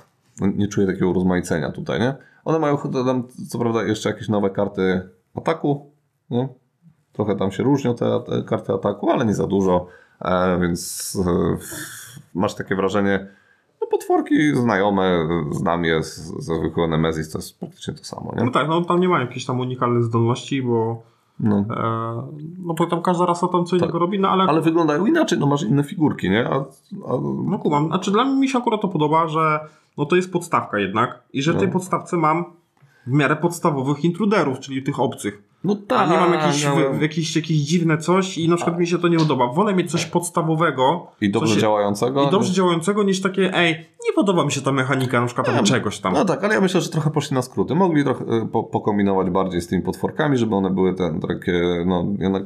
[0.42, 2.16] no, nie czuję takiego urozmaicenia tutaj, nie?
[2.46, 5.92] One mają tam co prawda jeszcze jakieś nowe karty ataku,
[6.30, 6.50] nie?
[7.14, 9.88] Trochę tam się różnią te, te karty ataku, ale nie za dużo,
[10.22, 11.58] e, więc e,
[12.34, 13.28] masz takie wrażenie,
[13.82, 18.44] no potworki znajome, znam je ze zwykłego Nemesis, to jest praktycznie to samo, nie?
[18.44, 21.58] no tak, no tam nie mają jakichś tam unikalnych zdolności, bo No.
[21.58, 21.64] e,
[22.66, 25.46] no bo tam każda rasa tam co innego robi, no ale, Ale wyglądają inaczej, no
[25.48, 26.48] masz inne figurki, nie?
[26.50, 27.88] A, a, no kumam.
[27.88, 29.60] Znaczy dla mnie mi się akurat to podoba, że
[29.98, 31.74] no to jest podstawka jednak i że w tej No.
[31.74, 32.46] podstawce mam
[33.08, 35.44] w miarę podstawowych intruderów, czyli tych obcych.
[35.64, 37.02] No A tak, nie mam jakieś, no.
[37.02, 39.48] jakieś, jakieś dziwne coś i na przykład mi się to nie podoba.
[39.48, 42.28] Wolę mieć coś podstawowego I dobrze co się, działającego.
[42.28, 45.64] i dobrze działającego niż takie, ej, nie podoba mi się ta mechanika na przykład Nie,
[45.64, 46.14] czegoś tam.
[46.14, 47.76] No tak, ale ja myślę, że trochę poszli na skróty.
[47.76, 52.06] Mogli trochę e, po, pokombinować bardziej z tymi potworkami, żeby one były ten, takie, no
[52.20, 52.44] jednak,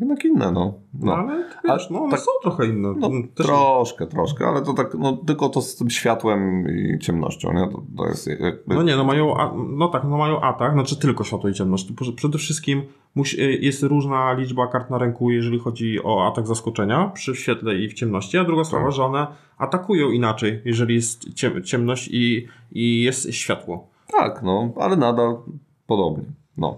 [0.00, 0.74] jednak inne, no.
[1.00, 2.94] No, ale wiesz, no one tak- są trochę inne.
[2.98, 7.52] No, Też troszkę, troszkę, ale to tak, no tylko to z tym światłem i ciemnością,
[7.52, 7.68] nie?
[7.72, 8.74] To, to jest jakby...
[8.74, 9.34] No nie, no mają,
[9.68, 11.92] no tak, no mają atak, znaczy tylko światło i ciemność.
[11.92, 12.82] Prze- Przede wszystkim
[13.14, 17.88] musi, jest różna liczba kart na ręku, jeżeli chodzi o atak zaskoczenia przy świetle i
[17.88, 19.26] w ciemności, a druga sprawa, że one
[19.58, 23.86] atakują inaczej, jeżeli jest ciem, ciemność i, i jest światło.
[24.12, 25.36] Tak, no, ale nadal
[25.86, 26.24] podobnie.
[26.56, 26.76] No.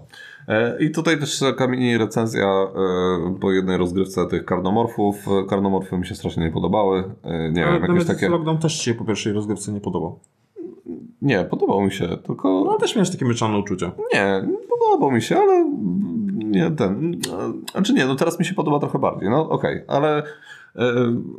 [0.51, 5.25] E, I tutaj też taka mini recenzja e, po jednej rozgrywce tych karnomorfów.
[5.49, 7.03] Karnomorfy mi się strasznie nie podobały.
[7.23, 8.29] E, Nie Ale wiem, jakieś takie...
[8.29, 10.19] Lockdown też się po pierwszej rozgrywce nie podobał.
[11.21, 12.63] Nie, podobał mi się, tylko...
[12.65, 13.91] No też miałeś takie mieszane uczucia.
[14.13, 15.71] Nie, podobał mi się, ale
[16.33, 17.21] nie ten.
[17.71, 19.29] Znaczy nie, no teraz mi się podoba trochę bardziej.
[19.29, 20.23] No okej, ale.
[20.75, 20.81] E,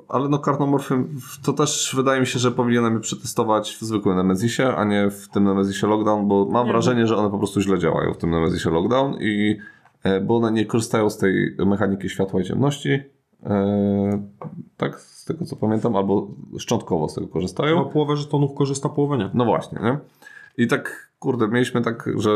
[0.09, 1.05] Ale no karnomorfy
[1.45, 5.29] to też wydaje mi się, że powinienem je przetestować w zwykłym Nemezisie, a nie w
[5.29, 8.31] tym Nemezisie Lockdown, bo mam Nie, wrażenie, że one po prostu źle działają w tym
[8.31, 9.57] Nemezisie Lockdown i
[10.03, 13.01] e, bo one nie korzystają z tej mechaniki światła i ciemności.
[13.43, 14.23] e,
[14.77, 16.29] Tak, z tego co pamiętam, albo
[16.59, 17.77] szczątkowo z tego korzystają.
[17.77, 19.31] No połowę żetonów korzysta, połowę nie.
[19.35, 19.99] No właśnie, nie?
[20.65, 22.31] I tak, kurde, mieliśmy tak, że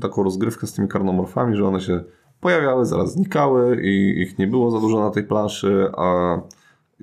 [0.00, 2.04] taką rozgrywkę z tymi karnomorfami, że one się
[2.42, 6.36] pojawiały, zaraz znikały i ich nie było za dużo na tej planszy, a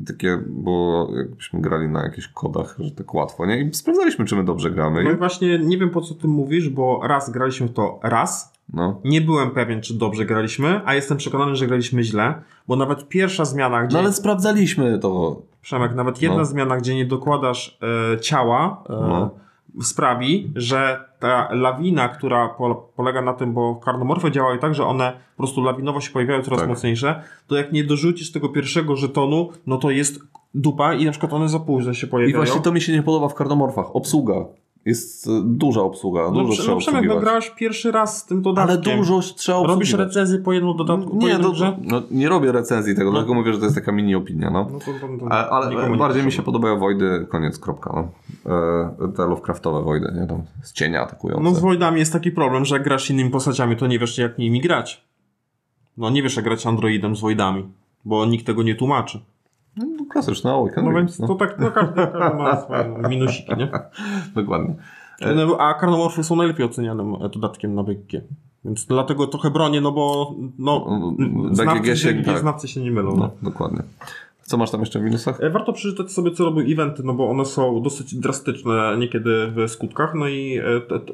[0.08, 3.62] takie było, jakbyśmy grali na jakichś kodach, że tak łatwo, nie?
[3.62, 5.04] I sprawdzaliśmy, czy my dobrze gramy.
[5.04, 8.00] No i I, właśnie nie wiem po co ty mówisz, bo raz graliśmy w to
[8.04, 9.02] raz, no.
[9.06, 13.46] nie byłem pewien czy dobrze graliśmy, a jestem przekonany, że graliśmy źle, bo nawet pierwsza
[13.46, 13.94] zmiana, gdzie...
[13.94, 15.42] no ale sprawdzaliśmy to.
[15.62, 16.46] Przemek, nawet jedna No.
[16.46, 17.80] zmiana, gdzie nie dokładasz
[18.14, 19.30] e, ciała, e, No.
[19.82, 25.12] Sprawi, że ta lawina, która po, polega na tym, bo karnomorfy działają tak, że one
[25.12, 26.70] po prostu lawinowo się pojawiają coraz Tak.
[26.70, 30.20] mocniejsze, to jak nie dorzucisz tego pierwszego żetonu, no to jest
[30.56, 32.38] dupa i na przykład one za późno się I pojawiają.
[32.46, 33.96] właśnie to mi się nie podoba w kardomorfach.
[33.96, 34.34] Obsługa.
[34.86, 38.38] Jest e, duża obsługa, no, dużo trzeba no Przemek, no grałeś pierwszy raz z tym
[38.38, 38.98] Ale dodatkiem.
[38.98, 39.70] dużo trzeba obsługiwać.
[39.70, 41.78] Robisz recenzję po jednym dodatku, po Nie, jednym to, grze?
[41.82, 43.12] no, nie robię recenzji tego, No.
[43.12, 44.50] dlatego mówię, że to jest taka mini opinia.
[44.50, 44.68] No.
[44.74, 47.94] No to, to, to Ale, ale bardziej mi się podobają Wojdy, koniec, kropka.
[47.96, 48.08] No.
[49.06, 50.28] E, te Lovecraftowe Wojdy, nie?
[50.28, 51.44] Tam z cienia atakujące.
[51.44, 54.38] No z Voidami jest taki problem, że jak grasz innymi postaciami, to nie wiesz jak
[54.38, 55.04] nimi grać.
[55.98, 57.70] No nie wiesz jak grać androidem z Voidami,
[58.06, 59.20] bo nikt tego nie tłumaczy.
[60.20, 61.28] No, klasyczna Awaken No więc no.
[61.28, 63.72] to tak, no każdy, każdy ma swoje no, minusiki, nie?
[64.44, 64.76] Dokładnie.
[65.36, 68.12] No, a karnomorfy są najlepiej ocenianym e, dodatkiem na BGG.
[68.66, 70.80] Więc dlatego trochę bronię, no bo no,
[71.18, 72.38] BGG znawcy, się- tak.
[72.40, 73.12] znawcy się nie mylą.
[73.12, 73.32] No, No.
[73.50, 73.84] dokładnie.
[74.50, 75.42] Co masz tam jeszcze w minusach?
[75.42, 79.72] E, Warto przeczytać sobie, co robią eventy, no bo one są dosyć drastyczne niekiedy w
[79.72, 80.60] skutkach, no i
[80.90, 81.14] te, te,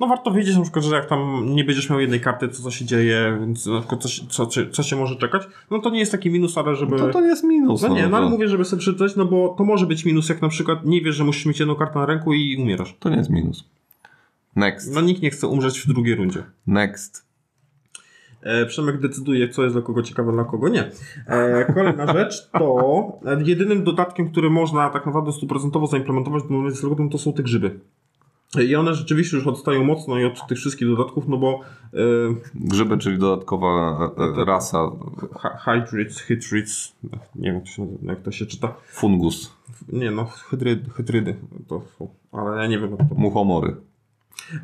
[0.00, 2.70] no warto wiedzieć na przykład, że jak tam nie będziesz miał jednej karty, co, co
[2.70, 5.98] się dzieje, więc na przykład co, się- co, co, się może czekać, no to nie
[5.98, 6.96] jest taki minus, ale żeby...
[6.98, 7.82] To, to nie jest minus.
[7.82, 10.28] No nie, no ale to, mówię, żeby sobie przeczytać, no bo to może być minus,
[10.28, 12.96] jak na przykład nie wiesz, że musisz mieć jedną kartę na ręku i umierasz.
[13.00, 13.64] to nie jest minus.
[14.56, 14.94] Next.
[14.94, 16.42] No nikt nie chce umrzeć w drugiej rundzie.
[16.66, 17.23] Next.
[18.44, 20.90] E, Przemek decyduje, co jest dla kogo ciekawe, dla kogo nie.
[21.26, 26.76] E, kolejna rzecz to e, jedynym dodatkiem, który można tak naprawdę stuprocentowo zaimplementować do momentu
[26.76, 27.80] z to są te grzyby.
[28.68, 31.60] I one rzeczywiście już odstają mocno i od tych wszystkich dodatków, no bo
[31.94, 31.96] e,
[32.54, 33.98] Grzyby, czyli dodatkowa
[34.40, 34.78] e, rasa.
[35.42, 36.92] hy- Hydrids, Hydrids,
[37.34, 37.60] nie wiem
[38.02, 38.74] jak to się, czyta.
[38.92, 39.52] Fungus.
[39.92, 41.36] Nie no, hydrydy, hydrydy
[41.68, 43.76] to są, ale ja nie wiem jak to Muchomory.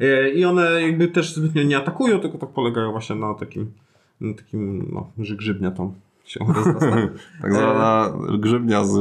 [0.01, 3.73] E, I one jakby też zbytnio nie atakują, tylko tak polegają właśnie na takim,
[4.20, 5.93] na takim no, że grzybnia tam
[6.24, 6.97] się rozrasta.
[7.43, 8.94] Tak zwana grzybnia z...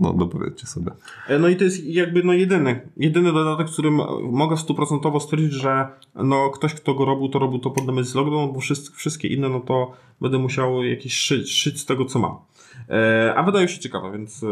[0.00, 0.90] No dopowiedzcie sobie.
[1.28, 4.00] E, No i to jest jakby no jedyny, jedyny dodatek, którym
[4.30, 8.52] mogę stuprocentowo stwierdzić, że no ktoś, kto go robił, to robił to pod Nemesis Lockdown,
[8.52, 12.36] bo wszystkie, wszystkie inne, no to będę musiał jakieś szyć, szyć z tego, co mam.
[12.90, 14.46] E, a wydają się ciekawe, więc e,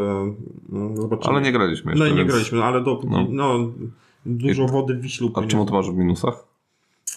[0.68, 1.34] no, zobaczymy.
[1.34, 2.08] Ale nie graliśmy No jeszcze.
[2.08, 3.26] i nie więc- graliśmy, ale do, no.
[3.30, 3.58] no.
[4.26, 5.30] Dużo wody w Wiślu.
[5.34, 6.44] A czemu to masz w minusach?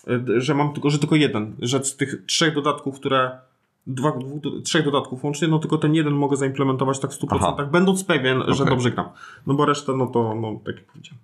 [0.08, 3.40] E, że mam tylko, że tylko jeden, że z tych trzech dodatków, które
[3.88, 7.68] dwa, dwóch, trzech dodatków łącznie, no tylko ten jeden mogę zaimplementować tak w 100%, Aha.
[7.72, 8.76] będąc pewien, że Okej.
[8.76, 9.10] dobrze gram.
[9.48, 11.22] No bo resztę, no to, no tak jak powiedziałem.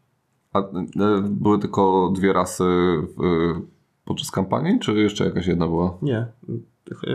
[0.54, 3.62] A e, były tylko dwie rasy w, e,
[4.06, 5.98] podczas kampanii, czy jeszcze jakaś jedna była?
[6.02, 6.26] Nie,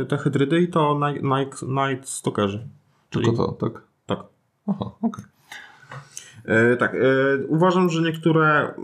[0.08, 2.66] te- hydrydy i to Night, Night, Night Stalkerzy.
[3.10, 3.82] Tylko to, tak?
[4.06, 4.18] Tak.
[4.66, 5.24] Aha, okej.
[5.24, 5.35] E,
[6.78, 6.98] tak, e,
[7.48, 8.74] uważam, że niektóre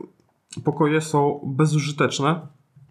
[0.64, 2.40] pokoje są bezużyteczne,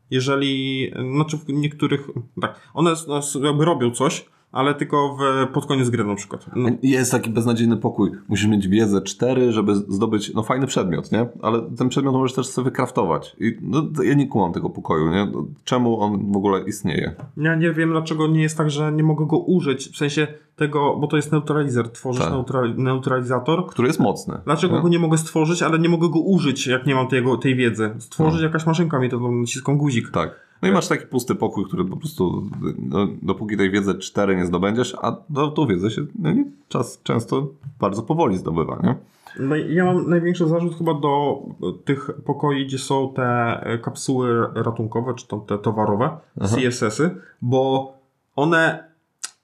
[0.10, 2.08] jeżeli, znaczy w niektórych,
[2.42, 6.46] tak, one s- jakby robią coś, ale tylko w, pod koniec gry na przykład.
[6.56, 8.12] No, Jest taki beznadziejny pokój.
[8.28, 11.26] Musisz mieć wiedzę 4, żeby zdobyć no, fajny przedmiot, nie?
[11.42, 13.36] Ale ten przedmiot możesz też sobie wykraftować.
[13.40, 15.26] I no, ja nie kumam tego pokoju, nie?
[15.34, 17.16] No, Czemu on w ogóle istnieje?
[17.38, 20.98] Ja nie wiem, dlaczego nie jest tak, że nie mogę go użyć, w sensie tego,
[20.98, 22.34] bo to jest neutralizer, tworzysz Tak.
[22.34, 23.68] neutral, neutralizator.
[23.68, 24.38] Który jest mocny.
[24.46, 24.82] Dlaczego nie?
[24.82, 27.90] go nie mogę stworzyć, ale nie mogę go użyć, jak nie mam tego, tej wiedzy?
[28.00, 28.48] Stworzyć No.
[28.48, 30.10] jakaś maszynka mi to tam naciskam guzik.
[30.12, 30.51] Tak.
[30.62, 34.46] No i masz taki pusty pokój, który po prostu, no, dopóki tej wiedzy 4 nie
[34.46, 36.30] zdobędziesz, a do, tą wiedzę się no,
[36.70, 37.48] czas często
[37.80, 38.96] bardzo powoli zdobywa, nie?
[39.40, 41.42] No i ja mam największy zarzut chyba do
[41.86, 46.10] tych pokoi, gdzie są te kapsuły ratunkowe, czy tam te towarowe.
[46.42, 47.94] CSS-y, bo
[48.36, 48.91] one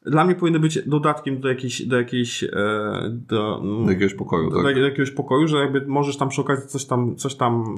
[0.10, 2.50] dla mnie powinny być dodatkiem do jakiejś, do jakiejś, e,
[3.10, 4.76] do, Do jakiegoś pokoju, do, tak?
[4.76, 7.76] do jakiegoś pokoju, że jakby możesz tam przy okazji coś tam, coś tam,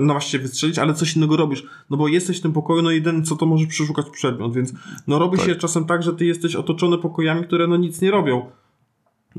[0.00, 3.24] no właściwie wystrzelić, ale coś innego robisz, no bo jesteś w tym pokoju, no jeden
[3.24, 4.72] co to możesz przeszukać przedmiot, więc
[5.06, 5.46] no robi Tak.
[5.46, 8.42] się czasem tak, że ty jesteś otoczony pokojami, które no nic nie robią.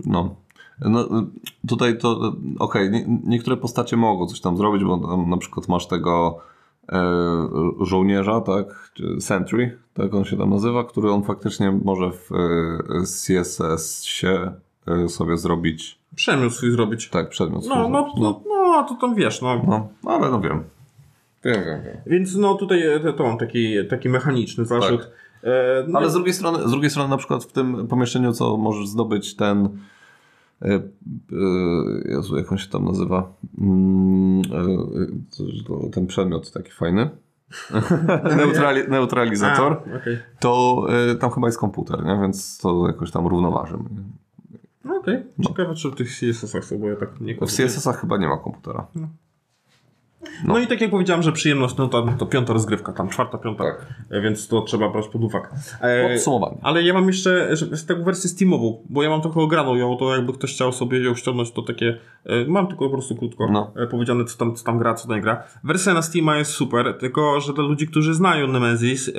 [0.06, 0.36] No.
[0.86, 1.08] No,
[1.68, 5.88] tutaj to, okej, nie, niektóre postacie mogą coś tam zrobić, bo tam na przykład masz
[5.88, 6.40] tego
[7.82, 13.02] żołnierza, tak, czy sentry, tak on się tam nazywa, który on faktycznie może w e,
[13.02, 14.52] CSS się
[14.88, 17.10] e, sobie zrobić, Przemiot swój zrobić.
[17.10, 17.64] tak, przedmiot.
[17.66, 18.14] swój No, no, zrobić.
[18.22, 19.56] no, no, to tam wiesz, no.
[19.68, 20.64] no, no, ale no wiem.
[21.46, 21.98] Wiem, wiem, wiem.
[22.06, 25.02] Więc no tutaj e, to, mam taki, taki mechaniczny zarzut.
[25.44, 28.58] E, no, Ale z drugiej strony, z drugiej strony na przykład w tym pomieszczeniu, co
[28.58, 29.72] możesz zdobyć ten e, e,
[32.06, 33.34] Jezu, jak on się tam nazywa?
[33.58, 37.10] Mm, e, to- ten przedmiot taki fajny.
[38.38, 39.72] Neutrali neutralizator.
[39.72, 40.18] A, okej.
[40.40, 42.20] To e, tam chyba jest komputer, nie?
[42.22, 43.78] więc to jakoś tam równoważy.
[44.86, 45.48] No Okej, okay.
[45.48, 48.88] ciekawe czy w tych CSS-ach bo ja tak nie W CSS-ach chyba nie ma komputera.
[48.96, 49.08] No.
[50.22, 50.54] No.
[50.54, 50.60] no.
[50.60, 53.86] i tak jak powiedziałem, że przyjemność no to, to piąta rozgrywka, tam czwarta, piąta, tak.
[54.10, 55.48] E, więc to trzeba brać pod uwagę.
[55.82, 56.58] E, Podsumowanie.
[56.62, 60.16] Ale ja mam jeszcze z taką wersję Steamową, bo ja mam trochę ograną ją, to
[60.16, 63.72] jakby ktoś chciał sobie ją ściągnąć, to takie, e, mam tylko po prostu krótko no.
[63.76, 65.44] E, powiedziane, co tam, co tam gra, co nie gra.
[65.64, 69.12] Wersja na Steama jest super, tylko że dla ludzi, którzy znają Nemesis,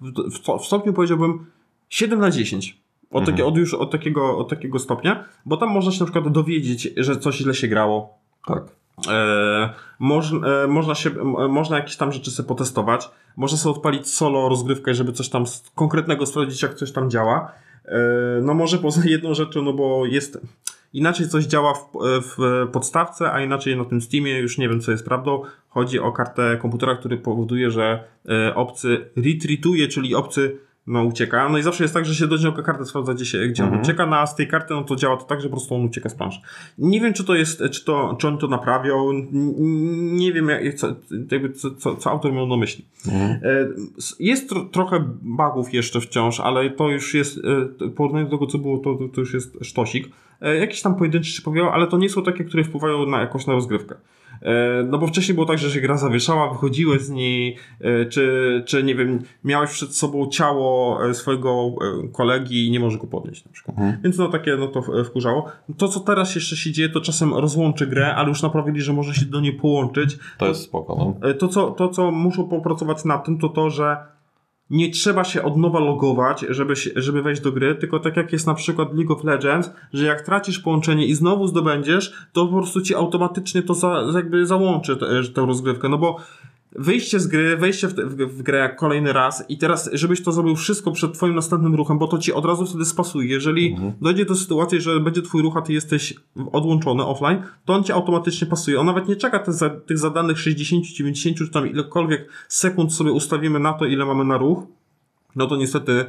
[0.00, 1.46] w, w, w stopniu powiedziałbym
[1.88, 2.84] 7 na 10.
[3.10, 3.36] Od, mhm.
[3.36, 6.88] takie, od już od takiego, od takiego stopnia, bo tam można się na przykład dowiedzieć,
[6.96, 8.18] że coś źle się grało.
[8.46, 8.83] Tak.
[9.08, 13.10] E, moż, e, można, się, e, można jakieś tam rzeczy sobie potestować.
[13.36, 15.44] Można sobie odpalić solo rozgrywkę, żeby coś tam
[15.74, 17.52] konkretnego sprawdzić, jak coś tam działa.
[17.84, 17.98] E,
[18.42, 20.38] no może poza jedną rzeczą, no bo jest
[20.92, 21.88] inaczej coś działa w,
[22.20, 25.42] w, podstawce, a inaczej na tym Steamie, już nie wiem co jest prawdą.
[25.68, 31.48] Chodzi o kartę komputera, który powoduje, że e, obcy retreatuje, czyli obcy no ucieka.
[31.48, 33.72] No i zawsze jest tak, że się do niego kartę sprawdza, gdzie, się, gdzie mhm.
[33.72, 35.74] on ucieka, no a z tej karty no to działa to tak, że po prostu
[35.74, 36.40] on ucieka z planszy.
[36.78, 39.12] Nie wiem, czy to jest, czy, to, czy on to naprawiał,
[40.12, 40.88] nie wiem, jak, co,
[41.30, 42.84] jakby, co, co, co autor miał na myśli.
[43.06, 43.30] Mhm.
[43.30, 43.68] E,
[44.20, 47.40] jest tro, trochę bugów jeszcze wciąż, ale to już jest,
[47.82, 50.08] e, porównanie do tego, co było, to, to już jest sztosik.
[50.40, 51.42] E, jakiś tam pojedynczy się
[51.72, 53.94] ale to nie są takie, które wpływają na jakąś na rozgrywkę.
[54.42, 58.62] E, no bo wcześniej było tak, że się gra zawieszała, wychodziłeś z niej, e, czy,
[58.66, 61.74] czy nie wiem, miałeś przed sobą ciało e, swojego
[62.12, 63.78] kolegi i nie możesz go podnieść na przykład.
[63.78, 64.02] Mhm.
[64.02, 65.46] Więc no takie, no to wkurzało.
[65.78, 69.14] To, co teraz jeszcze się dzieje, to czasem rozłączy grę, ale już naprawili, że może
[69.14, 70.18] się do niej połączyć.
[70.38, 71.32] To jest spoko, no.
[71.34, 74.13] To, co, to, co muszą popracować nad tym, to to, że
[74.70, 78.46] nie trzeba się od nowa logować, żeby, żeby wejść do gry, tylko tak jak jest
[78.46, 82.80] na przykład League of Legends, że jak tracisz połączenie i znowu zdobędziesz, to po prostu
[82.80, 84.96] ci automatycznie to za, jakby załączy
[85.34, 86.16] tę rozgrywkę, no bo
[86.74, 90.56] wyjście z gry, wejście w, w, w, grę kolejny raz i teraz, żebyś to zrobił
[90.56, 93.28] wszystko przed twoim następnym ruchem, bo to ci od razu wtedy spasuje.
[93.28, 93.92] Jeżeli mhm.
[94.00, 96.14] dojdzie do sytuacji, że będzie twój ruch, a ty jesteś
[96.52, 98.80] odłączony offline, to on ci automatycznie pasuje.
[98.80, 99.54] On nawet nie czeka tych,
[99.86, 104.36] tych zadanych 60, 90 czy tam ilekolwiek sekund sobie ustawimy na to, ile mamy na
[104.36, 104.62] ruch,
[105.36, 106.04] no to niestety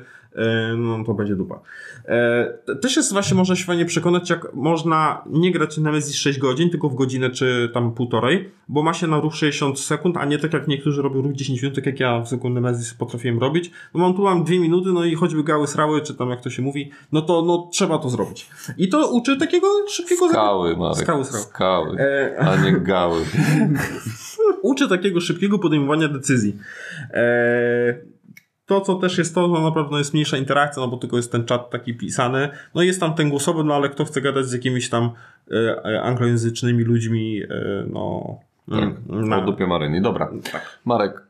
[0.78, 1.60] no to będzie dupa.
[2.06, 6.40] E, też jest właśnie, można się fajnie przekonać, jak można nie grać na Nemesis 6
[6.40, 10.26] godzin, tylko w godzinę czy tam półtorej, bo ma się na ruch 60 sekund, a
[10.26, 13.40] nie tak jak niektórzy robią ruch 10 minut, tak jak ja w sekundę Nemesis potrafiłem
[13.40, 13.72] robić.
[13.94, 16.49] No mam tu mam 2 minuty, no i choćby gały srały, czy tam jak to
[16.49, 18.49] się mówi, no to no, trzeba to zrobić.
[18.78, 20.30] I to uczy takiego szybkiego...
[20.30, 20.98] Skały, Marek.
[20.98, 21.44] Skały, srały.
[21.44, 22.40] Skały, e...
[22.40, 23.22] a nie gały.
[24.62, 26.56] uczy takiego szybkiego podejmowania decyzji.
[27.14, 28.15] Eee
[28.66, 31.32] to, co też jest to, no na pewno jest mniejsza interakcja, no bo tylko jest
[31.32, 32.50] ten czat taki pisany.
[32.76, 35.12] No jest tam ten głosowy, no ale kto chce gadać z jakimiś tam
[35.52, 38.36] e, e anglojęzycznymi ludźmi, e, no...
[38.70, 39.38] Tak, mm, na...
[39.38, 40.02] o dupie Maryni.
[40.02, 40.32] Dobra.
[40.52, 40.80] Tak.
[40.86, 41.28] Marek,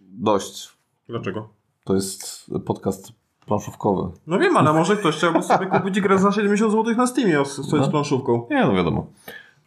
[0.00, 0.68] dość.
[1.08, 1.48] Dlaczego?
[1.84, 3.12] To jest podcast
[3.46, 4.12] planszówkowy.
[4.26, 7.56] No wiem, ale może ktoś chciałby sobie kupić grę za 70 zł na Steamie z,
[7.56, 7.88] z no.
[7.88, 8.46] planszówką.
[8.50, 9.06] Nie, no wiadomo.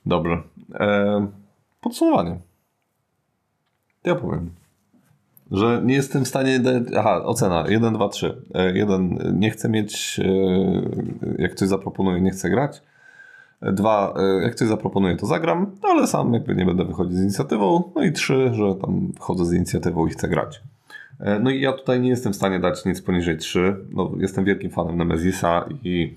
[0.06, 0.44] Dobrze.
[0.74, 1.28] E,
[1.82, 2.40] podsumowanie.
[4.04, 4.50] Ja powiem
[5.52, 6.62] że nie jestem w stanie.
[6.98, 8.42] Aha, ocena 1, 2, 3.
[8.74, 9.34] 1.
[9.40, 10.20] Nie chcę mieć.
[10.20, 12.82] E, jak coś zaproponuję, nie chcę grać.
[13.62, 17.92] Dwa, e, jak coś zaproponuję, to zagram, ale sam jakby nie będę wychodzić z inicjatywą.
[17.96, 20.62] No i trzy, że tam wchodzę z inicjatywą i chcę grać.
[21.20, 23.76] E, no i ja tutaj nie jestem w stanie dać nic poniżej 3.
[23.94, 26.14] No, jestem wielkim fanem Nemezisa i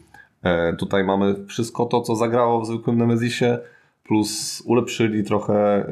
[0.78, 3.58] tutaj mamy wszystko to, co zagrało w zwykłym Nemezisie,
[4.04, 5.86] plus ulepszyli trochę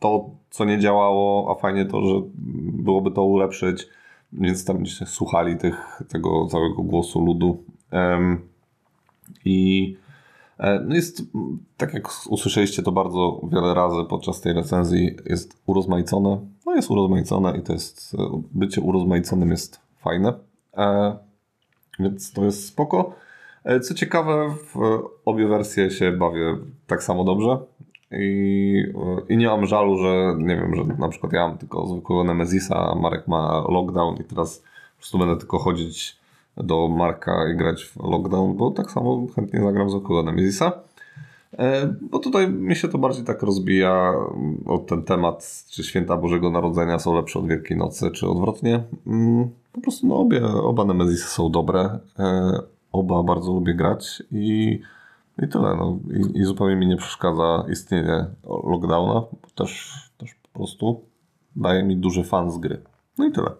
[0.00, 2.14] to, co nie działało, a fajnie to, że
[2.72, 3.88] byłoby to ulepszyć,
[4.32, 7.64] więc tam się słuchali tych, tego całego głosu ludu.
[9.44, 9.96] I
[10.58, 11.22] e, no jest,
[11.76, 16.40] tak jak usłyszeliście to bardzo wiele razy podczas tej recenzji, jest urozmaicone.
[16.66, 18.16] No jest urozmaicone i to jest,
[18.52, 20.32] bycie urozmaiconym jest fajne.
[20.76, 21.16] E,
[21.98, 23.14] więc to jest spoko.
[23.64, 26.56] E, co ciekawe, w obie wersje się bawię
[26.86, 27.58] tak samo dobrze.
[28.12, 28.84] I,
[29.28, 32.76] I nie mam żalu, że nie wiem, że na przykład ja mam tylko zwykłego Nemezisa,
[32.76, 36.20] a Marek ma lockdown i teraz po prostu będę tylko chodzić
[36.56, 40.72] do Marka i grać w lockdown, bo tak samo chętnie zagram zwykłego Nemezisa.
[41.58, 44.14] E, bo tutaj mi się to bardziej tak rozbija
[44.66, 48.82] o ten temat, czy święta Bożego Narodzenia są lepsze od Wielkiej Nocy, czy odwrotnie.
[49.06, 51.98] Mm, po prostu no, obie, oba Nemezisy są dobre.
[52.18, 52.52] E,
[52.92, 54.80] oba bardzo lubię grać i
[55.42, 55.76] i tyle.
[55.76, 55.98] No.
[56.14, 58.26] I, I, zupełnie mi nie przeszkadza istnienie
[58.64, 59.22] lockdowna,
[59.54, 61.04] też, też po prostu
[61.56, 62.82] daje mi duży fan z gry.
[63.18, 63.50] No i tyle.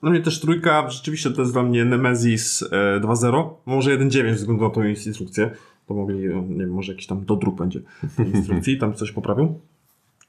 [0.00, 2.64] Dla mnie też trójka, rzeczywiście to jest dla mnie Nemesis
[3.00, 5.50] 2.0, e, może 1.9 ze względu na tą instrukcję.
[5.86, 7.80] To mogli, nie wiem, może jakiś tam dodruk będzie
[8.16, 9.60] tej instrukcji, tam coś poprawią.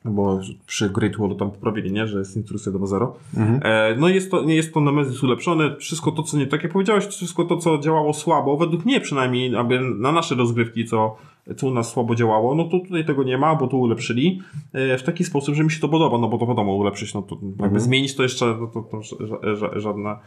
[0.05, 2.07] Bo przy Great Wallu tam poprawili, nie?
[2.07, 3.15] że jest instrukcja do 0.
[3.63, 6.71] E, no jest to, nie jest to Nemesis ulepszony, wszystko to, co nie, tak jak
[6.71, 11.15] powiedziałeś, wszystko to, co działało słabo, według mnie przynajmniej, aby na nasze rozgrywki, co,
[11.57, 14.41] co u nas słabo działało, no to tutaj tego nie ma, bo to ulepszyli
[14.73, 17.21] e, w taki sposób, że mi się to podoba, no bo to wiadomo, ulepszyć, no
[17.21, 20.19] to jakby zmienić to jeszcze, no to, to ża- ża- żadna ża-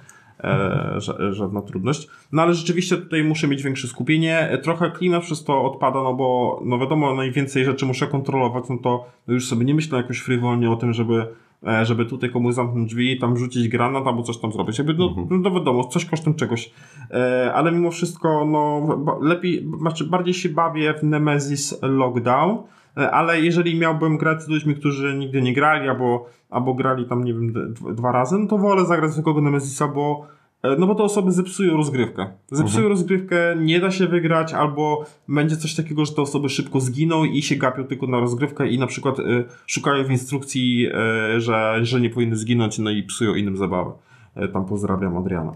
[1.30, 2.08] żadna trudność.
[2.32, 4.38] No ale rzeczywiście tutaj muszę mieć większe skupienie.
[4.38, 8.78] E, Trochę klimat przez to odpada, no bo no wiadomo, najwięcej rzeczy muszę kontrolować, no
[8.78, 11.26] to już sobie nie myślę jakoś frywolnie o tym, żeby
[11.66, 14.78] e, żeby tutaj komuś zamknąć drzwi, tam rzucić granat albo coś tam zrobić.
[14.78, 16.70] Jakby, no, no wiadomo, coś kosztem czegoś.
[17.10, 18.86] E, ale mimo wszystko, no
[19.20, 22.62] lepiej, znaczy bardziej się bawię w Nemesis Lockdown, e,
[22.96, 27.34] ale jeżeli miałbym grać z ludźmi, którzy nigdy nie grali, albo, albo grali tam, nie
[27.34, 30.26] wiem, dwa razy, no to wolę zagrać zwykłego Nemesisa, bo
[30.62, 32.26] e, no bo te osoby zepsują rozgrywkę.
[32.50, 37.24] Zepsują rozgrywkę, nie da się wygrać, albo będzie coś takiego, że te osoby szybko zginą
[37.24, 39.22] i się gapią tylko na rozgrywkę i na przykład e,
[39.66, 43.92] szukają w instrukcji, e, że, że nie powinny zginąć, no i psują innym zabawę.
[44.34, 45.52] E, tam pozdrawiam Adriana.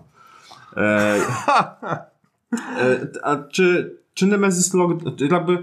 [0.76, 0.80] E,
[2.80, 4.90] e, a czy, czy Nemesis Log,
[5.30, 5.58] jakby,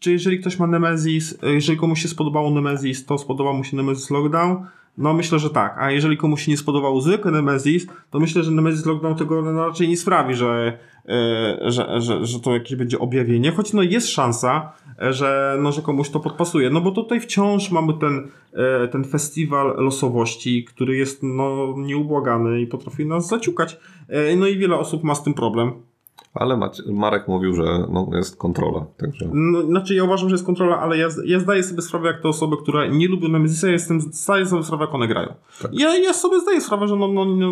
[0.00, 4.10] czy jeżeli ktoś ma Nemesis, jeżeli komuś się spodobało Nemesis, to spodobał mu się Nemesis
[4.10, 4.66] Lockdown?
[4.98, 5.76] No myślę, że tak.
[5.78, 9.66] A jeżeli komuś się nie spodobał zwykły Nemesis, to myślę, że Nemesis Lockdown tego no,
[9.66, 13.52] raczej nie sprawi, że, e, że, że, że to jakieś będzie objawienie.
[13.52, 14.72] Choć no jest szansa,
[15.02, 16.70] e, że, no, że komuś to podpasuje.
[16.70, 22.66] No bo tutaj wciąż mamy ten, e, ten festiwal losowości, który jest no, nieubłagany i
[22.66, 23.76] potrafi nas zaciukać.
[24.08, 25.91] E, No i wiele osób ma z tym problem.
[26.34, 26.60] Ale
[26.92, 29.30] Marek mówił, że no, jest kontrola, także...
[29.32, 32.28] No, znaczy ja uważam, że jest kontrola, ale ja, ja zdaję sobie sprawę, jak te
[32.28, 35.34] osoby, które nie lubią Nemesisa, ja jestem, zdaję sobie sprawę, jak one grają.
[35.72, 37.50] Ja, ja sobie zdaję sprawę, że no, no, no,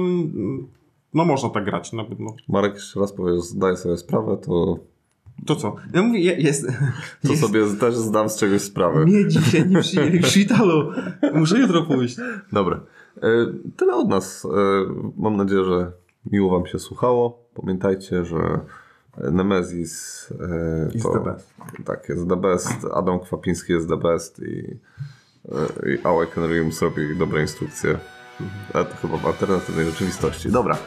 [1.14, 1.92] no można tak grać.
[1.92, 2.34] No, no.
[2.48, 4.78] Marek jeszcze raz powie, że zdaje sobie sprawę, to,
[5.46, 5.76] To co?
[5.94, 6.66] Ja mówię, je- jest...
[7.22, 9.04] to jest sobie też zdam z czegoś sprawę.
[9.04, 10.92] Nie, dzisiaj nie przyjęli w szpitalu.
[11.34, 12.16] Muszę jutro pójść.
[12.52, 12.80] Dobra.
[13.22, 13.28] E,
[13.76, 14.44] Tyle od nas.
[14.44, 14.48] E,
[15.16, 15.92] Mam nadzieję, że
[16.32, 17.44] miło Wam się słuchało.
[17.54, 18.60] Pamiętajcie, że
[20.30, 21.54] e, Is to, the best.
[21.84, 22.86] Tak, jest the best.
[22.94, 24.78] Adam Kwapiński jest the best i,
[25.84, 27.98] e, i Awaken Realms robi dobre instrukcje.
[28.74, 30.50] Ale to chyba w alternatywnej rzeczywistości.
[30.50, 30.78] Dobra.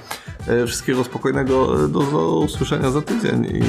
[0.48, 1.88] E, Wszystkiego spokojnego.
[1.88, 3.62] Do, do usłyszenia za tydzień i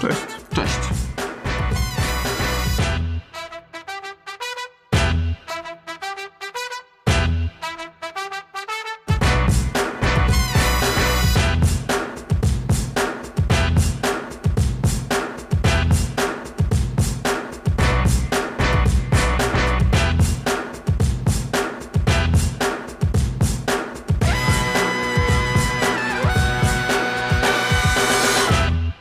[0.00, 0.26] cześć.
[0.54, 1.01] Cześć.